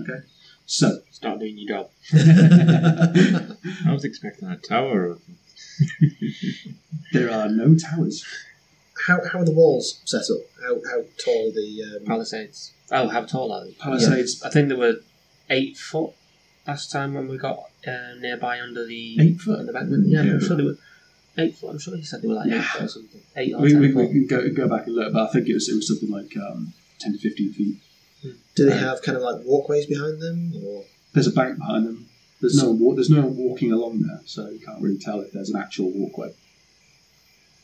Okay? 0.00 0.20
So. 0.66 1.00
Start 1.10 1.40
doing 1.40 1.56
your 1.58 1.68
job. 1.78 1.90
I 3.86 3.92
was 3.92 4.04
expecting 4.04 4.48
a 4.48 4.56
tower. 4.56 5.16
There 7.12 7.30
are 7.30 7.48
no 7.48 7.74
towers. 7.76 8.24
How, 9.06 9.20
how 9.32 9.40
are 9.40 9.44
the 9.44 9.52
walls 9.52 10.00
set 10.04 10.22
up? 10.30 10.40
How, 10.62 10.74
how 10.90 11.02
tall 11.22 11.48
are 11.48 11.52
the 11.52 11.98
um, 12.00 12.04
Palisades. 12.06 12.72
Oh, 12.90 13.08
how 13.08 13.22
tall 13.24 13.52
are 13.52 13.64
they? 13.64 13.72
Palisades. 13.72 14.42
I 14.42 14.50
think 14.50 14.68
they 14.68 14.74
were 14.74 14.96
eight 15.50 15.76
foot 15.76 16.12
last 16.66 16.90
time 16.92 17.14
when 17.14 17.28
we 17.28 17.36
got 17.38 17.58
uh, 17.86 18.14
nearby 18.18 18.60
under 18.60 18.86
the 18.86 19.16
Eight 19.20 19.40
foot? 19.40 19.60
under 19.60 19.72
the 19.72 19.78
back. 19.78 19.84
Yeah, 19.88 20.22
Yeah. 20.22 20.32
I'm 20.32 20.40
sure 20.40 20.56
they 20.56 20.62
were 20.64 20.78
eight 21.38 21.56
foot. 21.56 21.70
I'm 21.70 21.78
sure 21.78 21.96
he 21.96 22.02
said 22.04 22.22
they 22.22 22.28
were 22.28 22.34
like 22.34 22.50
eight 22.50 22.62
foot 22.64 22.82
or 22.82 22.88
something. 22.88 23.20
Eight 23.36 23.52
or 23.54 23.60
We, 23.60 23.70
ten 23.72 23.80
we, 23.80 23.92
we 23.92 24.06
can 24.08 24.26
go, 24.26 24.48
go 24.50 24.68
back 24.68 24.86
and 24.86 24.94
look, 24.94 25.12
but 25.12 25.28
I 25.28 25.32
think 25.32 25.48
it 25.48 25.54
was, 25.54 25.68
it 25.68 25.74
was 25.74 25.88
something 25.88 26.10
like 26.10 26.36
um, 26.36 26.72
10 27.00 27.12
to 27.12 27.18
15 27.18 27.52
feet. 27.52 27.76
Do 28.54 28.66
they 28.70 28.76
have 28.76 29.02
kind 29.02 29.16
of 29.16 29.22
like 29.22 29.44
walkways 29.44 29.86
behind 29.86 30.20
them, 30.22 30.52
or 30.64 30.84
There's 31.12 31.26
a 31.26 31.32
bank 31.32 31.58
behind 31.58 31.86
them. 31.86 32.06
There's 32.40 32.62
no 32.62 32.70
one, 32.70 32.78
wa- 32.80 32.94
there's 32.94 33.10
no 33.10 33.22
one 33.22 33.36
walking 33.36 33.72
along 33.72 34.02
there, 34.02 34.20
so 34.26 34.48
you 34.48 34.60
can't 34.60 34.80
really 34.80 34.98
tell 34.98 35.20
if 35.20 35.32
there's 35.32 35.50
an 35.50 35.56
actual 35.60 35.90
walkway. 35.90 36.32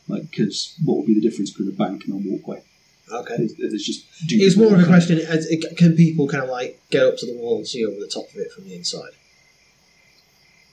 Like, 0.07 0.29
because 0.29 0.75
what 0.83 0.97
would 0.97 1.05
be 1.07 1.13
the 1.13 1.21
difference 1.21 1.51
between 1.51 1.69
a 1.69 1.77
bank 1.77 2.03
and 2.05 2.13
a 2.13 2.29
walkway? 2.29 2.63
okay? 3.11 3.35
There's, 3.37 3.55
there's 3.57 3.83
just. 3.83 4.05
do 4.27 4.35
It's 4.39 4.57
more 4.57 4.67
of 4.67 4.73
a 4.73 4.77
walk 4.77 4.87
question: 4.87 5.19
as- 5.19 5.47
it- 5.49 5.77
Can 5.77 5.95
people 5.95 6.27
kind 6.27 6.43
of 6.43 6.49
like 6.49 6.79
get 6.89 7.03
up 7.05 7.17
to 7.17 7.25
the 7.25 7.37
wall 7.37 7.57
and 7.57 7.67
see 7.67 7.85
over 7.85 7.99
the 7.99 8.07
top 8.13 8.29
of 8.29 8.35
it 8.37 8.51
from 8.51 8.65
the 8.65 8.75
inside? 8.75 9.11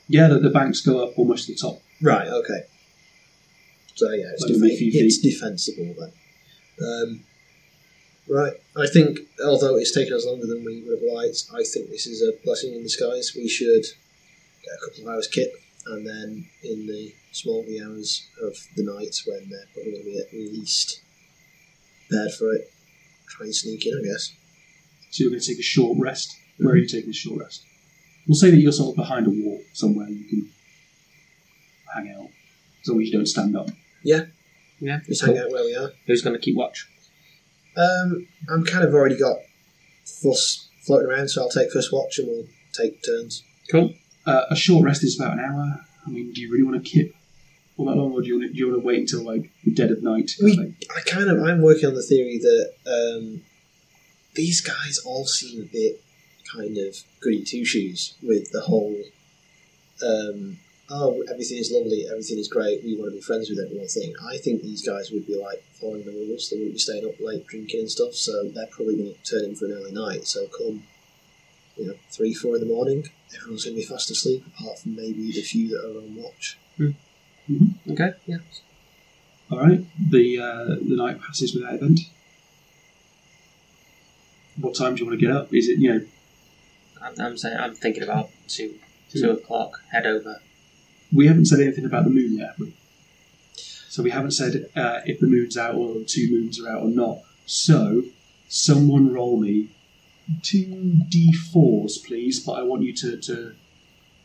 Yeah, 0.09 0.29
the, 0.29 0.39
the 0.41 0.51
banks 0.51 0.81
go 0.81 1.05
up 1.07 1.19
almost 1.19 1.47
to 1.47 1.53
the 1.53 1.59
top. 1.59 1.81
Right. 2.01 2.27
Okay. 2.29 2.63
So 3.99 4.09
yeah, 4.13 4.31
it's, 4.33 4.43
Like 4.43 4.53
defe- 4.53 4.61
maybe 4.61 4.75
a 4.75 4.91
few 4.93 5.05
it's 5.07 5.19
defensible 5.19 5.93
then. 5.99 6.13
Um, 6.81 7.21
right. 8.29 8.53
I 8.77 8.87
think, 8.87 9.19
although 9.45 9.77
it's 9.77 9.93
taken 9.93 10.15
us 10.15 10.25
longer 10.25 10.47
than 10.47 10.65
we 10.65 10.83
would 10.83 11.01
have 11.03 11.13
liked, 11.13 11.47
I 11.53 11.65
think 11.65 11.91
this 11.91 12.07
is 12.07 12.23
a 12.23 12.31
blessing 12.45 12.75
in 12.75 12.85
disguise. 12.85 13.33
We 13.35 13.49
should 13.49 13.83
get 14.63 14.73
a 14.73 14.87
couple 14.87 15.03
of 15.09 15.15
hours 15.15 15.27
kit, 15.27 15.51
and 15.87 16.07
then 16.07 16.47
in 16.63 16.87
the 16.87 17.13
small 17.33 17.65
wee 17.65 17.83
hours 17.85 18.25
of 18.41 18.55
the 18.77 18.85
night 18.85 19.17
when 19.27 19.51
they're 19.51 19.67
probably 19.75 19.91
going 19.91 20.05
to 20.05 20.11
be 20.11 20.19
at 20.21 20.33
least 20.33 21.01
prepared 22.09 22.33
for 22.35 22.53
it, 22.53 22.71
try 23.29 23.47
and 23.47 23.55
sneak 23.55 23.85
in. 23.85 23.99
I 23.99 24.07
guess. 24.07 24.33
So 25.11 25.25
you're 25.25 25.31
going 25.31 25.41
to 25.41 25.49
take 25.49 25.59
a 25.59 25.63
short 25.63 25.99
rest. 25.99 26.37
Where 26.59 26.75
are 26.75 26.77
you 26.77 26.87
taking 26.87 27.11
a 27.11 27.13
short 27.13 27.41
rest? 27.41 27.65
We'll 28.29 28.37
say 28.37 28.51
that 28.53 28.59
you're 28.59 28.71
sort 28.71 28.91
of 28.91 28.97
behind 28.97 29.27
a 29.27 29.31
wall 29.31 29.61
somewhere 29.73 30.07
you 30.09 30.25
can 30.29 30.51
hang 31.93 32.15
out, 32.17 32.29
as 32.83 32.89
long 32.89 33.01
as 33.01 33.09
you 33.09 33.13
don't 33.13 33.27
stand 33.27 33.57
up. 33.57 33.71
Yeah. 34.03 34.27
Yeah. 34.81 35.01
Just 35.07 35.25
hang 35.25 35.39
out 35.39 35.51
where 35.51 35.65
we 35.65 35.75
are. 35.75 35.91
Who's 36.07 36.23
going 36.23 36.35
to 36.35 36.41
keep 36.41 36.57
watch? 36.57 36.89
Um, 37.77 38.27
I'm 38.49 38.65
kind 38.65 38.85
of 38.85 38.95
already 38.95 39.19
got 39.19 39.37
Fuss 40.05 40.69
floating 40.83 41.09
around, 41.09 41.29
so 41.29 41.43
I'll 41.43 41.51
take 41.51 41.71
first 41.71 41.93
watch 41.93 42.19
and 42.19 42.29
we'll 42.29 42.47
take 42.73 43.05
turns. 43.05 43.43
Cool. 43.71 43.95
Uh, 44.27 44.43
a 44.51 44.57
short 44.57 44.85
rest 44.85 45.05
is 45.05 45.19
about 45.19 45.35
an 45.35 45.41
hour. 45.41 45.85
I 46.07 46.11
mean, 46.11 46.33
do 46.33 46.41
you 46.41 46.51
really 46.51 46.65
want 46.65 46.83
to 46.83 46.91
keep 46.91 47.15
all 47.77 47.87
that 47.87 47.97
long, 47.97 48.13
or 48.13 48.21
do 48.23 48.27
you 48.27 48.39
want 48.39 48.49
to, 48.49 48.53
do 48.53 48.59
you 48.59 48.69
want 48.69 48.81
to 48.81 48.87
wait 48.87 49.01
until 49.01 49.23
like 49.23 49.51
the 49.65 49.71
dead 49.71 49.91
of 49.91 50.03
night? 50.03 50.33
We, 50.43 50.75
I 50.95 51.01
kind 51.03 51.31
of, 51.31 51.43
I'm 51.43 51.63
working 51.63 51.87
on 51.87 51.95
the 51.95 52.03
theory 52.03 52.39
that 52.39 52.73
um, 52.87 53.43
these 54.35 54.61
guys 54.61 54.99
all 55.05 55.27
seem 55.27 55.63
a 55.63 55.67
bit 55.67 56.03
kind 56.53 56.77
of 56.77 56.97
goody 57.21 57.45
two 57.45 57.65
shoes 57.65 58.15
with 58.23 58.51
the 58.51 58.63
whole, 58.63 58.97
um, 60.05 60.59
oh, 60.91 61.23
everything 61.31 61.59
is 61.59 61.71
lovely, 61.73 62.07
everything 62.11 62.39
is 62.39 62.49
great, 62.49 62.83
we 62.85 62.97
want 62.97 63.11
to 63.11 63.17
be 63.17 63.21
friends 63.21 63.51
with 63.51 63.59
everyone 63.59 63.89
thing. 63.89 64.15
I 64.27 64.39
think 64.39 64.63
these 64.63 64.87
guys 64.87 65.11
would 65.11 65.27
be 65.27 65.37
like 65.37 65.63
following 65.81 66.05
the 66.05 66.13
rules, 66.13 66.51
they 66.51 66.57
wouldn't 66.57 66.75
be 66.75 66.79
staying 66.79 67.07
up 67.07 67.21
late 67.21 67.47
drinking 67.47 67.81
and 67.81 67.91
stuff, 67.91 68.15
so 68.15 68.45
they're 68.49 68.67
probably 68.67 68.97
going 68.97 69.15
to 69.15 69.31
turn 69.31 69.45
in 69.45 69.55
for 69.55 69.67
an 69.67 69.73
early 69.73 69.93
night. 69.93 70.27
So 70.27 70.47
come, 70.47 70.85
you 71.77 71.89
know, 71.89 71.95
three, 72.11 72.35
four 72.35 72.55
in 72.57 72.61
the 72.61 72.67
morning, 72.67 73.09
everyone's 73.35 73.65
going 73.65 73.77
to 73.77 73.83
be 73.83 73.87
fast 73.87 74.11
asleep, 74.11 74.45
apart 74.47 74.79
from 74.79 74.97
maybe 74.97 75.31
the 75.33 75.43
few 75.43 75.69
that 75.69 75.85
are 75.85 75.99
on 75.99 76.17
watch. 76.17 76.59
Okay. 77.91 78.13
Yeah. 78.27 78.39
All 79.51 79.59
right. 79.59 79.85
The 79.99 80.39
uh, 80.39 80.65
the 80.67 80.97
night 80.97 81.21
passes 81.21 81.55
without 81.55 81.75
event. 81.75 82.01
What 84.61 84.75
time 84.75 84.95
do 84.95 85.01
you 85.01 85.07
want 85.07 85.19
to 85.19 85.27
get 85.27 85.35
up? 85.35 85.55
Is 85.55 85.69
it 85.69 85.79
you 85.79 85.95
know? 85.95 86.07
I'm, 87.03 87.15
I'm 87.19 87.39
saying 87.39 87.57
I'm 87.59 87.75
thinking 87.75 88.03
about 88.03 88.31
two 88.49 88.79
two 89.11 89.31
o'clock. 89.31 89.83
Head 89.91 90.05
over. 90.05 90.41
We 91.13 91.27
haven't 91.27 91.47
said 91.47 91.61
anything 91.61 91.85
about 91.85 92.05
the 92.05 92.11
moon 92.11 92.39
yet. 92.39 92.49
have 92.49 92.59
we? 92.59 92.75
So 93.55 94.03
we 94.03 94.11
haven't 94.11 94.33
said 94.33 94.69
uh, 94.77 95.01
if 95.07 95.19
the 95.21 95.27
moon's 95.27 95.57
out 95.57 95.75
or 95.75 95.95
the 95.95 96.05
two 96.05 96.31
moons 96.31 96.61
are 96.61 96.69
out 96.69 96.83
or 96.83 96.89
not. 96.89 97.19
So 97.47 98.05
someone 98.49 99.13
roll 99.13 99.41
me 99.41 99.71
two 100.43 101.03
d4s, 101.09 102.05
please. 102.07 102.45
But 102.45 102.53
I 102.53 102.63
want 102.63 102.83
you 102.83 102.95
to, 102.95 103.17
to 103.17 103.55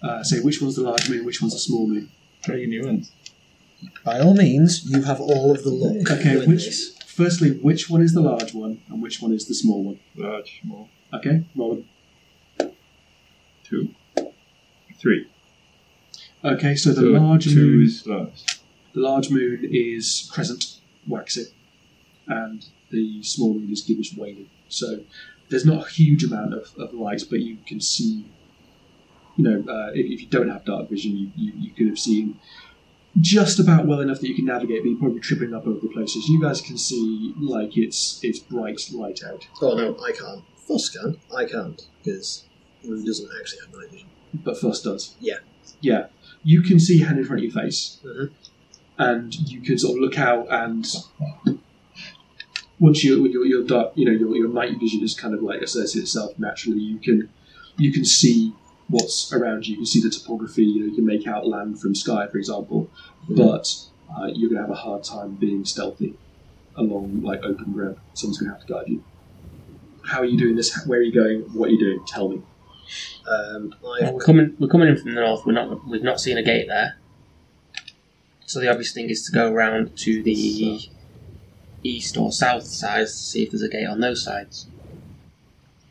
uh, 0.02 0.24
say 0.24 0.42
which 0.42 0.62
one's 0.62 0.76
the 0.76 0.84
large 0.84 1.10
moon, 1.10 1.26
which 1.26 1.42
one's 1.42 1.54
the 1.54 1.60
small 1.60 1.88
moon. 1.88 2.12
Try 2.44 2.56
your 2.56 2.68
new 2.68 2.86
ones. 2.86 3.12
By 4.04 4.20
all 4.20 4.34
means, 4.34 4.86
you 4.86 5.04
have 5.04 5.20
all 5.20 5.52
of 5.52 5.64
the 5.64 5.70
luck. 5.70 6.12
Okay, 6.12 6.46
which 6.46 6.92
firstly, 7.06 7.52
which 7.52 7.90
one 7.90 8.02
is 8.02 8.14
the 8.14 8.22
large 8.22 8.54
one 8.54 8.82
and 8.90 9.02
which 9.02 9.22
one 9.22 9.34
is 9.34 9.48
the 9.48 9.56
small 9.56 9.84
one? 9.84 10.00
Large, 10.16 10.62
small. 10.62 10.90
Okay, 11.14 11.46
roll 11.56 11.84
them. 12.58 12.72
Two. 13.64 13.94
Three. 15.00 15.28
Okay, 16.46 16.76
so 16.76 16.89
the 16.91 17.02
So 17.02 17.08
large 17.08 17.46
two 17.46 17.56
moon 17.56 17.84
is 17.84 18.06
last. 18.08 18.62
the 18.94 19.00
large 19.02 19.30
moon 19.30 19.68
is 19.72 20.30
crescent, 20.32 20.80
waxing, 21.08 21.46
and 22.28 22.66
the 22.91 23.24
small 23.24 23.54
moon 23.54 23.72
is 23.72 23.82
gibbous 23.82 24.14
waning. 24.16 24.50
So 24.70 25.00
there's 25.50 25.66
not 25.66 25.88
a 25.88 25.89
huge 25.89 26.24
amount 26.24 26.54
of, 26.54 26.74
of 26.78 26.94
light, 26.94 27.24
but 27.30 27.39
you 27.39 27.58
can 27.66 27.80
see. 27.80 28.26
You 29.36 29.44
know, 29.46 29.64
uh, 29.74 29.91
if, 29.94 30.06
if 30.06 30.22
you 30.22 30.28
don't 30.28 30.50
have 30.50 30.64
dark 30.64 30.89
vision, 30.89 31.18
you, 31.18 31.32
you, 31.36 31.54
you 31.58 31.72
could 31.72 31.88
have 31.88 31.98
seen 31.98 32.39
just 33.20 33.60
about 33.60 33.88
well 33.88 34.00
enough 34.00 34.20
that 34.20 34.28
you 34.28 34.36
can 34.36 34.46
navigate, 34.46 34.84
but 34.84 34.89
you're 34.89 35.00
probably 35.00 35.22
tripping 35.22 35.54
up 35.56 35.66
over 35.66 35.80
the 35.80 35.88
places. 35.88 36.28
You 36.28 36.39
guys 36.41 36.62
can 36.62 36.78
see 36.78 37.34
like 37.39 37.76
it's 37.78 38.20
it's 38.24 38.38
bright 38.39 38.82
light 38.91 39.22
out. 39.26 39.48
Oh 39.62 39.76
no, 39.76 39.98
I 40.04 40.12
can't. 40.12 40.44
Fuss 40.68 40.89
can. 40.89 41.18
I 41.36 41.46
can't 41.46 41.82
because 42.04 42.44
Rue 42.86 43.04
doesn't 43.04 43.30
actually 43.39 43.60
have 43.66 43.74
night 43.74 43.89
vision. 43.91 44.10
but 44.34 44.58
Fuss 44.60 44.82
does. 44.82 45.16
Yeah. 45.20 45.38
Yeah, 45.82 46.08
you 46.44 46.62
can 46.62 46.80
see 46.80 47.00
hand 47.00 47.18
in 47.18 47.26
front 47.26 47.39
of 47.39 47.44
your 47.46 47.64
face, 47.64 48.00
Mhm. 48.04 48.32
and 48.98 49.34
you 49.50 49.62
can 49.62 49.78
sort 49.78 49.98
of 49.98 50.02
look 50.02 50.18
out, 50.20 50.48
and 50.52 50.86
once 52.80 53.04
you 53.04 53.26
your 53.28 53.46
your 53.46 53.64
dark, 53.64 53.94
you 53.96 54.06
know 54.06 54.12
your, 54.12 54.36
your 54.36 54.50
night 54.50 54.80
vision 54.80 55.02
is 55.04 55.14
kind 55.14 55.34
of 55.34 55.41
like 55.41 55.62
asserts 55.62 55.96
itself 55.96 56.38
naturally. 56.38 56.80
You 56.80 56.98
can 57.00 57.30
you 57.78 57.91
can 57.91 58.06
see 58.06 58.54
what's 58.89 59.32
around 59.34 59.66
you. 59.68 59.72
You 59.72 59.78
can 59.78 59.86
see 59.86 60.02
the 60.02 60.10
topography. 60.10 60.64
You 60.66 60.80
know, 60.82 60.86
you 60.88 60.96
can 60.96 61.06
make 61.06 61.26
out 61.28 61.48
land 61.48 61.80
from 61.80 61.96
sky, 61.96 62.28
for 62.28 62.38
example, 62.38 62.89
but 63.30 63.74
uh, 64.16 64.26
you're 64.28 64.50
going 64.50 64.62
to 64.62 64.68
have 64.68 64.70
a 64.70 64.76
hard 64.76 65.04
time 65.04 65.36
being 65.36 65.66
stealthy 65.66 66.14
along 66.76 67.22
like 67.24 67.41
open 67.44 67.72
ground. 67.72 67.98
Someone's 68.14 68.38
going 68.39 68.52
to 68.52 68.58
have 68.58 68.68
to 68.68 68.74
guide 68.74 68.88
you. 68.88 69.04
How 70.04 70.20
are 70.20 70.26
you 70.26 70.38
doing 70.38 70.56
this? 70.56 70.86
Where 70.86 71.00
are 71.00 71.04
you 71.04 71.14
going? 71.14 71.41
What 71.54 71.70
are 71.70 71.72
you 71.72 71.80
doing? 71.80 72.04
Tell 72.06 72.28
me. 72.30 72.41
Um, 73.28 73.76
I 73.86 74.12
We're 74.12 74.20
coming. 74.20 74.56
We're 74.60 74.68
coming 74.68 74.90
in 74.90 74.98
from 74.98 75.14
the 75.14 75.22
north. 75.22 75.46
We're 75.46 75.54
not. 75.54 75.88
We've 75.88 76.04
not 76.04 76.20
seen 76.20 76.38
a 76.38 76.44
gate 76.44 76.68
there. 76.68 76.98
So 78.46 78.60
the 78.60 78.70
obvious 78.70 78.94
thing 78.94 79.10
is 79.10 79.26
to 79.26 79.32
go 79.32 79.52
around 79.52 79.98
to 80.00 80.22
the 80.22 80.80
east 81.84 82.18
or 82.18 82.32
south 82.32 82.64
sides 82.64 83.12
to 83.12 83.18
see 83.18 83.44
if 83.44 83.52
there's 83.52 83.64
a 83.64 83.70
gate 83.70 83.88
on 83.88 84.00
those 84.00 84.24
sides. 84.24 84.68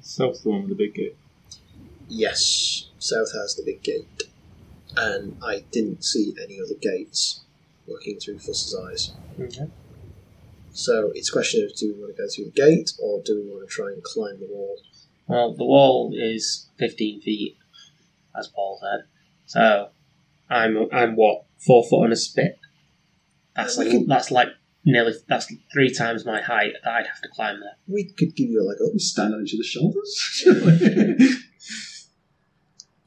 South's 0.01 0.41
the 0.41 0.51
one 0.51 0.61
with 0.63 0.71
the 0.71 0.75
big 0.75 0.95
gate. 0.95 1.17
Yes, 2.09 2.89
South 2.99 3.33
has 3.33 3.57
the 3.57 3.63
big 3.65 3.83
gate, 3.83 4.25
and 4.97 5.37
I 5.43 5.65
didn't 5.71 6.05
see 6.05 6.35
any 6.43 6.61
other 6.61 6.75
gates 6.81 7.41
looking 7.87 8.19
through 8.19 8.39
Fuss's 8.39 8.75
eyes. 8.75 9.13
Okay. 9.41 9.71
So 10.73 11.13
it's 11.15 11.29
a 11.29 11.33
question 11.33 11.65
of 11.65 11.75
do 11.77 11.95
we 11.95 12.01
want 12.01 12.17
to 12.17 12.23
go 12.23 12.29
through 12.29 12.47
the 12.47 12.51
gate 12.51 12.93
or 12.99 13.21
do 13.23 13.37
we 13.37 13.51
want 13.51 13.69
to 13.69 13.75
try 13.75 13.89
and 13.89 14.03
climb 14.03 14.41
the 14.41 14.49
wall? 14.51 14.79
Well, 15.33 15.55
the 15.55 15.65
wall 15.65 16.13
is 16.15 16.69
15 16.79 17.23
feet, 17.23 17.57
as 18.39 18.49
Paul 18.49 18.79
said. 18.83 19.07
So 19.47 19.89
I'm 20.51 20.89
I'm 20.93 21.17
what 21.17 21.45
four 21.59 21.83
foot 21.89 22.05
on 22.05 22.13
a 22.13 22.17
spit. 22.17 22.59
That's 23.57 23.79
like 23.79 23.91
can- 23.91 24.07
that's 24.07 24.31
like 24.31 24.49
nearly 24.85 25.15
that's 25.29 25.51
three 25.73 25.93
times 25.93 26.27
my 26.27 26.41
height 26.41 26.73
that 26.85 26.93
I'd 26.93 27.07
have 27.07 27.23
to 27.23 27.29
climb 27.29 27.61
there. 27.61 27.77
We 27.87 28.05
could 28.05 28.37
give 28.37 28.49
you 28.51 28.61
a 28.63 28.67
leg 28.67 28.79
up. 28.85 28.99
Stand 28.99 29.35
on 29.35 29.43
each 29.43 29.55
other's 29.55 29.67
shoulders. 29.67 30.45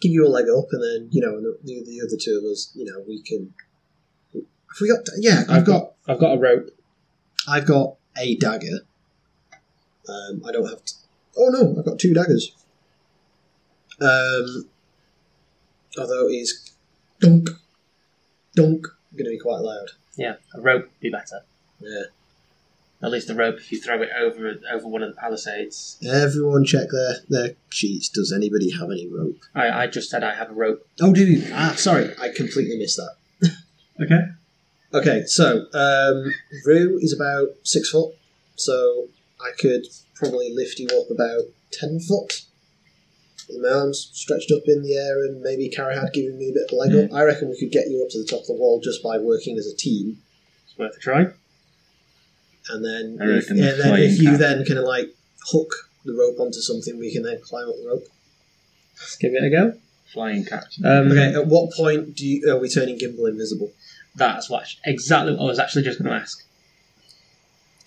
Give 0.02 0.12
you 0.12 0.28
a 0.28 0.30
leg 0.30 0.46
up, 0.50 0.66
and 0.72 0.84
then 0.84 1.10
you 1.12 1.22
know, 1.22 1.40
the, 1.40 1.58
the, 1.64 1.84
the 1.86 2.02
other 2.06 2.18
two 2.22 2.38
of 2.38 2.52
us, 2.52 2.72
you 2.76 2.86
know, 2.86 3.04
we 3.08 3.22
can. 3.24 3.54
Have 4.34 4.82
we 4.82 4.90
got? 4.90 5.00
Yeah, 5.18 5.44
I've 5.50 5.66
got. 5.66 5.94
I've 6.08 6.20
got 6.20 6.34
a 6.34 6.38
rope. 6.38 6.70
I've 7.48 7.66
got 7.66 7.96
a 8.18 8.36
dagger. 8.36 8.82
Um, 10.08 10.42
I 10.46 10.52
don't 10.52 10.68
have. 10.68 10.84
To, 10.84 10.94
oh 11.38 11.50
no, 11.50 11.76
I've 11.78 11.86
got 11.86 12.00
two 12.00 12.14
daggers. 12.14 12.52
Um, 14.02 14.68
although 15.98 16.28
it 16.28 16.34
is 16.34 16.72
dunk, 17.20 17.50
dunk, 18.56 18.88
going 19.14 19.26
to 19.26 19.32
be 19.32 19.40
quite 19.40 19.60
loud. 19.60 19.92
Yeah, 20.18 20.36
a 20.54 20.62
rope 20.62 20.84
would 20.84 21.00
be 21.00 21.10
better. 21.10 21.42
Yeah. 21.80 22.04
At 23.04 23.12
least 23.12 23.30
a 23.30 23.36
rope 23.36 23.58
if 23.58 23.72
you 23.72 23.80
throw 23.80 24.02
it 24.02 24.10
over 24.18 24.56
over 24.72 24.88
one 24.88 25.04
of 25.04 25.14
the 25.14 25.20
palisades. 25.20 25.98
Everyone 26.10 26.66
check 26.66 26.88
their 26.92 27.16
their 27.30 27.56
sheets. 27.70 28.10
Does 28.10 28.32
anybody 28.32 28.72
have 28.72 28.90
any 28.90 29.08
rope? 29.08 29.38
I, 29.54 29.84
I 29.84 29.88
just 29.88 30.10
said 30.10 30.24
I 30.24 30.34
have 30.34 30.50
a 30.50 30.54
rope. 30.54 30.88
Oh, 31.02 31.14
did 31.14 31.28
you? 31.28 31.48
Ah, 31.54 31.74
sorry, 31.76 32.10
I 32.20 32.30
completely 32.30 32.78
missed 32.78 32.98
that. 32.98 33.52
okay. 34.02 34.22
Okay, 34.94 35.26
so 35.26 35.66
um, 35.74 36.34
Rue 36.66 36.98
is 37.02 37.14
about 37.14 37.50
six 37.64 37.92
foot, 37.92 38.16
so 38.56 39.10
I 39.40 39.52
could 39.60 39.86
probably 40.16 40.52
lift 40.54 40.80
you 40.80 40.88
up 40.88 41.10
about 41.10 41.44
ten 41.72 42.00
foot. 42.00 42.44
With 43.48 43.62
my 43.62 43.70
arms 43.70 44.10
stretched 44.14 44.52
up 44.52 44.64
in 44.66 44.82
the 44.82 44.96
air, 44.96 45.24
and 45.24 45.42
maybe 45.42 45.70
Karahad 45.70 46.14
giving 46.14 46.38
me 46.40 46.50
a 46.50 46.54
bit 46.54 46.64
of 46.68 46.72
a 46.72 46.76
leg 46.76 47.06
up. 47.06 47.14
I 47.16 47.24
reckon 47.24 47.50
we 47.50 47.60
could 47.60 47.72
get 47.72 47.88
you 47.88 48.02
up 48.04 48.10
to 48.12 48.20
the 48.20 48.28
top 48.28 48.42
of 48.42 48.48
the 48.48 48.54
wall 48.54 48.82
just 48.84 49.04
by 49.04 49.18
working 49.20 49.58
as 49.58 49.68
a 49.68 49.76
team. 49.76 50.18
It's 50.66 50.78
worth 50.78 50.96
a 50.96 51.00
try. 51.00 51.28
And 52.70 52.84
then, 52.84 53.20
I 53.22 53.26
if, 53.26 53.44
reckon 53.44 53.58
the 53.58 53.70
and 53.70 53.80
then 53.80 53.88
flying 53.90 54.04
if 54.04 54.20
you 54.20 54.30
cat. 54.32 54.40
then 54.40 54.66
kind 54.66 54.80
of 54.80 54.86
like 54.86 55.14
hook 55.52 55.72
the 56.06 56.14
rope 56.14 56.40
onto 56.40 56.60
something, 56.60 56.98
we 56.98 57.12
can 57.14 57.22
then 57.22 57.40
climb 57.44 57.70
up 57.70 57.76
the 57.76 57.88
rope. 57.88 58.08
Let's 59.00 59.18
give 59.18 59.34
it 59.34 59.44
a 59.44 59.50
go. 59.50 59.78
Flying 60.12 60.46
catch. 60.46 60.80
Um, 60.84 61.12
Okay, 61.12 61.34
at 61.36 61.46
what 61.48 61.72
point 61.74 62.16
do 62.16 62.26
you, 62.26 62.50
are 62.52 62.58
we 62.58 62.70
turning 62.70 62.98
Gimbal 62.98 63.30
invisible? 63.30 63.72
That's 64.16 64.50
what 64.50 64.66
exactly 64.86 65.34
what 65.34 65.42
I 65.42 65.46
was 65.46 65.60
actually 65.60 65.84
just 65.84 66.02
going 66.02 66.10
to 66.10 66.20
ask. 66.20 66.45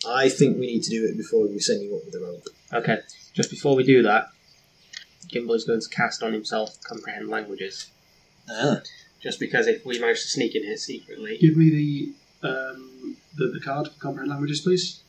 I 0.07 0.29
think 0.29 0.59
we 0.59 0.67
need 0.67 0.83
to 0.85 0.91
do 0.91 1.05
it 1.07 1.17
before 1.17 1.47
we 1.49 1.59
send 1.59 1.83
you 1.83 1.97
up 1.97 2.05
with 2.05 2.13
the 2.13 2.21
rope. 2.21 2.47
Okay, 2.73 2.99
just 3.35 3.51
before 3.51 3.75
we 3.77 3.83
do 3.85 4.03
that, 4.03 4.29
Gimbal 5.33 5.55
is 5.57 5.65
going 5.65 5.81
to 5.81 5.89
cast 5.89 6.23
on 6.23 6.33
himself 6.33 6.81
comprehend 6.85 7.29
languages. 7.29 7.91
Ah. 8.51 8.81
Just 9.21 9.41
because 9.41 9.67
if 9.67 9.85
we 9.85 9.99
manage 9.99 10.21
to 10.23 10.29
sneak 10.29 10.55
in 10.55 10.63
here 10.63 10.77
secretly, 10.77 11.39
Give 11.39 11.57
me 11.57 11.71
the 11.71 12.49
um, 12.49 13.17
the, 13.37 13.49
the 13.49 13.61
card 13.61 13.89
for 13.89 13.99
comprehend 14.01 14.31
languages, 14.31 14.61
please. 14.61 15.03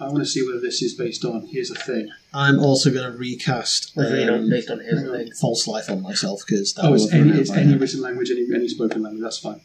I 0.00 0.04
want 0.04 0.18
to 0.18 0.26
see 0.26 0.46
whether 0.46 0.60
this 0.60 0.80
is 0.80 0.94
based 0.94 1.24
on. 1.24 1.46
Here's 1.48 1.70
a 1.72 1.74
thing. 1.74 2.08
I'm 2.32 2.60
also 2.60 2.90
going 2.92 3.10
to 3.12 3.18
recast 3.18 3.96
Was 3.96 4.12
it 4.12 4.28
um, 4.30 4.48
based 4.48 4.70
on 4.70 4.78
his 4.78 5.02
thing? 5.02 5.32
false 5.40 5.66
life 5.66 5.90
on 5.90 6.02
myself 6.02 6.42
because 6.46 6.72
that 6.74 6.84
Oh, 6.84 6.90
will 6.90 6.94
it's 7.02 7.10
have 7.10 7.20
any 7.26 7.38
it's 7.38 7.50
any 7.50 7.76
written 7.76 8.00
language, 8.00 8.30
any 8.30 8.46
any 8.54 8.68
spoken 8.68 9.02
language. 9.02 9.22
That's 9.22 9.38
fine. 9.38 9.60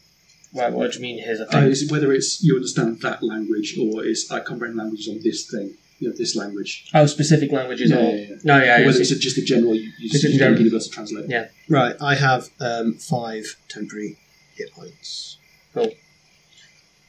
Right, 0.56 0.72
what 0.72 0.92
do 0.92 0.98
you 1.00 1.02
mean 1.02 1.24
here's 1.24 1.40
a 1.40 1.48
Uh, 1.48 1.52
thing? 1.62 1.72
is 1.72 1.82
it 1.84 1.92
whether 1.92 2.12
it's 2.14 2.44
you 2.44 2.56
understand 2.56 3.02
that 3.02 3.24
language 3.24 3.76
or 3.80 4.06
it's 4.06 4.30
I 4.32 4.40
comprehend 4.40 4.78
languages 4.78 5.08
on 5.10 5.20
this 5.24 5.46
thing, 5.50 5.72
you 6.00 6.10
know, 6.10 6.16
this 6.16 6.36
language. 6.36 6.86
oh, 6.94 7.06
specific 7.08 7.52
languages 7.52 7.90
Yeah, 7.90 7.98
or 7.98 8.16
yeah, 8.16 8.26
yeah. 8.30 8.36
no, 8.44 8.64
yeah, 8.64 8.76
Or 8.82 8.86
whether 8.86 9.02
it's- 9.02 9.12
it's 9.12 9.20
just 9.20 9.38
a 9.38 9.42
general. 9.42 9.74
You, 9.76 9.92
you 10.00 10.10
just 10.10 10.24
general- 10.38 10.58
universal 10.60 10.92
translator. 10.92 11.28
yeah. 11.30 11.48
Right, 11.70 11.96
I 12.00 12.16
have 12.16 12.50
um, 12.60 12.94
five 12.96 13.58
temporary 13.68 14.18
hit 14.56 14.72
points. 14.72 15.38
Cool. 15.74 15.92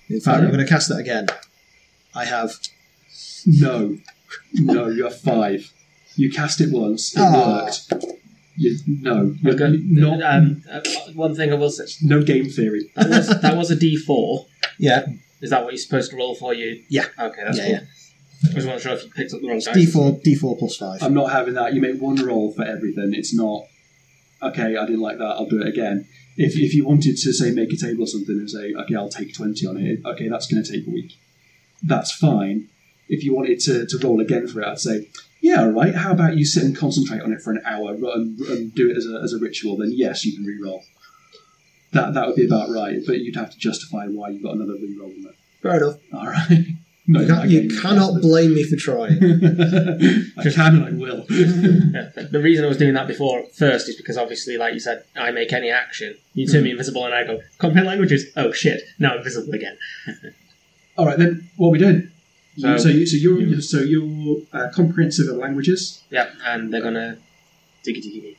In 0.09 0.21
fact, 0.21 0.43
I'm 0.43 0.49
going 0.51 0.59
to 0.59 0.67
cast 0.67 0.89
that 0.89 0.99
again. 0.99 1.27
I 2.15 2.25
have. 2.25 2.53
No, 3.47 3.99
no, 4.55 4.89
you 4.89 5.05
have 5.05 5.19
five. 5.21 5.71
You 6.17 6.31
cast 6.31 6.61
it 6.63 6.71
once. 6.71 7.15
It 7.15 7.21
Ah. 7.21 7.65
worked. 7.65 8.05
You, 8.57 8.79
no, 8.87 9.35
you're, 9.43 9.55
Okay. 9.55 9.77
not. 9.85 10.23
Um, 10.23 10.63
uh, 10.71 10.81
one 11.15 11.35
thing 11.35 11.51
I 11.53 11.55
will 11.57 11.71
say 11.71 11.85
no 12.03 12.23
game 12.23 12.49
theory. 12.49 12.91
that 12.97 13.09
was 13.09 13.29
that 13.41 13.57
was 13.57 13.71
a 13.71 13.77
D 13.77 13.97
four. 13.97 14.47
Yeah. 14.79 15.07
Is 15.41 15.51
that 15.51 15.63
what 15.65 15.73
you're 15.73 15.79
supposed 15.79 16.11
to 16.13 16.17
roll 16.17 16.35
for 16.35 16.55
you? 16.55 16.83
Yeah. 16.89 17.07
Okay, 17.19 17.43
that's 17.45 17.59
Yeah, 17.59 17.65
cool. 17.65 17.73
yeah. 17.75 18.51
I 18.51 18.55
wasn't 18.55 18.81
sure 18.81 18.93
if 18.93 19.05
you 19.05 19.11
picked 19.11 19.33
up 19.35 19.41
the 19.41 19.49
wrong 19.49 19.59
dice. 19.59 19.77
D4, 19.77 20.23
D4 20.23 20.59
plus 20.59 20.77
5. 20.77 21.03
I'm 21.03 21.15
not 21.15 21.33
having 21.33 21.55
that. 21.55 21.75
You 21.75 21.81
make 21.81 21.99
one 22.01 22.17
roll 22.17 22.53
for 22.53 22.63
everything. 22.63 23.13
It's 23.15 23.35
not 23.35 23.65
okay. 24.43 24.77
I 24.77 24.85
didn't 24.87 25.01
like 25.01 25.19
that. 25.19 25.25
I'll 25.25 25.47
do 25.49 25.61
it 25.63 25.69
again. 25.69 26.07
If, 26.37 26.57
if 26.57 26.75
you 26.75 26.85
wanted 26.85 27.17
to 27.17 27.33
say 27.33 27.51
make 27.53 27.73
a 27.73 27.77
table 27.77 28.05
or 28.05 28.07
something 28.07 28.37
and 28.37 28.51
say 28.51 28.73
okay, 28.75 28.95
I'll 28.95 29.09
take 29.09 29.35
twenty 29.35 29.67
on 29.67 29.77
it. 29.79 30.01
Okay, 30.05 30.29
that's 30.29 30.47
going 30.47 30.63
to 30.63 30.73
take 30.73 30.87
a 30.87 30.91
week. 30.91 31.13
That's 31.83 32.13
fine. 32.13 32.69
If 33.09 33.23
you 33.25 33.35
wanted 33.35 33.61
to, 33.61 33.87
to 33.87 33.99
roll 33.99 34.21
again 34.21 34.47
for 34.49 34.61
it, 34.63 34.67
I'd 34.67 34.79
say 34.79 35.09
yeah, 35.45 35.67
right. 35.67 35.95
How 35.95 36.13
about 36.13 36.39
you 36.39 36.47
sit 36.47 36.65
and 36.65 36.75
concentrate 36.75 37.21
on 37.21 37.31
it 37.31 37.43
for 37.43 37.51
an 37.51 37.61
hour 37.67 37.93
and, 37.93 38.39
and 38.39 38.75
do 38.75 38.91
it 38.91 38.97
as 38.97 39.05
a, 39.05 39.21
as 39.23 39.35
a 39.35 39.39
ritual? 39.39 39.77
Then 39.77 39.93
yes, 39.93 40.25
you 40.25 40.35
can 40.35 40.43
re-roll. 40.43 40.83
That 41.93 42.15
that 42.15 42.27
would 42.27 42.35
be 42.35 42.47
about 42.47 42.71
right. 42.71 42.99
But 43.07 43.19
you'd 43.19 43.37
have 43.37 43.51
to 43.51 43.59
justify 43.59 44.07
why 44.07 44.31
you 44.31 44.43
got 44.43 44.55
another 44.55 44.73
re-roll 44.73 45.11
on 45.11 45.27
it. 45.27 45.35
Fair 45.61 45.77
enough. 45.77 45.99
All 46.15 46.29
right. 46.29 46.65
No, 47.07 47.21
you, 47.21 47.27
can't- 47.27 47.51
you 47.51 47.79
cannot 47.79 48.23
blame 48.23 48.55
me 48.55 48.65
for 48.65 48.77
trying. 48.77 49.23
I 50.39 50.51
can 50.51 50.77
and 50.77 50.85
I 50.87 50.91
will. 50.93 51.27
Yeah, 51.29 52.09
the- 52.15 52.29
the 52.33 52.41
reason 52.41 52.65
I 52.65 52.69
was 52.69 52.79
doing 52.79 52.95
that 52.95 53.07
before 53.07 53.45
first 53.53 53.87
is 53.91 53.97
because 53.97 54.17
obviously, 54.17 54.57
like 54.57 54.73
you 54.73 54.81
said, 54.81 55.05
I 55.15 55.31
make 55.31 55.53
any 55.53 55.69
action, 55.69 56.17
you 56.33 56.47
turn 56.47 56.61
hmm. 56.61 56.65
me 56.65 56.71
invisible, 56.71 57.05
and 57.05 57.15
I 57.15 57.23
go 57.23 57.43
comprehend 57.59 57.87
languages. 57.87 58.33
Oh 58.35 58.51
shit! 58.53 58.81
Now 58.99 59.11
I'm 59.11 59.19
invisible 59.19 59.53
again. 59.53 59.77
All 60.97 61.05
right, 61.05 61.19
then 61.19 61.51
what 61.59 61.69
are 61.69 61.73
we 61.73 61.79
doing? 61.79 62.11
You- 62.57 62.79
So, 62.79 62.89
you, 62.89 63.07
so 63.07 63.17
you're 63.17 63.61
so 63.61 63.81
you're 63.81 64.39
uh, 64.53 64.69
comprehensive 64.75 65.29
of 65.29 65.37
languages. 65.37 66.03
Yeah, 66.11 66.29
and 66.45 66.73
they're 66.73 66.83
gonna 66.83 67.19
diggy 67.85 68.01
diggy 68.03 68.23
me. 68.23 68.37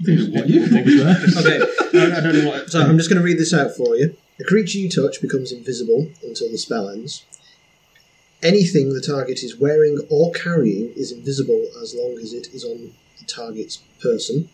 What 0.00 0.48
you? 0.48 0.64
okay, 0.66 1.60
I, 1.94 2.18
I 2.18 2.20
don't 2.20 2.34
know 2.38 2.48
what. 2.50 2.70
So 2.70 2.80
I'm 2.80 2.96
just 2.96 3.10
going 3.10 3.18
to 3.20 3.24
read 3.24 3.36
this 3.38 3.52
out 3.52 3.72
for 3.76 3.96
you. 3.96 4.16
The 4.38 4.44
creature 4.44 4.78
you 4.78 4.88
touch 4.88 5.20
becomes 5.20 5.50
invisible 5.50 6.08
until 6.22 6.48
the 6.52 6.56
spell 6.58 6.88
ends. 6.88 7.24
Anything 8.40 8.90
the 8.94 9.00
target 9.00 9.42
is 9.42 9.58
wearing 9.58 9.98
or 10.08 10.30
carrying 10.30 10.92
is 10.94 11.10
invisible 11.10 11.66
as 11.82 11.94
long 11.96 12.16
as 12.22 12.32
it 12.32 12.46
is 12.54 12.64
on 12.64 12.92
the 13.18 13.24
target's 13.26 13.78
person. 14.00 14.48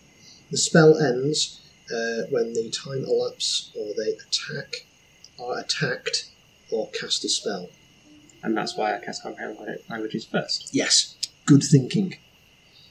The 0.50 0.56
spell 0.56 0.96
ends 0.98 1.60
uh, 1.92 2.24
when 2.30 2.54
the 2.54 2.70
time 2.70 3.04
elapses 3.04 3.70
or 3.78 3.92
they 4.02 4.12
attack, 4.12 4.86
are 5.38 5.58
attacked, 5.58 6.30
or 6.70 6.88
cast 6.98 7.22
a 7.26 7.28
spell. 7.28 7.68
And 8.44 8.54
that's 8.56 8.76
why 8.76 8.94
I 8.94 8.98
cast 8.98 9.22
comprehend 9.22 9.56
languages 9.88 10.26
first. 10.26 10.68
Yes, 10.72 11.16
good 11.46 11.62
thinking. 11.62 12.18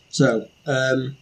So, 0.09 0.47
um, 0.65 1.15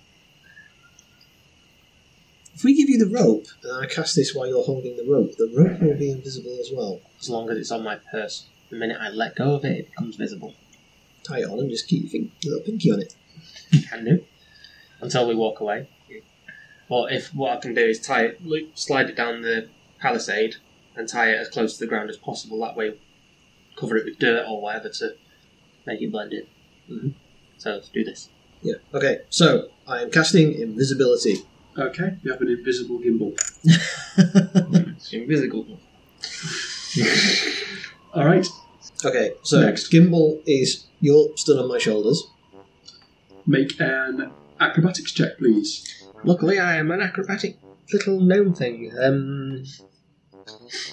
if 2.55 2.63
we 2.63 2.73
give 2.73 2.89
you 2.89 2.97
the 2.97 3.13
rope 3.13 3.47
and 3.61 3.83
I 3.83 3.87
cast 3.87 4.15
this 4.15 4.33
while 4.33 4.47
you're 4.47 4.63
holding 4.63 4.95
the 4.95 5.03
rope, 5.03 5.35
the 5.35 5.51
rope 5.53 5.81
will 5.81 5.97
be 5.97 6.11
invisible 6.11 6.57
as 6.61 6.69
well. 6.73 7.01
As 7.19 7.29
long 7.29 7.49
as 7.49 7.57
it's 7.57 7.71
on 7.71 7.83
my 7.83 7.97
purse. 8.09 8.45
The 8.69 8.77
minute 8.77 8.97
I 9.01 9.09
let 9.09 9.35
go 9.35 9.55
of 9.55 9.65
it, 9.65 9.79
it 9.79 9.89
becomes 9.89 10.15
visible. 10.15 10.53
Tie 11.23 11.39
it 11.39 11.49
on 11.49 11.59
and 11.59 11.69
just 11.69 11.89
keep 11.89 12.03
your 12.03 12.09
fin- 12.09 12.31
little 12.45 12.61
pinky 12.61 12.89
on 12.89 13.01
it. 13.01 13.13
Can 13.89 14.05
do. 14.05 14.23
Until 15.01 15.27
we 15.27 15.35
walk 15.35 15.59
away. 15.59 15.87
Or 16.87 17.11
if 17.11 17.35
what 17.35 17.57
I 17.57 17.59
can 17.59 17.73
do 17.73 17.81
is 17.81 17.99
tie 17.99 18.25
it, 18.27 18.45
loop, 18.45 18.77
slide 18.77 19.09
it 19.09 19.17
down 19.17 19.41
the 19.41 19.67
palisade 19.99 20.55
and 20.95 21.07
tie 21.07 21.31
it 21.31 21.37
as 21.37 21.49
close 21.49 21.73
to 21.77 21.83
the 21.83 21.87
ground 21.87 22.09
as 22.09 22.17
possible. 22.17 22.61
That 22.61 22.77
way, 22.77 22.93
cover 23.81 23.97
it 23.97 24.05
with 24.05 24.19
dirt 24.19 24.45
or 24.47 24.61
whatever 24.61 24.89
to 24.89 25.15
make 25.85 26.01
it 26.01 26.11
blend 26.11 26.33
in. 26.33 26.45
Mm-hmm. 26.89 27.09
So 27.57 27.71
let's 27.71 27.89
do 27.89 28.03
this. 28.03 28.29
Yeah. 28.61 28.75
Okay. 28.93 29.21
So 29.29 29.69
I 29.87 30.03
am 30.03 30.11
casting 30.11 30.53
invisibility. 30.53 31.37
Okay, 31.77 32.17
you 32.21 32.31
have 32.31 32.41
an 32.41 32.49
invisible 32.49 32.99
Gimbal. 32.99 33.33
It's 34.97 35.13
invisible. 35.13 35.79
All 38.13 38.25
right. 38.25 38.47
Okay. 39.03 39.31
So 39.41 39.61
Next. 39.61 39.91
Gimbal 39.91 40.41
is 40.45 40.85
you're 40.99 41.35
stood 41.37 41.57
on 41.57 41.67
my 41.67 41.79
shoulders. 41.79 42.27
Make 43.47 43.79
an 43.79 44.31
acrobatics 44.59 45.11
check, 45.13 45.37
please. 45.39 46.05
Luckily, 46.23 46.59
I 46.59 46.75
am 46.77 46.91
an 46.91 47.01
acrobatic 47.01 47.57
little 47.91 48.19
gnome 48.19 48.53
thing. 48.53 48.91
Um, 49.01 49.63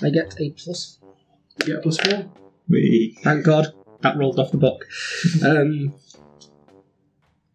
I 0.03 0.11
get 0.11 0.35
a 0.41 0.51
plus. 0.51 0.99
You 1.61 1.67
get 1.67 1.77
a 1.77 1.81
plus 1.81 1.99
four. 1.99 2.31
Thank 3.23 3.45
God 3.45 3.75
that 4.03 4.17
rolled 4.17 4.39
off 4.39 4.51
the 4.51 4.59
book. 4.59 4.85
Um, 5.45 5.95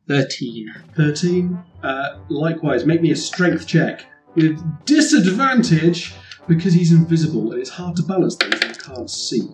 Thirteen. 0.07 0.73
13. 0.95 1.63
Uh, 1.81 2.19
likewise, 2.29 2.85
make 2.85 3.01
me 3.01 3.11
a 3.11 3.15
strength 3.15 3.67
check 3.67 4.05
with 4.35 4.59
disadvantage 4.85 6.13
because 6.47 6.73
he's 6.73 6.91
invisible 6.91 7.51
and 7.51 7.61
it's 7.61 7.69
hard 7.69 7.95
to 7.95 8.03
balance 8.03 8.35
things 8.35 8.59
when 8.59 8.69
you 8.69 8.75
can't 8.75 9.09
see. 9.09 9.49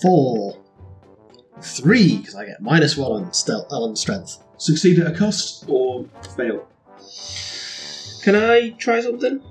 Four. 0.00 0.56
Three, 1.60 2.18
because 2.18 2.34
I 2.34 2.46
get 2.46 2.62
minus 2.62 2.96
one 2.96 3.12
on 3.12 3.32
stealth, 3.34 3.70
on 3.70 3.94
strength. 3.94 4.42
Succeed 4.56 4.98
at 4.98 5.14
a 5.14 5.16
cost 5.16 5.64
or 5.68 6.06
fail? 6.36 6.66
Can 8.22 8.34
I 8.34 8.70
try 8.78 9.00
something? 9.00 9.42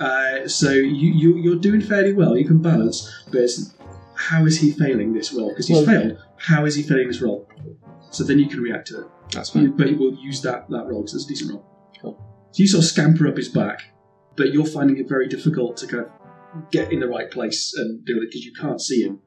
Uh, 0.00 0.48
so 0.48 0.70
you, 0.70 1.12
you, 1.12 1.36
you're 1.36 1.56
doing 1.60 1.80
fairly 1.80 2.12
well. 2.14 2.36
You 2.36 2.44
can 2.46 2.60
balance, 2.62 3.24
but 3.30 3.42
it's, 3.42 3.74
how 4.14 4.46
is 4.46 4.58
he 4.58 4.72
failing 4.72 5.12
this 5.12 5.32
role? 5.32 5.50
Because 5.50 5.68
he's 5.68 5.76
Well- 5.76 5.86
failed. 5.86 6.18
How 6.38 6.64
is 6.64 6.74
he 6.74 6.82
failing 6.82 7.08
this 7.08 7.20
role? 7.20 7.46
So 8.10 8.24
then 8.24 8.38
you 8.38 8.48
can 8.48 8.60
react 8.60 8.88
to 8.88 9.00
it. 9.02 9.06
That's 9.32 9.54
You- 9.54 9.72
but 9.72 9.86
we'll 9.98 10.14
use 10.14 10.40
that, 10.42 10.68
that 10.70 10.86
roll 10.86 11.02
because 11.02 11.14
it's 11.14 11.24
a 11.26 11.28
decent 11.28 11.52
roll. 11.52 11.66
Cool. 12.00 12.18
So 12.52 12.62
you 12.62 12.66
sort 12.66 12.82
of 12.84 12.88
scamper 12.90 13.28
up 13.28 13.36
his 13.36 13.48
back, 13.48 13.82
but 14.36 14.52
you're 14.54 14.66
finding 14.66 14.96
it 14.96 15.08
very 15.08 15.28
difficult 15.28 15.76
to 15.78 15.86
kind 15.86 16.04
of 16.06 16.70
get 16.70 16.90
in 16.92 17.00
the 17.00 17.06
right 17.06 17.30
place 17.30 17.74
and 17.76 18.04
do 18.04 18.16
it 18.22 18.26
because 18.30 18.44
you 18.44 18.52
can't 18.58 18.80
see 18.80 19.02
him. 19.02 19.20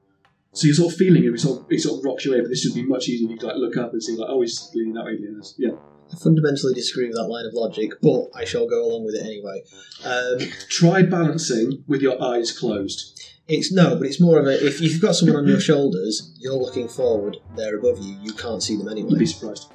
So 0.54 0.66
you're 0.66 0.76
sort 0.76 0.92
of 0.92 0.98
feeling 0.98 1.24
him. 1.24 1.34
He 1.34 1.38
sort 1.40 1.62
of, 1.62 1.66
he 1.70 1.78
sort 1.78 2.00
of 2.00 2.06
rocks 2.06 2.26
you 2.26 2.32
away. 2.34 2.42
But 2.42 2.50
this 2.50 2.66
would 2.66 2.76
be 2.76 2.84
much 2.88 3.08
easier 3.08 3.30
if 3.32 3.42
you 3.42 3.48
like 3.48 3.58
look 3.58 3.78
up 3.78 3.94
and 3.94 4.04
see 4.04 4.16
like, 4.16 4.30
oh, 4.30 4.42
he's 4.42 4.70
leaning 4.76 4.94
that 4.96 5.06
way. 5.06 5.14
leaning 5.14 5.38
this. 5.38 5.56
Yeah. 5.58 5.72
I 6.12 6.16
fundamentally 6.18 6.74
disagree 6.74 7.08
with 7.08 7.16
that 7.16 7.28
line 7.28 7.46
of 7.46 7.54
logic, 7.54 7.94
but 8.02 8.26
I 8.36 8.46
shall 8.46 8.68
go 8.68 8.84
along 8.86 9.06
with 9.06 9.16
it 9.16 9.24
anyway. 9.26 9.64
Um, 10.06 10.40
Try 10.70 11.02
balancing 11.04 11.84
with 11.88 12.02
your 12.02 12.22
eyes 12.22 12.52
closed. 12.58 13.20
it's 13.48 13.72
no, 13.72 13.96
but 13.96 14.06
it's 14.08 14.20
more 14.22 14.40
of 14.40 14.46
a 14.48 14.66
if 14.66 14.80
you've 14.82 15.02
got 15.02 15.16
someone 15.16 15.38
on 15.38 15.48
your 15.48 15.60
shoulders, 15.60 16.36
you're 16.40 16.54
looking 16.54 16.88
forward, 16.88 17.38
they're 17.56 17.78
above 17.78 18.00
you, 18.00 18.16
you 18.22 18.34
can't 18.34 18.62
see 18.62 18.76
them 18.78 18.88
anyway. 18.90 19.10
You'd 19.12 19.20
be 19.20 19.26
surprised. 19.26 19.72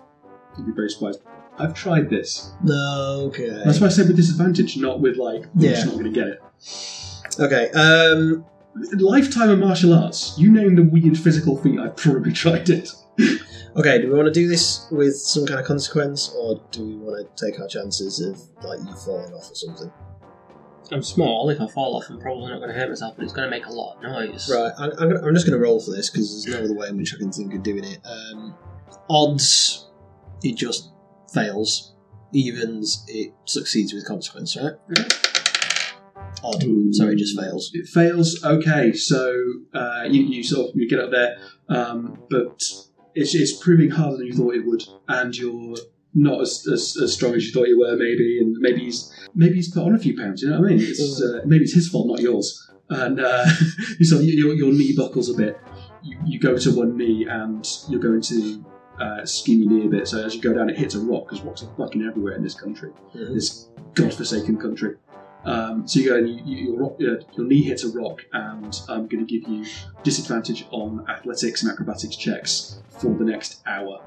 You'd 0.57 0.67
be 0.67 0.73
very 0.73 0.91
surprised. 0.91 1.21
I've 1.59 1.75
tried 1.75 2.09
this. 2.09 2.53
No, 2.63 3.25
okay. 3.29 3.49
That's 3.65 3.81
why 3.81 3.87
I 3.89 3.91
said 3.91 4.07
with 4.07 4.17
disadvantage, 4.17 4.77
not 4.77 5.01
with 5.01 5.17
like 5.17 5.43
you're 5.57 5.71
Yeah. 5.73 5.77
just 5.77 5.87
not 5.87 5.95
going 5.95 6.05
to 6.05 6.11
get 6.11 6.29
it. 6.29 6.41
Okay, 7.41 7.71
um, 7.73 8.45
Lifetime 8.93 9.51
of 9.51 9.59
martial 9.59 9.93
arts. 9.93 10.39
You 10.39 10.53
name 10.53 10.77
the 10.77 10.85
weird 10.85 11.19
physical 11.19 11.57
feat. 11.61 11.81
I've 11.81 11.97
probably 11.97 12.33
tried 12.45 12.69
it. 12.71 12.91
Okay. 13.79 14.01
Do 14.01 14.09
we 14.09 14.15
want 14.15 14.27
to 14.27 14.33
do 14.33 14.49
this 14.49 14.87
with 14.91 15.17
some 15.17 15.47
kind 15.47 15.61
of 15.61 15.67
consequence, 15.67 16.33
or 16.37 16.61
do 16.71 16.85
we 16.85 16.97
want 16.97 17.37
to 17.37 17.47
take 17.47 17.61
our 17.61 17.69
chances 17.69 18.21
of 18.21 18.41
like 18.65 18.81
you 18.81 18.95
falling 18.97 19.33
off 19.33 19.51
or 19.51 19.55
something? 19.55 19.93
I'm 20.91 21.03
small. 21.03 21.51
If 21.51 21.61
I 21.61 21.67
fall 21.67 21.97
off, 21.97 22.05
I'm 22.09 22.19
probably 22.19 22.51
not 22.51 22.59
going 22.59 22.73
to 22.73 22.79
hurt 22.79 22.89
myself, 22.89 23.15
but 23.17 23.25
it's 23.25 23.33
going 23.33 23.45
to 23.45 23.51
make 23.51 23.67
a 23.67 23.73
lot 23.73 23.97
of 23.97 24.03
noise. 24.03 24.51
Right, 24.51 24.73
I'm, 24.79 24.91
I'm, 24.93 25.09
gonna, 25.11 25.27
I'm 25.27 25.35
just 25.35 25.47
going 25.47 25.59
to 25.59 25.63
roll 25.63 25.81
for 25.81 25.91
this 25.91 26.09
because 26.09 26.31
there's 26.31 26.57
no 26.57 26.65
other 26.65 26.75
way 26.75 26.89
in 26.89 26.97
which 26.97 27.15
I 27.15 27.19
can 27.19 27.31
think 27.31 27.55
of 27.55 27.63
doing 27.63 27.85
it. 27.85 28.01
Um, 28.05 28.55
odds, 29.11 29.91
it 30.43 30.57
just 30.57 30.91
fails. 31.33 31.95
Evens, 32.33 33.05
it 33.09 33.33
succeeds 33.45 33.93
with 33.93 34.07
consequence, 34.07 34.57
right? 34.57 34.75
Odd, 36.45 36.63
so 36.93 37.09
it 37.09 37.17
just 37.17 37.39
fails. 37.39 37.71
It 37.75 37.87
fails. 37.87 38.43
Okay, 38.45 38.93
so 38.93 39.35
uh, 39.75 40.05
you, 40.09 40.23
you 40.23 40.43
sort 40.43 40.71
of 40.71 40.77
you 40.77 40.89
get 40.89 41.01
up 41.01 41.11
there, 41.11 41.39
um, 41.69 42.19
but 42.31 42.63
it's, 43.21 43.35
it's 43.35 43.63
proving 43.63 43.91
harder 43.91 44.19
than 44.19 44.27
you 44.27 44.35
thought 44.35 44.55
it 44.55 44.65
would, 44.65 44.83
and 45.09 45.37
you're 45.37 45.77
not 46.15 46.41
as, 46.41 46.67
as, 46.73 46.97
as 47.03 47.13
strong 47.13 47.35
as 47.35 47.47
you 47.47 47.53
thought 47.53 47.69
you 47.69 47.79
were, 47.79 47.97
maybe, 47.97 48.39
and 48.41 48.57
maybe 48.59 48.81
he's 48.81 49.13
maybe 49.35 49.57
he's 49.57 49.71
put 49.71 49.85
on 49.85 49.95
a 49.95 49.99
few 49.99 50.17
pounds. 50.17 50.43
You 50.43 50.51
know 50.51 50.61
what 50.61 50.71
I 50.71 50.75
mean? 50.75 50.81
It's, 50.81 51.23
uh, 51.23 51.43
maybe 51.45 51.65
it's 51.65 51.75
his 51.75 51.89
fault, 51.89 52.09
not 52.09 52.21
yours. 52.21 52.71
And 52.91 53.21
uh, 53.21 53.45
of, 54.01 54.23
your, 54.23 54.55
your 54.55 54.73
knee 54.73 54.95
buckles 54.97 55.29
a 55.29 55.35
bit. 55.35 55.59
You, 56.03 56.19
you 56.25 56.41
go 56.41 56.57
to 56.57 56.77
one 56.77 56.97
knee, 56.97 57.27
and 57.29 57.67
you're 57.89 58.01
going 58.01 58.23
to 58.23 58.65
uh, 59.01 59.25
skin 59.25 59.63
your 59.63 59.73
knee 59.73 59.87
a 59.87 59.91
bit. 59.91 60.09
So 60.09 60.25
as 60.25 60.35
you 60.35 60.41
go 60.41 60.55
down, 60.55 60.71
it 60.71 60.77
hits 60.77 60.95
a 60.95 61.01
rock 61.01 61.29
because 61.29 61.45
rocks 61.45 61.63
are 61.63 61.75
fucking 61.77 62.03
everywhere 62.03 62.35
in 62.35 62.43
this 62.43 62.55
country. 62.55 62.93
This 63.15 63.69
godforsaken 63.95 64.59
country. 64.59 64.97
Um, 65.49 65.89
so 65.89 66.01
you 66.01 66.11
go 66.11 66.17
and 66.19 66.29
you, 66.29 66.43
you, 66.45 66.67
your, 66.67 66.79
rock, 66.79 66.97
uh, 67.01 67.25
your 67.37 67.47
knee 67.47 67.63
hits 67.63 67.83
a 67.83 67.89
rock, 67.89 68.25
and 68.33 68.79
I'm 68.89 69.07
going 69.07 69.27
to 69.27 69.39
give 69.39 69.49
you 69.49 69.65
disadvantage 70.03 70.67
on 70.71 71.07
athletics 71.09 71.63
and 71.63 71.73
acrobatics 71.73 72.17
checks 72.17 72.81
for 73.01 73.15
the 73.15 73.25
next 73.25 73.61
hour. 73.67 74.03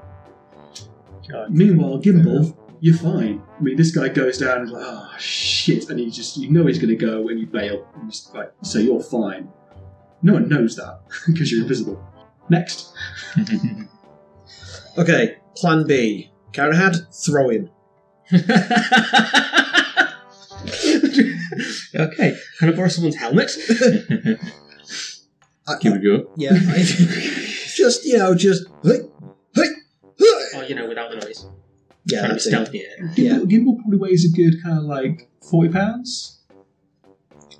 Meanwhile, 1.48 1.98
Gimbal, 1.98 2.56
you're 2.80 2.96
fine. 2.96 3.42
I 3.58 3.62
mean, 3.62 3.76
this 3.76 3.90
guy 3.90 4.08
goes 4.08 4.38
down 4.38 4.58
and 4.58 4.66
is 4.66 4.72
like, 4.72 4.84
oh 4.86 5.14
shit, 5.18 5.88
and 5.90 5.98
you 5.98 6.10
just 6.10 6.36
you 6.36 6.50
know 6.50 6.66
he's 6.66 6.78
going 6.78 6.96
to 6.96 7.06
go, 7.06 7.28
and 7.28 7.40
you 7.40 7.46
bail. 7.46 7.88
And 7.94 8.04
you 8.04 8.10
just, 8.10 8.34
like, 8.34 8.52
so 8.62 8.78
you're 8.78 9.02
fine. 9.02 9.48
No 10.22 10.34
one 10.34 10.48
knows 10.48 10.76
that 10.76 11.00
because 11.26 11.50
you're 11.50 11.62
invisible. 11.62 12.02
Next. 12.48 12.92
Okay, 14.98 15.38
plan 15.56 15.86
B. 15.86 16.30
Karahad, 16.52 17.06
throw 17.24 17.48
him. 17.48 17.70
okay, 21.94 22.36
can 22.58 22.68
I 22.68 22.72
borrow 22.72 22.88
someone's 22.88 23.16
helmet? 23.16 23.50
Give 25.80 25.94
it 25.94 25.96
a 25.96 26.00
go. 26.00 26.30
Yeah, 26.36 26.50
I, 26.52 26.78
just, 27.74 28.04
you 28.04 28.18
know, 28.18 28.34
just. 28.34 28.64
Hey, 28.84 28.98
hey, 29.54 29.64
or, 30.56 30.64
you 30.64 30.74
know, 30.74 30.86
without 30.88 31.10
the 31.10 31.16
noise. 31.16 31.46
Yeah, 32.04 32.26
Trying 32.26 32.30
to 32.30 32.34
be 32.34 32.34
that's 32.34 32.46
it. 32.46 32.48
stealthy. 32.50 32.84
Gimbal, 33.22 33.44
Gimbal 33.50 33.76
probably 33.80 33.98
weighs 33.98 34.24
a 34.30 34.36
good 34.36 34.54
kind 34.62 34.78
of 34.78 34.84
like 34.84 35.28
forty 35.48 35.70
pounds. 35.72 36.40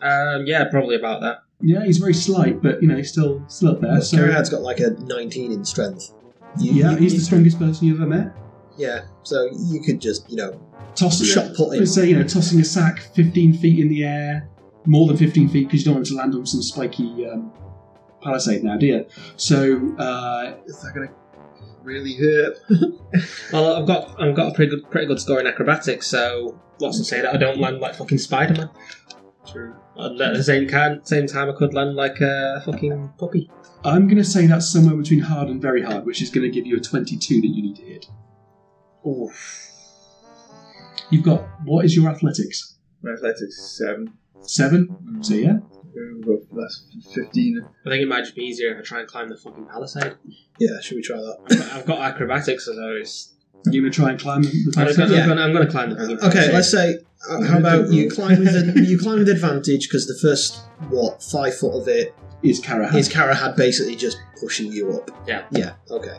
Um, 0.03 0.47
yeah, 0.47 0.65
probably 0.69 0.97
about 0.97 1.21
that. 1.23 1.39
Yeah, 1.61 1.85
he's 1.85 1.99
very 1.99 2.13
slight, 2.15 2.61
but 2.61 2.83
you 2.83 2.89
know 2.89 2.97
he's 2.97 3.09
still 3.11 3.45
still 3.49 3.69
up 3.71 3.81
there. 3.81 3.95
But 3.95 4.01
So 4.03 4.17
Karahad's 4.19 4.51
got 4.51 4.63
like 4.63 4.81
a 4.81 4.91
19 4.91 5.53
in 5.53 5.65
strength. 5.65 6.13
You- 6.59 6.73
yeah, 6.73 6.91
you- 6.91 6.97
he's 6.97 7.15
the 7.15 7.21
strongest 7.21 7.59
person 7.59 7.87
you've 7.87 8.01
ever 8.01 8.11
met. 8.11 8.33
Yeah, 8.77 9.03
so 9.23 9.49
you 9.69 9.81
could 9.81 10.01
just, 10.01 10.29
you 10.31 10.37
know, 10.37 10.61
Toss 10.95 11.21
a 11.21 11.25
shot 11.25 11.55
put 11.55 11.73
him. 11.73 11.81
Let's 11.81 11.95
say 11.95 12.09
you 12.09 12.19
know 12.19 12.25
tossing 12.25 12.61
a 12.61 12.65
sack 12.65 13.01
fifteen 13.01 13.55
feet 13.55 13.79
in 13.79 13.89
the 13.89 14.05
air, 14.05 14.49
more 14.85 15.07
than 15.07 15.17
fifteen 15.17 15.49
feet 15.49 15.69
because 15.69 15.81
you 15.81 15.87
don't 15.87 15.95
want 15.95 16.07
it 16.07 16.11
to 16.11 16.17
land 16.17 16.35
on 16.35 16.45
some 16.45 16.63
spiky 16.63 17.27
um, 17.27 17.51
palisade 18.23 18.63
now, 18.63 18.77
do 18.77 18.87
you? 18.87 19.07
So 19.37 19.97
uh, 19.99 20.55
Is 20.67 20.83
that 20.83 20.93
going 20.95 21.09
to 21.09 21.15
really 21.83 22.15
hurt? 22.15 22.59
Well, 23.53 23.75
I've 23.75 23.87
got 23.87 24.21
I've 24.21 24.35
got 24.35 24.53
a 24.53 24.55
pretty 24.55 24.71
good 24.71 24.91
pretty 24.91 25.07
good 25.07 25.21
score 25.21 25.39
in 25.39 25.47
acrobatics, 25.47 26.07
so 26.07 26.59
what's 26.79 26.97
to 26.99 27.05
say 27.05 27.21
that 27.21 27.35
I 27.35 27.37
don't 27.37 27.59
land 27.59 27.79
like 27.79 27.95
fucking 27.95 28.17
Spider 28.17 28.55
Man? 28.55 28.71
True. 29.47 29.77
And 29.97 30.19
at 30.19 30.35
the 30.35 30.43
same, 30.43 30.67
can, 30.67 31.05
same 31.05 31.27
time, 31.27 31.51
I 31.51 31.53
could 31.53 31.75
land 31.75 31.95
like 31.95 32.21
a 32.23 32.63
fucking 32.65 33.13
puppy. 33.19 33.51
I'm 33.85 34.07
going 34.07 34.17
to 34.17 34.25
say 34.25 34.47
that's 34.47 34.71
somewhere 34.71 34.97
between 34.97 35.21
hard 35.21 35.49
and 35.49 35.61
very 35.61 35.83
hard, 35.83 36.07
which 36.07 36.23
is 36.23 36.31
going 36.31 36.45
to 36.45 36.51
give 36.51 36.67
you 36.67 36.79
a 36.79 36.81
22 36.81 37.41
that 37.43 37.47
you 37.47 37.63
need 37.63 37.77
to 37.77 37.83
hit. 37.83 38.07
Oof. 39.07 39.69
You've 41.11 41.25
got 41.25 41.43
what 41.65 41.85
is 41.85 41.97
your 41.97 42.09
athletics? 42.11 42.77
My 43.03 43.13
athletics 43.13 43.77
seven. 43.79 44.13
Seven. 44.43 45.19
So 45.23 45.35
yeah. 45.35 45.59
Well, 46.25 46.39
That's 46.53 46.85
fifteen. 47.15 47.61
I 47.87 47.91
think 47.91 48.03
it 48.03 48.09
might 48.09 48.23
just 48.23 48.35
be 48.35 48.43
easier 48.43 48.73
if 48.73 48.79
I 48.79 48.83
try 48.83 49.01
and 49.01 49.09
climb 49.09 49.29
the 49.29 49.37
fucking 49.37 49.67
palisade. 49.67 50.15
Yeah, 50.59 50.81
should 50.81 50.97
we 50.97 51.03
try 51.03 51.17
that? 51.17 51.71
I've 51.75 51.85
got, 51.87 51.99
acrobatics, 52.01 52.65
so 52.67 52.73
it's. 53.01 53.35
You're 53.67 53.83
going 53.83 53.93
to 53.93 53.97
try 53.97 54.11
and 54.11 54.19
climb 54.19 54.43
the 54.43 54.49
I'm 54.77 54.87
palisade? 54.87 54.99
gonna, 55.09 55.15
Yeah. 55.15 55.23
I'm, 55.23 55.29
gonna, 55.29 55.41
I'm 55.43 55.53
gonna 55.53 55.71
climb 55.71 55.91
the 55.91 55.97
fucking 55.97 56.19
Okay, 56.21 56.53
let's 56.53 56.71
say. 56.71 56.99
Uh, 57.31 57.43
how 57.45 57.59
about 57.59 57.91
you 57.93 58.11
climb 58.11 58.39
with 58.41 58.75
the, 58.75 58.81
you 58.89 58.99
climb 58.99 59.19
with 59.19 59.29
advantage 59.29 59.89
because 59.89 60.07
the 60.07 60.19
first 60.21 60.61
what 60.89 61.23
five 61.23 61.57
foot 61.57 61.81
of 61.81 61.87
it 61.87 62.13
Is 62.43 62.61
Karahad. 62.61 62.95
is 62.97 63.09
Karahad 63.09 63.57
basically 63.57 63.95
just 63.95 64.17
pushing 64.41 64.73
you 64.73 64.93
up. 64.93 65.11
Yeah. 65.29 65.45
Yeah. 65.53 65.75
Okay. 65.91 66.19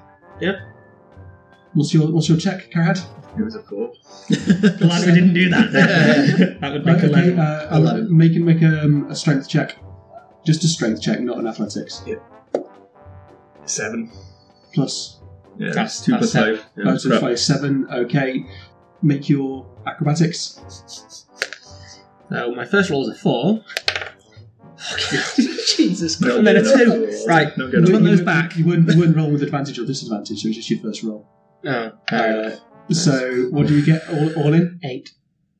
What's 1.73 1.93
your 1.93 2.11
What's 2.11 2.29
your 2.29 2.37
check, 2.37 2.71
Karahad? 2.71 3.03
It 3.37 3.43
was 3.43 3.55
a 3.55 3.63
four. 3.63 3.91
Glad 4.77 5.05
we 5.07 5.13
didn't 5.13 5.33
do 5.33 5.49
that. 5.49 5.71
that 6.61 6.71
would 6.73 6.85
make 6.85 6.95
Right, 6.97 7.03
okay, 7.05 7.07
11. 7.33 7.39
uh, 7.39 7.67
I'll 7.71 7.81
Eleven. 7.81 8.15
make 8.17 8.33
make 8.35 8.61
um, 8.63 9.07
a 9.09 9.15
strength 9.15 9.49
check. 9.49 9.77
Just 10.45 10.63
a 10.63 10.67
strength 10.67 11.01
check, 11.01 11.19
not 11.21 11.37
an 11.39 11.47
athletics. 11.47 12.03
Seven. 13.65 14.11
Plus 14.73 15.19
Yeah, 15.57 15.67
That's- 15.69 15.75
that's 15.75 16.01
two 16.05 16.11
that's 16.11 16.19
plus 16.21 16.31
seven. 16.31 16.57
five. 16.57 16.65
Yeah, 16.85 16.97
so 16.97 17.09
crap. 17.09 17.21
five, 17.21 17.39
seven. 17.39 17.87
Okay, 17.91 18.45
make 19.01 19.29
your 19.29 19.65
acrobatics. 19.87 20.59
So 22.29 22.53
my 22.55 22.65
first 22.65 22.89
roll 22.89 23.03
is 23.09 23.15
a 23.17 23.19
4. 23.19 23.63
Jesus 25.77 26.19
No, 26.19 26.37
and 26.37 26.47
then 26.47 26.57
a 26.57 26.61
no, 26.61 26.77
2. 26.77 26.85
no. 26.85 27.25
Right, 27.27 27.57
No, 27.57 27.65
which 27.65 27.73
get 27.85 27.93
one 27.93 28.01
it. 28.05 28.09
those 28.09 28.21
back? 28.21 28.57
You 28.57 28.65
wouldn't, 28.65 28.89
you 28.91 28.97
wouldn't 28.97 29.15
roll 29.17 29.29
with 29.31 29.43
advantage 29.43 29.77
or 29.79 29.85
disadvantage, 29.85 30.41
so 30.41 30.47
it's 30.49 30.57
just 30.57 30.69
your 30.69 30.79
first 30.79 31.03
roll. 31.03 31.27
Oh, 31.65 31.91
Uh, 32.11 32.55
so 32.91 33.47
what 33.51 33.67
do 33.67 33.77
you 33.77 33.85
get 33.85 34.07
all, 34.09 34.33
all 34.33 34.53
in? 34.53 34.79
8. 34.83 35.11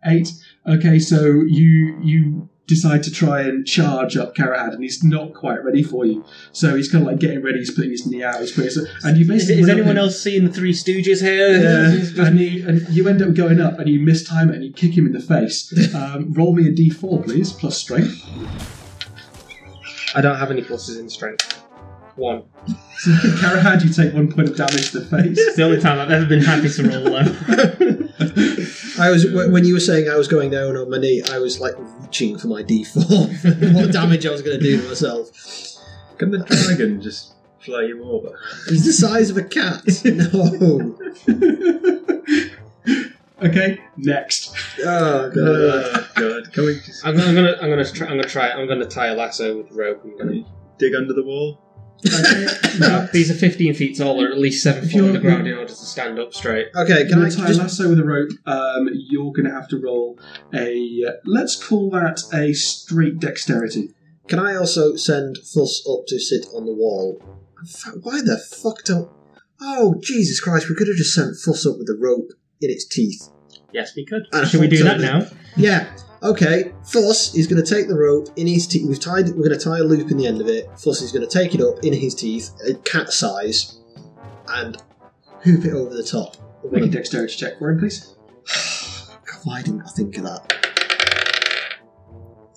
Eight. 0.06 0.32
Okay, 0.68 1.00
so 1.00 1.26
you 1.48 1.98
you 2.04 2.50
decide 2.68 3.04
to 3.04 3.12
try 3.12 3.42
and 3.42 3.66
charge 3.66 4.16
up 4.18 4.36
Karahad, 4.36 4.74
and 4.74 4.84
he's 4.84 5.02
not 5.04 5.34
quite 5.34 5.64
ready 5.64 5.82
for 5.84 6.06
you. 6.06 6.26
So 6.52 6.76
he's 6.76 6.90
kind 6.92 7.04
of 7.06 7.08
like 7.12 7.20
getting 7.20 7.42
ready. 7.42 7.60
He's 7.60 7.72
putting 7.72 7.92
his 7.92 8.06
knee 8.06 8.24
out. 8.24 8.40
He's 8.42 8.52
putting 8.52 8.66
his, 8.66 8.78
and 9.04 9.16
you 9.18 9.24
Is, 9.24 9.28
basically 9.30 9.62
is 9.62 9.68
run 9.68 9.72
up 9.72 9.78
anyone 9.78 9.98
else 9.98 10.20
seeing 10.22 10.46
the 10.46 10.52
Three 10.52 10.74
Stooges 10.74 11.22
here? 11.22 11.58
Yeah, 11.58 12.26
and 12.28 12.40
you, 12.40 12.68
and 12.68 12.90
you 12.90 13.08
end 13.08 13.22
up 13.22 13.34
going 13.34 13.62
up 13.62 13.80
and 13.80 13.90
you 13.90 14.00
mistime 14.00 14.50
it 14.50 14.56
and 14.56 14.64
you 14.66 14.74
kick 14.74 14.98
him 14.98 15.06
in 15.06 15.14
the 15.14 15.22
face. 15.22 15.72
Um, 15.96 16.34
roll 16.34 16.54
me 16.56 16.68
a 16.68 16.72
d4, 16.72 17.24
please, 17.24 17.54
plus 17.54 17.78
strength. 17.78 18.26
I 20.16 20.22
don't 20.22 20.36
have 20.38 20.50
any 20.52 20.62
pluses 20.62 21.00
in 21.00 21.10
strength. 21.10 21.62
One. 22.16 22.44
So, 22.98 23.12
Karahad, 23.12 23.84
you 23.84 23.92
take 23.92 24.14
one 24.14 24.32
point 24.32 24.50
of 24.50 24.56
damage 24.56 24.92
to 24.92 25.00
the 25.00 25.06
face. 25.06 25.38
It's 25.38 25.56
the 25.56 25.64
only 25.64 25.82
time 25.82 26.00
I've 26.00 26.12
ever 26.12 26.26
been 26.26 26.42
happy 26.42 26.70
to 26.70 26.84
roll 26.88 27.02
low. 27.02 27.22
I 29.00 29.10
was 29.10 29.24
wh- 29.24 29.52
when 29.52 29.66
you 29.66 29.74
were 29.74 29.80
saying 29.80 30.08
I 30.10 30.16
was 30.16 30.28
going 30.28 30.52
down 30.52 30.78
on 30.78 30.90
my 30.90 30.98
knee. 31.00 31.24
I 31.32 31.40
was 31.40 31.60
like 31.60 31.74
reaching 31.78 32.38
for 32.38 32.48
my 32.48 32.62
D4. 32.62 33.74
what 33.76 33.92
damage 33.92 34.26
I 34.26 34.32
was 34.32 34.42
going 34.44 34.60
to 34.60 34.64
do 34.64 34.82
to 34.82 34.88
myself? 34.88 35.32
Can 36.20 36.30
the 36.32 36.40
dragon 36.40 37.02
just 37.02 37.34
fly 37.60 37.82
you 37.82 38.04
over? 38.04 38.40
He's 38.70 38.86
the 38.86 38.94
size 38.94 39.30
of 39.32 39.38
a 39.38 39.44
cat. 39.44 39.84
No. 40.06 40.98
Okay, 43.42 43.78
next. 43.98 44.56
Oh 44.86 45.30
god. 45.30 45.36
Oh, 45.36 46.08
God. 46.16 46.54
Can 46.54 46.66
we 46.66 46.76
just 46.76 47.06
I'm 47.06 47.18
gonna, 47.18 47.28
I'm 47.28 47.36
gonna, 47.36 47.58
I'm 47.62 47.70
gonna, 47.70 47.84
try, 47.92 48.08
I'm 48.08 48.16
gonna 48.16 48.30
try. 48.30 48.50
I'm 48.52 48.68
gonna 48.70 48.86
tie 48.86 49.08
a 49.08 49.16
lasso 49.16 49.58
with 49.58 49.72
rope. 49.72 50.02
I'm 50.06 50.18
gonna. 50.18 50.46
dig 50.78 50.96
under 50.96 51.14
the 51.14 51.24
wall? 51.24 51.60
No, 52.80 53.08
these 53.14 53.30
are 53.30 53.36
15 53.36 53.74
feet 53.76 53.98
tall, 53.98 54.22
or 54.22 54.32
at 54.32 54.38
least 54.38 54.64
seven 54.64 54.84
feet 54.88 55.00
foot 55.00 55.08
on 55.08 55.14
the 55.14 55.20
ground 55.20 55.48
in 55.48 55.54
order 55.54 55.68
to 55.70 55.76
stand 55.76 56.20
up 56.20 56.34
straight. 56.34 56.68
Okay, 56.76 57.06
can 57.06 57.10
Can 57.10 57.26
I 57.26 57.30
tie 57.30 57.44
a 57.44 57.48
just 57.48 57.60
lasso 57.60 57.90
with 57.90 58.00
a 58.00 58.04
rope? 58.04 58.32
Um, 58.46 58.90
you're 58.94 59.32
going 59.32 59.46
to 59.46 59.52
have 59.52 59.68
to 59.70 59.78
roll 59.80 60.20
a. 60.54 61.04
Let's 61.26 61.56
call 61.56 61.90
that 61.92 62.22
a 62.34 62.54
straight 62.54 63.20
dexterity. 63.20 63.90
can 64.28 64.40
I 64.40 64.56
also 64.56 64.96
send 64.96 65.38
Fuss 65.38 65.86
up 65.90 66.06
to 66.08 66.20
sit 66.20 66.46
on 66.54 66.66
the 66.66 66.74
wall? 66.74 67.22
Why 68.02 68.22
the 68.22 68.38
fuck 68.38 68.84
don't? 68.84 69.10
Oh 69.62 69.96
Jesus 70.02 70.40
Christ! 70.40 70.68
We 70.68 70.76
could 70.76 70.88
have 70.88 70.98
just 70.98 71.14
sent 71.14 71.38
Fuss 71.38 71.66
up 71.66 71.78
with 71.78 71.88
the 71.88 71.98
rope 72.00 72.32
in 72.60 72.70
its 72.70 72.86
teeth. 72.86 73.30
Yes, 73.72 73.96
we 73.96 74.06
could. 74.06 74.24
And 74.32 74.48
Should 74.48 74.62
we 74.62 74.68
do 74.68 74.84
that 74.84 75.00
now? 75.00 75.28
Yeah. 75.56 75.88
Okay. 76.24 76.72
Fuss 76.86 77.36
is 77.36 77.48
going 77.48 77.62
to 77.64 77.70
take 77.76 77.88
the 77.88 77.96
rope 77.98 78.30
in 78.38 78.48
his 78.48 78.66
teeth. 78.68 78.88
We've 78.88 79.00
tied. 79.00 79.28
We're 79.30 79.48
going 79.48 79.60
to 79.60 79.64
tie 79.64 79.80
a 79.80 79.84
loop 79.84 80.10
in 80.10 80.18
the 80.18 80.26
end 80.26 80.40
of 80.42 80.48
it. 80.48 80.68
Fuss 80.80 81.02
is 81.02 81.12
going 81.12 81.28
to 81.28 81.32
take 81.40 81.54
it 81.54 81.62
up 81.62 81.84
in 81.84 81.94
his 81.94 82.16
teeth, 82.16 82.52
a 82.68 82.74
cat 82.76 83.12
size, 83.12 83.80
and 84.48 84.82
hoop 85.42 85.66
it 85.66 85.74
over 85.74 85.94
the 85.94 86.04
top. 86.04 86.38
We're 86.64 86.72
Make 86.72 86.78
a 86.78 86.86
gonna- 86.86 86.92
dexterity 86.98 87.36
check 87.36 87.60
for 87.60 87.70
him, 87.72 87.80
please. 87.80 88.16
God, 89.26 89.40
Why 89.44 89.62
didn't 89.62 89.82
I 89.82 89.90
think 89.90 90.18
of 90.18 90.24
that? 90.24 90.60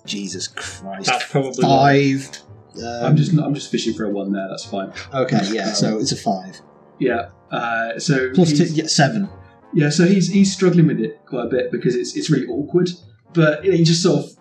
Jesus 0.05 0.47
Christ! 0.47 1.07
That's 1.07 1.29
probably 1.29 1.61
five. 1.61 2.29
Um, 2.77 3.05
I'm 3.05 3.17
just 3.17 3.33
I'm 3.37 3.53
just 3.53 3.69
fishing 3.69 3.93
for 3.93 4.05
a 4.05 4.09
one 4.09 4.31
there. 4.31 4.47
That's 4.49 4.63
fine. 4.63 4.93
okay. 5.13 5.41
Yeah. 5.51 5.73
So 5.73 5.99
it's 5.99 6.13
a 6.13 6.15
five 6.15 6.61
Yeah. 6.99 7.29
Uh, 7.51 7.99
so 7.99 8.31
plus 8.33 8.51
two. 8.51 8.57
he's- 8.63 8.71
Yeah, 8.71 8.87
seven. 8.87 9.27
Yeah, 9.73 9.89
so 9.89 10.05
he's 10.05 10.29
he's 10.31 10.53
struggling 10.53 10.87
with 10.87 11.01
it 11.01 11.19
quite 11.25 11.47
a 11.47 11.49
bit 11.49 11.71
because 11.73 11.93
it's 11.95 12.15
it's 12.15 12.29
really 12.29 12.47
awkward. 12.47 12.89
But 13.33 13.63
you 13.63 13.71
know, 13.71 13.77
he 13.77 13.83
just 13.83 14.03
sort 14.03 14.25
of 14.25 14.31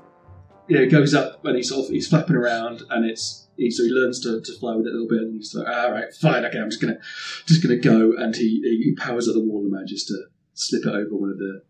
you 0.68 0.78
know 0.78 0.88
goes 0.88 1.14
up 1.14 1.44
and 1.44 1.56
he's 1.56 1.68
sort 1.68 1.84
of 1.84 1.90
he's 1.90 2.08
flapping 2.08 2.36
around 2.36 2.82
and 2.90 3.08
it's 3.08 3.46
he, 3.56 3.70
so 3.70 3.84
he 3.84 3.90
learns 3.90 4.20
to, 4.20 4.40
to 4.40 4.58
fly 4.58 4.74
with 4.74 4.86
it 4.86 4.90
a 4.90 4.92
little 4.92 5.08
bit 5.08 5.22
and 5.22 5.34
he's 5.34 5.54
like, 5.54 5.66
all 5.66 5.92
right, 5.92 6.12
fine, 6.20 6.44
okay, 6.44 6.58
I'm 6.58 6.70
just 6.70 6.80
gonna 6.80 6.98
just 7.46 7.62
gonna 7.62 7.78
go 7.78 8.12
and 8.16 8.34
he 8.34 8.60
he 8.62 8.94
powers 8.96 9.28
at 9.28 9.34
the 9.34 9.40
wall 9.40 9.62
and 9.62 9.72
manages 9.72 10.04
to 10.06 10.26
slip 10.54 10.84
it 10.84 10.94
over 10.94 11.16
one 11.16 11.30
of 11.30 11.38
the. 11.38 11.62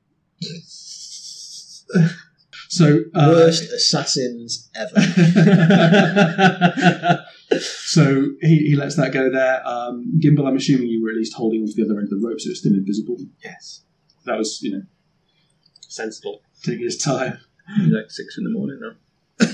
so 2.69 3.01
uh, 3.15 3.29
Worst 3.29 3.73
assassins 3.73 4.71
ever. 4.75 5.01
so 7.61 8.31
he, 8.41 8.69
he 8.69 8.77
lets 8.77 8.97
that 8.97 9.13
go 9.13 9.31
there. 9.31 9.67
Um, 9.67 10.19
Gimbal, 10.23 10.49
I'm 10.49 10.57
assuming 10.57 10.89
you 10.89 11.03
were 11.03 11.11
at 11.11 11.17
least 11.17 11.35
holding 11.35 11.63
onto 11.63 11.75
the 11.75 11.85
other 11.85 11.99
end 11.99 12.13
of 12.13 12.21
the 12.21 12.27
rope, 12.27 12.41
so 12.41 12.51
it's 12.51 12.61
still 12.61 12.75
invisible. 12.75 13.17
Yes. 13.43 13.83
That 14.25 14.37
was 14.37 14.61
you 14.61 14.73
know 14.73 14.83
Sensible. 15.89 16.41
taking 16.63 16.85
his 16.85 16.97
time. 16.99 17.39
Like 17.89 18.11
six 18.11 18.39
in 18.39 18.45
the 18.45 18.51
morning 18.51 18.79
now. 18.81 18.93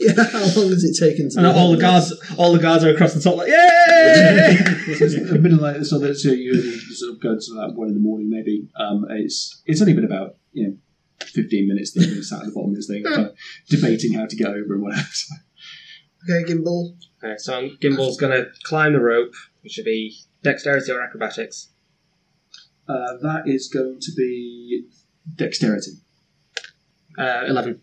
yeah. 0.00 0.14
How 0.32 0.40
long 0.60 0.70
has 0.70 0.84
it 0.84 0.96
taken 0.98 1.28
to? 1.30 1.38
And 1.38 1.46
all 1.46 1.72
the 1.72 1.78
guards, 1.80 2.12
all 2.38 2.52
the 2.52 2.58
guards 2.58 2.82
are 2.84 2.90
across 2.90 3.14
the 3.14 3.20
top, 3.20 3.36
like 3.36 3.48
yay! 3.48 4.56
So 4.96 5.04
it's 5.04 5.14
a 5.32 5.38
bit 5.38 5.52
of 5.52 5.60
like 5.60 5.84
so 5.84 5.98
that 5.98 6.14
so 6.16 6.30
you, 6.30 6.54
you 6.54 6.94
sort 6.94 7.12
of 7.14 7.20
go 7.20 7.36
to 7.38 7.54
like 7.54 7.76
one 7.76 7.88
in 7.88 7.94
the 7.94 8.00
morning 8.00 8.30
maybe. 8.30 8.68
Um, 8.76 9.04
it's 9.10 9.62
it's 9.66 9.80
only 9.80 9.92
been 9.94 10.04
about 10.04 10.36
you 10.52 10.66
know 10.68 10.76
fifteen 11.24 11.68
minutes 11.68 11.92
that 11.92 12.00
you've 12.06 12.14
been 12.14 12.22
sat 12.22 12.40
at 12.40 12.46
the 12.46 12.52
bottom 12.52 12.70
of 12.70 12.76
this 12.76 12.86
thing, 12.86 13.04
kind 13.04 13.26
of 13.26 13.36
debating 13.68 14.14
how 14.14 14.26
to 14.26 14.36
get 14.36 14.48
over 14.48 14.74
and 14.74 14.82
whatever. 14.82 15.02
Okay, 16.28 16.52
Gimbal. 16.52 16.96
Okay, 17.22 17.34
so 17.38 17.54
I'm- 17.54 17.76
Gimbal's 17.80 18.16
gonna 18.16 18.46
climb 18.64 18.92
the 18.94 19.00
rope, 19.00 19.32
which 19.62 19.72
should 19.72 19.84
be 19.84 20.16
dexterity 20.42 20.90
or 20.90 21.00
acrobatics. 21.02 21.68
Uh, 22.88 23.16
that 23.22 23.42
is 23.46 23.68
going 23.68 23.98
to 24.00 24.12
be 24.16 24.86
dexterity. 25.34 25.92
Uh, 27.18 27.42
Eleven. 27.46 27.80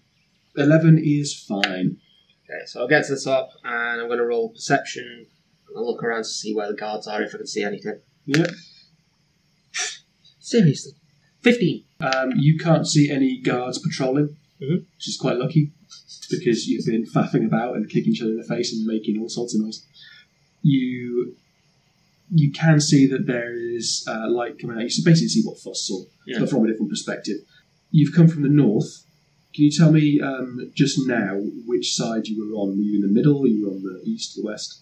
Eleven 0.56 1.00
is 1.04 1.34
fine. 1.34 1.98
Okay, 2.46 2.66
so 2.68 2.82
I'll 2.82 2.88
get 2.88 3.06
to 3.08 3.16
the 3.16 3.22
top 3.22 3.50
and 3.64 4.02
I'm 4.02 4.08
gonna 4.08 4.24
roll 4.24 4.50
perception. 4.50 5.26
and 5.68 5.78
I'll 5.78 5.86
look 5.92 6.04
around 6.04 6.24
to 6.24 6.30
see 6.30 6.54
where 6.54 6.68
the 6.68 6.78
guards 6.78 7.08
are 7.08 7.22
if 7.24 7.34
I 7.34 7.38
can 7.38 7.48
see 7.48 7.64
anything. 7.64 8.00
Yep. 8.28 8.50
Seriously, 10.40 10.92
fifteen. 11.42 11.86
Um, 12.00 12.34
you 12.38 12.58
can't 12.60 12.86
see 12.88 13.10
any 13.10 13.40
guards 13.42 13.80
patrolling, 13.80 14.36
Mhm. 14.62 14.86
which 14.96 15.08
is 15.08 15.18
quite 15.18 15.38
lucky 15.38 15.72
because 16.30 16.68
you've 16.68 16.86
been 16.86 17.06
faffing 17.06 17.46
about 17.46 17.76
and 17.76 17.90
kicking 17.90 18.12
each 18.14 18.22
other 18.22 18.32
in 18.32 18.38
the 18.38 18.44
face 18.44 18.74
and 18.74 18.86
making 18.86 19.20
all 19.20 19.30
sorts 19.30 19.56
of 19.56 19.62
noise. 19.62 19.86
You 20.62 21.36
you 22.32 22.52
can 22.52 22.80
see 22.80 23.08
that 23.08 23.26
there 23.28 23.54
is 23.56 24.06
uh, 24.08 24.30
light 24.30 24.60
coming 24.60 24.78
out. 24.78 24.84
You 24.84 25.04
can 25.04 25.12
basically 25.12 25.30
see 25.30 25.42
what 25.44 25.60
Fuss 25.60 25.88
saw, 25.88 26.04
Yeah. 26.28 26.40
but 26.40 26.50
from 26.50 26.64
a 26.66 26.68
different 26.68 26.90
perspective. 26.90 27.38
You've 27.92 28.14
come 28.16 28.28
from 28.28 28.42
the 28.44 28.50
north. 28.50 29.06
Can 29.54 29.66
you 29.66 29.72
tell 29.72 29.92
me 29.92 30.20
um, 30.20 30.72
just 30.76 30.98
now 31.08 31.40
which 31.68 31.94
side 31.96 32.26
you 32.28 32.40
were 32.44 32.56
on? 32.56 32.70
Were 32.70 32.82
you 32.82 32.96
in 32.96 33.02
the 33.08 33.14
middle? 33.14 33.40
Were 33.40 33.48
you 33.48 33.68
on 33.70 33.84
the 33.84 34.02
east, 34.10 34.36
the 34.36 34.42
west? 34.44 34.80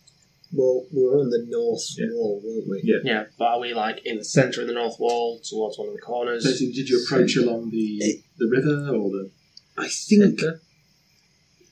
Well, 0.54 0.86
we 0.94 1.04
were 1.04 1.20
on 1.20 1.30
the 1.30 1.46
north 1.50 1.84
wall, 2.14 2.42
weren't 2.44 2.70
we? 2.70 2.82
Yeah. 2.84 2.98
Yeah, 3.04 3.24
but 3.38 3.46
are 3.46 3.60
we 3.60 3.74
like 3.74 4.06
in 4.06 4.18
the 4.18 4.24
centre 4.26 4.62
of 4.62 4.68
the 4.68 4.74
north 4.74 4.98
wall 5.00 5.40
towards 5.44 5.78
one 5.78 5.88
of 5.90 5.94
the 5.94 6.02
corners? 6.02 6.44
Basically, 6.46 6.72
did 6.74 6.88
you 6.90 7.02
approach 7.04 7.36
along 7.36 7.70
the 7.72 8.22
the 8.38 8.48
river 8.48 8.90
or 8.96 9.10
the 9.10 9.30
I 9.78 9.88
think. 9.88 10.42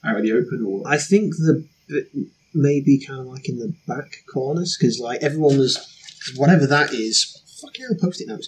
out 0.05 0.15
of 0.17 0.23
the 0.23 0.31
open 0.33 0.65
or? 0.65 0.81
I 0.87 0.97
think 0.97 1.35
the 1.35 1.65
bit- 1.87 2.09
maybe 2.53 2.99
kind 2.99 3.19
of 3.19 3.27
like 3.27 3.47
in 3.47 3.59
the 3.59 3.73
back 3.87 4.23
corners 4.31 4.77
because 4.79 4.99
like 4.99 5.21
everyone 5.21 5.57
was 5.57 5.77
whatever 6.35 6.65
that 6.67 6.93
is. 6.93 7.35
Fucking 7.61 7.85
hell, 7.85 7.95
post-it 7.99 8.27
notes. 8.27 8.47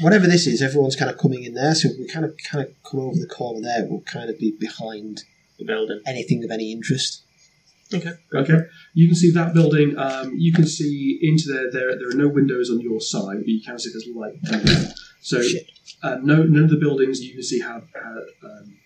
whatever 0.00 0.26
this 0.26 0.46
is, 0.46 0.62
everyone's 0.62 0.96
kind 0.96 1.10
of 1.10 1.18
coming 1.18 1.42
in 1.44 1.54
there. 1.54 1.74
So 1.74 1.88
if 1.88 1.98
we 1.98 2.06
kind 2.06 2.24
of 2.24 2.36
kind 2.48 2.64
of 2.64 2.74
come 2.88 3.00
over 3.00 3.16
the 3.18 3.26
corner 3.26 3.60
there, 3.60 3.86
we'll 3.88 4.02
kind 4.02 4.30
of 4.30 4.38
be 4.38 4.54
behind 4.58 5.22
the 5.58 5.64
building. 5.64 6.00
Anything 6.06 6.44
of 6.44 6.50
any 6.50 6.72
interest. 6.72 7.24
Okay. 7.92 8.12
Okay. 8.34 8.60
You 8.94 9.06
can 9.06 9.14
see 9.14 9.30
that 9.32 9.52
building. 9.52 9.98
Um, 9.98 10.34
you 10.36 10.52
can 10.52 10.66
see 10.66 11.18
into 11.22 11.52
there. 11.52 11.70
There, 11.70 11.98
there 11.98 12.08
are 12.08 12.14
no 12.14 12.28
windows 12.28 12.70
on 12.70 12.80
your 12.80 13.00
side, 13.00 13.38
but 13.38 13.48
you 13.48 13.62
can 13.62 13.78
see 13.78 13.90
there's 13.90 14.08
light 14.14 14.34
coming 14.48 14.66
in. 14.66 14.92
So, 15.20 15.42
uh, 16.02 16.16
no, 16.22 16.42
none 16.42 16.64
of 16.64 16.70
the 16.70 16.76
buildings 16.76 17.22
you 17.22 17.34
can 17.34 17.42
see 17.42 17.60
have 17.60 17.84
uh, 17.94 18.46
um, 18.46 18.76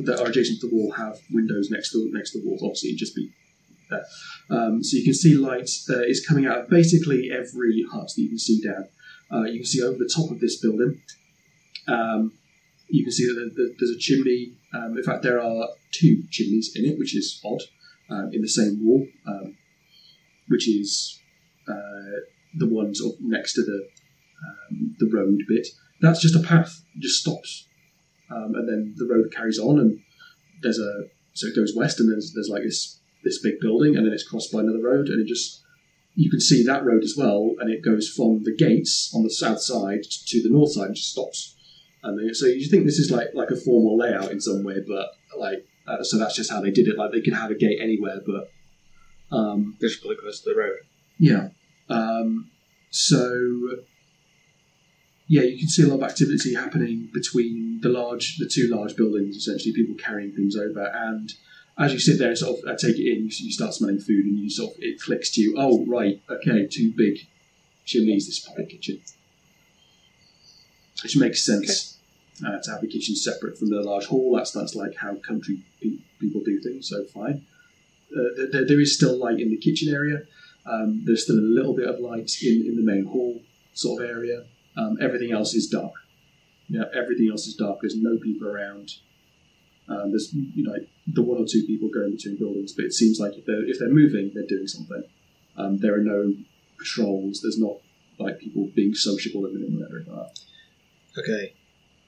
that 0.00 0.20
are 0.20 0.26
adjacent 0.28 0.60
to 0.60 0.68
the 0.68 0.74
wall 0.74 0.92
have 0.92 1.20
windows 1.30 1.70
next 1.70 1.92
to 1.92 2.10
next 2.12 2.32
to 2.32 2.40
the 2.40 2.48
walls. 2.48 2.62
Obviously, 2.62 2.90
it'd 2.90 2.98
just 2.98 3.14
be 3.14 3.30
Um, 4.50 4.82
so 4.82 4.96
you 4.96 5.04
can 5.04 5.14
see 5.14 5.34
light 5.34 5.70
uh, 5.90 6.02
is 6.02 6.24
coming 6.26 6.46
out 6.46 6.58
of 6.58 6.70
basically 6.70 7.30
every 7.32 7.84
hut 7.90 8.10
that 8.14 8.22
you 8.22 8.28
can 8.28 8.38
see 8.38 8.60
down. 8.60 8.88
Uh, 9.32 9.44
you 9.44 9.58
can 9.58 9.66
see 9.66 9.82
over 9.82 9.98
the 9.98 10.10
top 10.14 10.30
of 10.30 10.40
this 10.40 10.60
building. 10.60 11.00
Um, 11.88 12.32
you 12.88 13.04
can 13.04 13.12
see 13.12 13.26
that 13.26 13.74
there's 13.78 13.90
a 13.90 13.98
chimney. 13.98 14.52
Um, 14.72 14.96
in 14.96 15.02
fact, 15.02 15.22
there 15.22 15.40
are 15.40 15.68
two 15.90 16.24
chimneys 16.30 16.72
in 16.74 16.84
it, 16.84 16.98
which 16.98 17.16
is 17.16 17.40
odd, 17.44 17.62
um, 18.10 18.30
in 18.32 18.42
the 18.42 18.48
same 18.48 18.84
wall, 18.84 19.06
um, 19.26 19.56
which 20.48 20.68
is 20.68 21.18
uh, 21.68 22.20
the 22.54 22.68
one 22.68 22.94
sort 22.94 23.14
of 23.14 23.20
next 23.22 23.54
to 23.54 23.62
the 23.62 23.88
um, 24.46 24.96
the 24.98 25.10
road 25.12 25.38
bit. 25.48 25.66
That's 26.00 26.20
just 26.20 26.36
a 26.36 26.46
path; 26.46 26.82
just 26.98 27.20
stops, 27.20 27.66
um, 28.30 28.54
and 28.54 28.68
then 28.68 28.94
the 28.96 29.06
road 29.06 29.32
carries 29.34 29.58
on, 29.58 29.78
and 29.78 30.00
there's 30.62 30.78
a 30.78 31.04
so 31.32 31.46
it 31.46 31.56
goes 31.56 31.74
west, 31.74 32.00
and 32.00 32.10
there's 32.10 32.32
there's 32.34 32.48
like 32.50 32.62
this 32.62 33.00
this 33.24 33.40
big 33.42 33.60
building, 33.60 33.96
and 33.96 34.06
then 34.06 34.12
it's 34.12 34.28
crossed 34.28 34.52
by 34.52 34.60
another 34.60 34.82
road, 34.82 35.08
and 35.08 35.20
it 35.20 35.28
just 35.28 35.62
you 36.14 36.30
can 36.30 36.40
see 36.40 36.62
that 36.64 36.84
road 36.84 37.02
as 37.02 37.14
well, 37.16 37.54
and 37.58 37.72
it 37.72 37.82
goes 37.84 38.08
from 38.08 38.42
the 38.44 38.54
gates 38.54 39.12
on 39.14 39.22
the 39.24 39.30
south 39.30 39.60
side 39.60 40.02
to 40.26 40.42
the 40.42 40.50
north 40.50 40.72
side, 40.72 40.86
and 40.86 40.94
just 40.94 41.10
stops. 41.10 41.56
And 42.02 42.18
then, 42.18 42.34
so 42.34 42.46
you 42.46 42.68
think 42.68 42.84
this 42.84 42.98
is 42.98 43.10
like 43.10 43.28
like 43.34 43.50
a 43.50 43.56
formal 43.56 43.96
layout 43.96 44.30
in 44.30 44.40
some 44.40 44.62
way, 44.62 44.76
but 44.86 45.08
like 45.38 45.66
uh, 45.86 46.02
so 46.02 46.18
that's 46.18 46.36
just 46.36 46.50
how 46.50 46.60
they 46.60 46.70
did 46.70 46.86
it. 46.88 46.96
Like 46.98 47.12
they 47.12 47.20
could 47.20 47.34
have 47.34 47.50
a 47.50 47.54
gate 47.54 47.78
anywhere, 47.80 48.20
but 48.24 48.50
um, 49.36 49.76
They're 49.80 49.88
just 49.88 50.04
really 50.04 50.16
close 50.16 50.40
to 50.42 50.50
the 50.50 50.56
road. 50.56 50.76
yeah. 51.18 51.48
Um, 51.88 52.50
so 52.90 53.78
yeah, 55.26 55.42
you 55.42 55.58
can 55.58 55.68
see 55.68 55.82
a 55.82 55.86
lot 55.86 55.96
of 55.96 56.02
activity 56.02 56.54
happening 56.54 57.08
between 57.12 57.80
the 57.82 57.88
large, 57.88 58.36
the 58.38 58.48
two 58.48 58.68
large 58.68 58.94
buildings. 58.96 59.36
Essentially, 59.36 59.72
people 59.74 59.94
carrying 59.96 60.32
things 60.32 60.54
over, 60.56 60.90
and 60.94 61.32
as 61.78 61.92
you 61.92 61.98
sit 61.98 62.18
there 62.18 62.28
and 62.28 62.38
sort 62.38 62.58
of 62.58 62.68
uh, 62.68 62.76
take 62.76 62.96
it 62.96 63.10
in, 63.10 63.24
you, 63.24 63.30
you 63.30 63.52
start 63.52 63.74
smelling 63.74 63.98
food, 63.98 64.24
and 64.24 64.38
you 64.38 64.50
sort 64.50 64.74
of 64.74 64.82
it 64.82 65.00
clicks 65.00 65.30
to 65.32 65.40
you. 65.40 65.54
Oh, 65.58 65.84
right, 65.86 66.20
okay, 66.30 66.66
two 66.66 66.92
big 66.96 67.18
chimneys. 67.84 68.26
This 68.26 68.48
a 68.56 68.64
kitchen, 68.64 69.00
which 71.02 71.16
makes 71.16 71.44
sense 71.44 71.98
uh, 72.46 72.58
to 72.62 72.70
have 72.70 72.82
a 72.82 72.86
kitchen 72.86 73.16
separate 73.16 73.58
from 73.58 73.70
the 73.70 73.80
large 73.80 74.06
hall. 74.06 74.36
That's 74.36 74.52
that's 74.52 74.74
like 74.74 74.96
how 74.96 75.16
country 75.16 75.62
pe- 75.82 75.98
people 76.20 76.42
do 76.44 76.60
things. 76.60 76.88
So 76.88 77.04
fine. 77.04 77.44
Uh, 78.16 78.46
there, 78.52 78.66
there 78.66 78.80
is 78.80 78.94
still 78.94 79.18
light 79.18 79.40
in 79.40 79.50
the 79.50 79.56
kitchen 79.56 79.92
area. 79.92 80.22
Um, 80.66 81.02
there's 81.04 81.24
still 81.24 81.38
a 81.38 81.40
little 81.40 81.74
bit 81.74 81.88
of 81.88 81.98
light 81.98 82.30
in, 82.42 82.66
in 82.66 82.76
the 82.76 82.82
main 82.82 83.04
hall 83.04 83.42
sort 83.74 84.02
of 84.02 84.08
area. 84.08 84.44
Um, 84.76 84.96
everything 85.00 85.32
else 85.32 85.54
is 85.54 85.68
dark. 85.68 85.92
Yeah, 86.68 86.84
everything 86.94 87.28
else 87.30 87.46
is 87.46 87.54
dark. 87.54 87.78
There's 87.80 87.96
no 87.96 88.16
people 88.18 88.48
around. 88.48 88.92
Um, 89.88 90.10
there's 90.10 90.32
you 90.32 90.64
know 90.64 90.72
like, 90.72 90.88
the 91.06 91.22
one 91.22 91.42
or 91.42 91.46
two 91.46 91.64
people 91.66 91.88
going 91.88 92.12
between 92.12 92.38
buildings, 92.38 92.72
but 92.72 92.84
it 92.84 92.92
seems 92.92 93.18
like 93.18 93.34
if 93.36 93.44
they're 93.44 93.64
if 93.68 93.78
they're 93.78 93.88
moving, 93.88 94.30
they're 94.34 94.46
doing 94.46 94.66
something. 94.66 95.04
Um, 95.56 95.78
there 95.78 95.94
are 95.94 96.02
no 96.02 96.34
patrols. 96.78 97.40
There's 97.42 97.58
not 97.58 97.76
like 98.18 98.38
people 98.38 98.70
being 98.74 98.94
sociable 98.94 99.46
in 99.46 99.54
the 99.54 99.60
middle 99.60 99.82
or 99.82 99.96
anything 99.96 100.14
like 100.14 100.34
that. 100.34 101.20
Okay, 101.20 101.54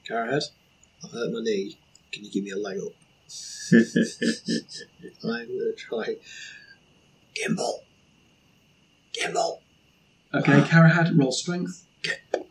Carrot, 0.05 0.43
I've 1.03 1.11
hurt 1.11 1.31
my 1.31 1.41
knee. 1.41 1.79
Can 2.11 2.23
you 2.23 2.31
give 2.31 2.43
me 2.43 2.51
a 2.51 2.57
leg 2.57 2.77
up? 2.79 2.93
I'm 5.23 5.47
gonna 5.47 5.73
try. 5.77 6.15
Gimbal. 7.35 7.79
Gimbal. 9.13 9.59
Okay, 10.33 10.61
Karahad, 10.61 11.17
roll 11.17 11.31
strength. 11.31 11.85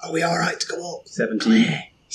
Are 0.00 0.12
we 0.12 0.22
all 0.22 0.38
right 0.38 0.58
to 0.58 0.66
go 0.66 0.96
up? 0.98 1.08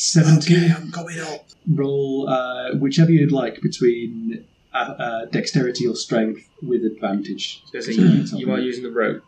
17. 0.01 0.41
17. 0.41 0.71
I'm 0.75 0.91
coming 0.91 1.19
up. 1.19 1.45
Roll 1.71 2.27
uh, 2.27 2.71
whichever 2.75 3.11
you'd 3.11 3.31
like 3.31 3.61
between 3.61 4.45
uh, 4.73 4.77
uh, 4.77 5.25
dexterity 5.25 5.85
or 5.87 5.95
strength 5.95 6.47
with 6.63 6.83
advantage. 6.83 7.63
So 7.71 7.91
you, 7.91 8.25
you 8.35 8.51
are 8.51 8.59
using 8.59 8.83
the 8.83 8.91
rope. 8.91 9.23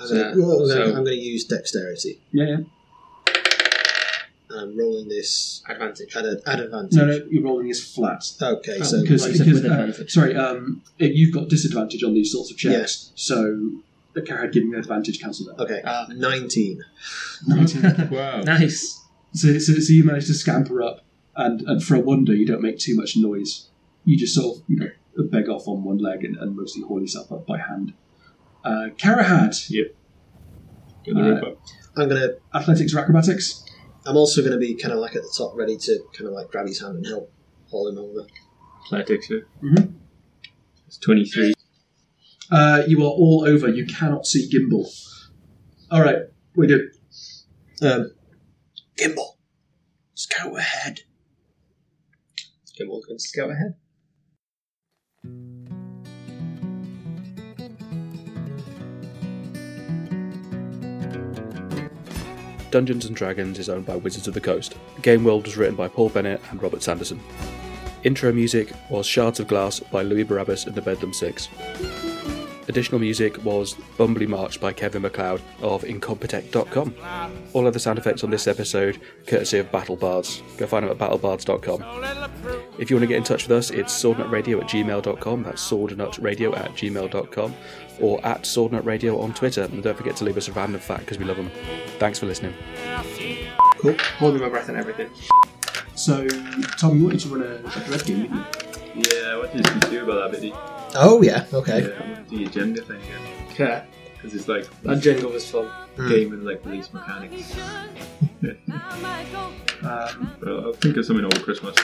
I'm 0.00 0.06
So- 0.08 0.14
gonna, 0.32 0.40
well, 0.44 0.52
I'm, 0.62 0.68
gonna, 0.68 0.72
so- 0.74 0.96
I'm 0.96 1.04
gonna 1.04 1.12
use 1.12 1.44
dexterity. 1.44 2.20
Yeah, 2.32 2.44
yeah. 2.46 2.56
And 4.50 4.60
I'm 4.60 4.78
rolling 4.78 5.08
this 5.08 5.62
advantage. 5.68 6.16
at, 6.16 6.24
a, 6.24 6.40
at 6.46 6.58
advantage. 6.60 6.94
No, 6.94 7.04
no, 7.06 7.20
you're 7.30 7.42
rolling 7.44 7.68
this 7.68 7.94
flat. 7.94 8.24
Okay, 8.40 8.78
Uh, 8.80 8.84
so 8.84 9.02
because, 9.02 9.22
like 9.22 9.32
you 9.32 9.36
said, 9.36 9.46
because, 9.46 9.62
with 9.62 9.70
uh, 9.70 9.74
advantage. 9.74 10.10
sorry, 10.10 10.34
um, 10.36 10.82
if 10.98 11.14
you've 11.14 11.34
got 11.34 11.48
disadvantage 11.48 12.02
on 12.02 12.14
these 12.14 12.32
sorts 12.32 12.50
of 12.50 12.56
checks, 12.56 12.72
Yes. 12.74 13.12
so 13.14 13.70
the 14.14 14.22
Karahad 14.22 14.52
giving 14.52 14.70
you 14.70 14.78
advantage 14.78 15.20
cancels 15.20 15.48
that. 15.54 15.62
Okay, 15.62 15.82
19. 16.14 16.82
19. 17.46 18.08
wow. 18.10 18.40
Nice. 18.40 19.04
So, 19.32 19.58
so, 19.58 19.74
so 19.74 19.92
you 19.92 20.04
manage 20.04 20.26
to 20.26 20.34
scamper 20.34 20.82
up, 20.82 21.00
and, 21.36 21.60
and 21.62 21.82
for 21.82 21.94
a 21.96 22.00
wonder, 22.00 22.34
you 22.34 22.46
don't 22.46 22.62
make 22.62 22.78
too 22.78 22.96
much 22.96 23.16
noise. 23.16 23.70
You 24.04 24.16
just 24.16 24.34
sort 24.34 24.56
of, 24.56 24.62
you 24.68 24.76
know, 24.76 24.88
beg 25.30 25.48
off 25.48 25.68
on 25.68 25.84
one 25.84 25.98
leg 25.98 26.24
and, 26.24 26.36
and 26.36 26.56
mostly 26.56 26.82
haul 26.82 27.00
yourself 27.00 27.30
up 27.32 27.46
by 27.46 27.58
hand. 27.58 27.92
Uh, 28.64 28.88
Karahad. 28.96 29.68
Yep. 29.70 29.94
Uh, 31.16 31.40
I'm 31.96 32.08
gonna. 32.08 32.28
athletics 32.54 32.94
or 32.94 32.98
acrobatics? 33.00 33.64
I'm 34.06 34.16
also 34.16 34.42
gonna 34.42 34.58
be 34.58 34.74
kind 34.74 34.92
of 34.92 35.00
like 35.00 35.16
at 35.16 35.22
the 35.22 35.34
top, 35.36 35.56
ready 35.56 35.76
to 35.76 35.98
kind 36.16 36.28
of 36.28 36.34
like 36.34 36.48
grab 36.50 36.66
his 36.66 36.80
hand 36.80 36.96
and 36.96 37.06
help 37.06 37.32
haul 37.70 37.88
him 37.88 37.98
over. 37.98 38.26
Athletics, 38.86 39.28
yeah. 39.30 39.38
Mhm. 39.62 39.94
It's 40.86 40.98
23. 40.98 41.54
Uh, 42.50 42.82
you 42.86 43.00
are 43.02 43.10
all 43.10 43.44
over. 43.46 43.68
You 43.68 43.86
cannot 43.86 44.26
see 44.26 44.48
Gimbal. 44.50 44.86
All 45.90 46.02
right, 46.02 46.18
we 46.56 46.66
do. 46.66 46.90
Um, 47.82 48.12
Gimbal, 48.98 49.36
scout 50.14 50.58
ahead. 50.58 51.00
Gimbal 52.76 53.00
can 53.06 53.18
scout 53.20 53.50
ahead. 53.50 53.76
Dungeons 62.72 63.06
and 63.06 63.14
Dragons 63.14 63.60
is 63.60 63.68
owned 63.68 63.86
by 63.86 63.94
Wizards 63.94 64.26
of 64.26 64.34
the 64.34 64.40
Coast. 64.40 64.74
The 64.96 65.02
game 65.02 65.22
world 65.22 65.46
was 65.46 65.56
written 65.56 65.76
by 65.76 65.86
Paul 65.86 66.08
Bennett 66.08 66.40
and 66.50 66.60
Robert 66.60 66.82
Sanderson. 66.82 67.20
Intro 68.02 68.32
music 68.32 68.72
was 68.90 69.06
Shards 69.06 69.38
of 69.38 69.46
Glass 69.46 69.78
by 69.78 70.02
Louis 70.02 70.24
Barabbas 70.24 70.66
and 70.66 70.74
the 70.74 70.82
Bedlam 70.82 71.12
Six. 71.12 71.48
Additional 72.68 73.00
music 73.00 73.42
was 73.44 73.74
Bumbly 73.96 74.28
March 74.28 74.60
by 74.60 74.74
Kevin 74.74 75.00
MacLeod 75.02 75.40
of 75.62 75.84
Incompetech.com. 75.84 76.94
All 77.54 77.66
other 77.66 77.78
sound 77.78 77.98
effects 77.98 78.22
on 78.22 78.30
this 78.30 78.46
episode 78.46 79.00
courtesy 79.26 79.58
of 79.58 79.72
Battle 79.72 79.96
Bards. 79.96 80.42
Go 80.58 80.66
find 80.66 80.84
them 80.86 80.92
at 80.92 80.98
battlebards.com. 80.98 81.82
If 82.78 82.90
you 82.90 82.96
want 82.96 83.04
to 83.04 83.06
get 83.06 83.16
in 83.16 83.24
touch 83.24 83.48
with 83.48 83.56
us, 83.56 83.70
it's 83.70 83.92
swordnutradio 83.94 84.60
at 84.60 84.68
gmail.com. 84.68 85.42
That's 85.44 85.70
swordnutradio 85.70 86.56
at 86.58 86.72
gmail.com. 86.72 87.54
Or 88.00 88.24
at 88.26 88.42
swordnutradio 88.42 89.18
on 89.20 89.32
Twitter. 89.32 89.62
And 89.62 89.82
don't 89.82 89.96
forget 89.96 90.16
to 90.16 90.24
leave 90.24 90.36
us 90.36 90.48
a 90.48 90.52
random 90.52 90.80
fact 90.80 91.00
because 91.00 91.18
we 91.18 91.24
love 91.24 91.38
them. 91.38 91.50
Thanks 91.98 92.18
for 92.18 92.26
listening. 92.26 92.54
Cool. 93.78 93.96
Holding 94.18 94.42
my 94.42 94.48
breath 94.50 94.68
and 94.68 94.76
everything. 94.76 95.08
So, 95.94 96.28
Tom, 96.78 97.02
what 97.02 97.12
did 97.12 97.24
you 97.24 97.32
wanted 97.32 97.62
to 97.62 97.64
run 97.64 97.72
a, 97.74 97.80
a 97.80 97.84
dread 97.86 98.04
game, 98.04 98.22
didn't 98.22 98.36
you? 98.36 98.44
Yeah, 99.10 99.36
what 99.38 99.52
did 99.52 99.66
you 99.66 99.80
do 99.90 100.04
about 100.04 100.30
that, 100.30 100.40
Biddy? 100.40 100.54
Oh 100.94 101.22
yeah, 101.22 101.44
okay. 101.52 101.82
Yeah, 101.82 102.20
the 102.28 102.44
agenda 102.44 102.82
thing 102.82 103.00
Yeah, 103.08 103.52
Okay. 103.52 103.84
Because 104.16 104.34
it's 104.34 104.48
like 104.48 104.66
That 104.82 105.00
jingle 105.00 105.30
was 105.30 105.48
fun. 105.50 105.66
Hmm. 105.96 106.08
game 106.08 106.30
with 106.30 106.42
like 106.42 106.64
release 106.64 106.92
mechanics. 106.92 107.54
Um, 109.82 110.32
Well, 110.42 110.64
I'll 110.66 110.72
think 110.72 110.96
of 110.96 111.04
something 111.06 111.24
over 111.24 111.40
Christmas. 111.40 111.76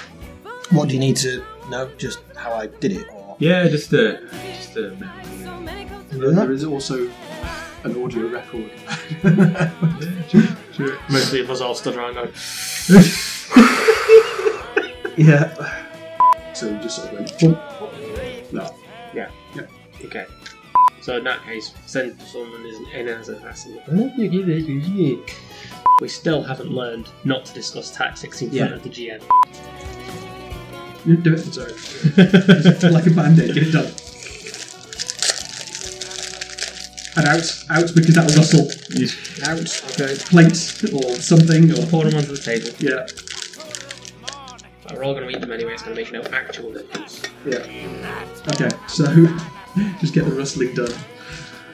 What 0.70 0.88
do 0.88 0.94
you 0.94 1.00
need 1.00 1.16
to 1.18 1.44
know? 1.70 1.90
Just 1.98 2.20
how 2.36 2.52
I 2.54 2.66
did 2.66 2.92
it, 2.92 3.06
or 3.12 3.36
Yeah, 3.38 3.68
just 3.68 3.92
a 3.92 4.20
just 4.56 4.76
a 4.76 4.96
there, 6.10 6.32
there 6.32 6.52
is 6.52 6.64
also 6.64 7.10
an 7.84 8.02
audio 8.02 8.28
record. 8.28 8.70
sure. 10.76 10.96
Mostly 11.10 11.40
of 11.40 11.50
us 11.50 11.60
all 11.60 11.74
stood 11.74 11.96
around 11.96 12.14
going, 12.14 12.32
yeah. 15.16 15.54
So 16.54 16.68
you 16.68 16.78
just 16.78 16.96
sort 16.96 17.08
of 17.12 17.18
went, 17.18 17.38
boom. 17.38 17.58
No. 18.52 18.74
Yeah. 21.06 21.12
Yeah. 21.12 21.12
Okay. 21.12 21.12
So 21.12 21.16
in 21.18 21.24
that 21.24 21.42
case, 21.44 21.72
send 21.86 22.20
someone 22.22 22.64
is 22.66 22.78
in 22.94 23.08
as 23.08 23.28
an 23.28 23.36
assassin. 23.36 23.80
We 26.00 26.08
still 26.08 26.42
haven't 26.42 26.70
learned 26.70 27.08
not 27.24 27.44
to 27.44 27.54
discuss 27.54 27.90
tactics 27.90 28.42
in 28.42 28.50
front 28.50 28.70
Yeah. 28.70 28.76
of 28.76 28.82
the 28.82 28.88
GM. 28.88 29.22
You 31.06 31.16
do 31.16 31.34
it, 31.34 31.40
sorry. 31.54 31.72
like 32.92 33.06
a 33.06 33.10
band 33.10 33.38
aid, 33.38 33.54
get 33.54 33.62
it 33.68 33.72
done. 33.72 33.92
and 37.16 37.28
out, 37.28 37.64
out 37.70 37.94
because 37.94 38.14
that 38.16 38.26
will 38.26 38.36
rustle. 38.36 38.66
Out. 39.46 39.60
Okay. 39.92 40.16
Plate 40.24 40.92
or 40.92 41.14
something 41.20 41.70
or 41.72 41.86
Pour 41.86 42.04
them 42.04 42.16
onto 42.18 42.34
the 42.34 42.40
table. 42.42 42.70
yeah, 42.80 43.06
We're 44.96 45.04
all 45.04 45.12
going 45.14 45.28
to 45.28 45.36
eat 45.36 45.40
them 45.40 45.52
anyway. 45.52 45.74
It's 45.74 45.82
going 45.82 45.94
to 45.96 46.02
make 46.02 46.12
no 46.12 46.22
actual 46.36 46.72
difference. 46.72 47.22
yeah. 47.46 47.58
Okay, 48.54 48.70
so 48.88 49.04
just 50.00 50.14
get 50.14 50.24
the 50.24 50.32
rustling 50.32 50.72
done. 50.74 50.92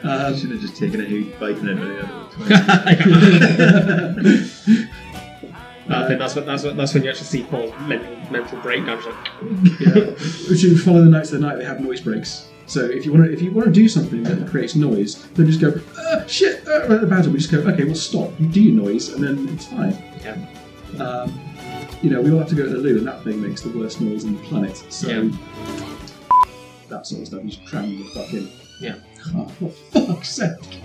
Um, 0.03 0.37
Should 0.37 0.51
have 0.51 0.61
just 0.61 0.77
taken 0.77 1.01
a 1.01 1.05
huge 1.05 1.39
bite 1.39 1.57
and 1.59 1.69
then 1.69 1.79
the 1.79 2.41
I 5.91 6.07
think 6.07 6.21
that's 6.21 6.37
what, 6.37 6.47
that's 6.47 6.63
what, 6.63 6.77
that's 6.77 6.95
when 6.95 7.03
you 7.03 7.11
actually 7.11 7.27
see 7.27 7.43
Paul's 7.43 7.73
mental, 7.81 8.17
mental 8.31 8.59
breakdown. 8.61 9.03
Like, 9.05 9.17
yeah. 9.81 10.05
Which 10.49 10.63
you 10.63 10.79
follow 10.79 11.03
the 11.03 11.11
nights 11.11 11.33
of 11.33 11.41
the 11.41 11.47
Night, 11.47 11.57
they 11.57 11.65
have 11.65 11.81
noise 11.81 12.01
breaks. 12.01 12.47
So 12.67 12.85
if 12.85 13.05
you 13.05 13.13
want 13.13 13.25
to, 13.25 13.33
if 13.33 13.43
you 13.43 13.51
want 13.51 13.67
to 13.67 13.73
do 13.73 13.89
something 13.89 14.23
that 14.23 14.49
creates 14.49 14.77
noise, 14.77 15.27
then 15.31 15.47
just 15.47 15.61
go 15.61 15.75
uh, 15.99 16.25
shit 16.27 16.65
uh, 16.69 16.95
at 16.95 17.01
the 17.01 17.07
battle. 17.09 17.33
We 17.33 17.39
just 17.39 17.51
go 17.51 17.59
okay, 17.59 17.83
well 17.83 17.97
stop, 17.97 18.31
you 18.39 18.47
do 18.47 18.63
your 18.63 18.85
noise, 18.85 19.09
and 19.09 19.25
then 19.25 19.49
it's 19.53 19.67
fine. 19.67 19.99
Yeah. 20.23 20.37
Um, 21.05 21.41
you 22.03 22.11
know, 22.11 22.21
we 22.23 22.31
all 22.31 22.39
have 22.39 22.49
to 22.51 22.55
go 22.55 22.63
to 22.63 22.71
the 22.71 22.79
loo, 22.79 22.99
and 22.99 23.07
that 23.09 23.25
thing 23.25 23.43
makes 23.43 23.63
the 23.63 23.77
worst 23.77 24.01
noise 24.01 24.25
on 24.25 24.37
the 24.37 24.43
planet. 24.45 24.77
So 24.89 25.09
Yeah. 25.09 25.90
That 26.91 27.07
sort 27.07 27.23
of 27.23 27.27
stuff, 27.29 27.45
you 27.45 27.51
just 27.51 27.65
cram 27.67 27.99
the 27.99 28.05
fuck 28.11 28.33
in. 28.33 28.49
Yeah. 28.81 28.97
Oh, 29.35 29.47
for 29.59 29.69
fuck's 29.71 30.31
sake. 30.31 30.81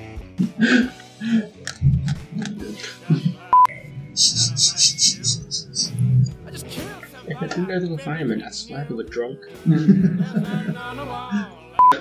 if 7.28 7.42
I 7.42 7.48
didn't 7.48 7.68
know 7.68 7.80
they 7.80 7.88
were 7.90 7.98
firemen, 7.98 8.44
I 8.44 8.52
swear 8.52 8.86
they 8.88 8.96
were 8.96 9.04
drunk. 9.04 9.40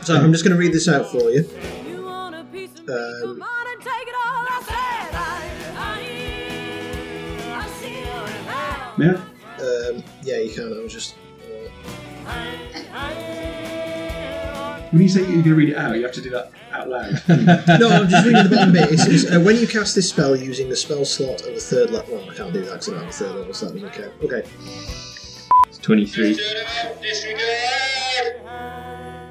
So 0.03 0.17
I'm 0.17 0.33
just 0.33 0.45
going 0.45 0.55
to 0.55 0.59
read 0.59 0.73
this 0.73 0.89
out 0.89 1.11
for 1.11 1.31
you. 1.31 1.49
Um, 2.89 3.41
Yeah. 8.99 9.21
um, 9.59 10.05
yeah, 10.23 10.39
you 10.39 10.53
can. 10.55 10.73
I 10.73 10.83
was 10.83 10.93
just. 10.93 11.15
When 14.95 15.03
you 15.03 15.09
say 15.09 15.23
you're 15.23 15.31
going 15.31 15.43
to 15.43 15.55
read 15.57 15.69
it 15.71 15.77
out, 15.77 15.97
you 15.97 16.05
have 16.05 16.13
to 16.13 16.21
do 16.21 16.31
that 16.31 16.53
out 16.71 16.89
loud. 16.89 17.21
no, 17.81 17.89
I'm 17.89 18.09
just 18.09 18.25
reading 18.25 18.45
the 18.45 18.49
bottom 18.49 18.73
bit. 18.73 18.93
It 18.93 18.99
says, 19.01 19.29
uh, 19.29 19.41
when 19.41 19.57
you 19.57 19.67
cast 19.67 19.97
this 19.97 20.09
spell 20.09 20.37
using 20.37 20.69
the 20.69 20.77
spell 20.77 21.05
slot 21.05 21.41
of 21.41 21.53
the 21.53 21.61
third 21.61 21.91
level. 21.91 22.15
Well, 22.15 22.31
I 22.31 22.35
can't 22.35 22.53
do 22.53 22.61
that 22.61 22.71
because 22.71 22.89
I 22.91 22.93
don't 22.93 23.01
have 23.01 23.11
a 23.11 23.13
third 23.13 23.35
level, 23.35 23.55
so 23.55 23.67
that 23.67 23.75
doesn't 23.75 23.93
count. 23.93 24.13
Okay. 24.23 24.49
It's 25.67 25.79
23. 25.79 26.35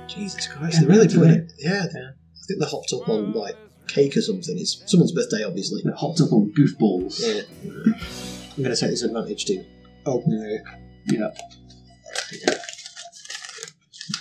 Jesus 0.10 0.48
Christ, 0.48 0.82
they're 0.82 0.90
really 0.90 1.08
putting 1.08 1.30
it. 1.30 1.54
Yeah, 1.58 1.86
they 1.94 2.00
I 2.02 2.46
think 2.46 2.60
they're 2.60 2.68
hopped 2.68 2.92
up 2.92 3.08
on 3.08 3.32
like 3.32 3.56
cake 3.88 4.18
or 4.18 4.22
something. 4.22 4.60
It's 4.60 4.84
someone's 4.86 5.14
birthday, 5.14 5.46
obviously. 5.46 5.82
They're 5.82 5.96
hopped 5.96 6.20
up 6.20 6.34
on 6.34 6.52
goofballs. 6.60 7.22
Yeah. 7.22 7.44
I'm 7.64 8.64
going 8.64 8.76
to 8.76 8.82
take 8.82 8.90
this 8.90 9.04
advantage 9.04 9.46
to 9.46 9.64
open 10.06 10.30
the. 10.30 10.62
Yeah. 11.06 11.30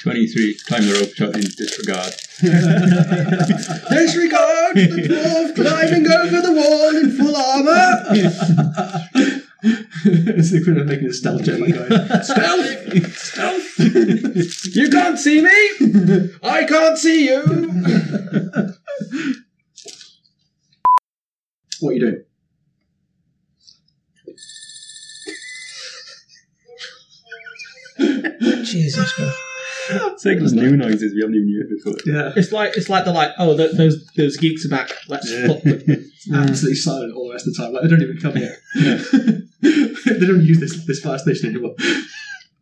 23. 0.03 0.59
Climb 0.67 0.83
the 0.83 0.95
rope 0.95 1.15
shot 1.15 1.35
in 1.37 1.43
disregard. 1.43 2.13
Disregard 3.89 4.75
the 4.75 5.07
dwarf 5.07 5.55
climbing 5.55 6.07
over 6.09 6.41
the 6.41 6.53
wall 6.53 6.97
in 6.97 7.13
full 7.17 7.37
armour. 7.37 8.07
it's 10.05 10.51
the 10.51 10.57
equivalent 10.57 10.81
of 10.81 10.87
making 10.89 11.09
a 11.09 11.13
stealth 11.13 11.45
check, 11.45 11.61
like 11.61 11.75
going, 11.75 11.93
stealth, 12.23 13.15
stealth. 13.15 14.75
You 14.75 14.91
can't 14.91 15.19
see 15.21 15.41
me. 15.41 16.31
I 16.43 16.65
can't 16.65 16.99
see 16.99 17.27
you. 17.27 17.45
What 21.79 21.91
are 21.91 21.93
you 21.93 22.01
doing? 22.01 22.25
Jesus 28.65 29.13
Christ. 29.13 29.52
It's 30.12 30.24
like 30.24 30.38
those 30.38 30.53
new 30.53 30.76
noises 30.76 31.14
we 31.14 31.20
haven't 31.20 31.36
even 31.36 31.55
heard 31.57 31.68
before. 31.70 31.95
Yeah. 32.07 32.32
It's 32.36 32.53
like 32.53 32.76
it's 32.76 32.88
like 32.88 33.05
they're 33.05 33.14
like, 33.14 33.30
oh, 33.38 33.57
th- 33.57 33.72
those 33.76 34.07
those 34.16 34.36
geeks 34.36 34.64
are 34.66 34.68
back. 34.70 34.90
Let's 35.09 35.30
Yeah. 35.30 35.47
fuck 35.49 35.64
with 35.64 35.86
them. 35.86 36.11
Absolutely 36.34 36.76
silent 36.76 37.14
all 37.14 37.26
the 37.28 37.32
rest 37.34 37.47
of 37.49 37.55
the 37.55 37.62
time. 37.62 37.72
Like 37.72 37.82
they 37.82 37.88
don't 37.88 38.03
even 38.03 38.18
come 38.18 38.36
here. 38.36 38.57
they 39.61 40.26
don't 40.26 40.45
use 40.45 40.61
this 40.61 40.84
this 40.86 41.01
fire 41.01 41.18
station 41.18 41.51
anymore. 41.51 41.74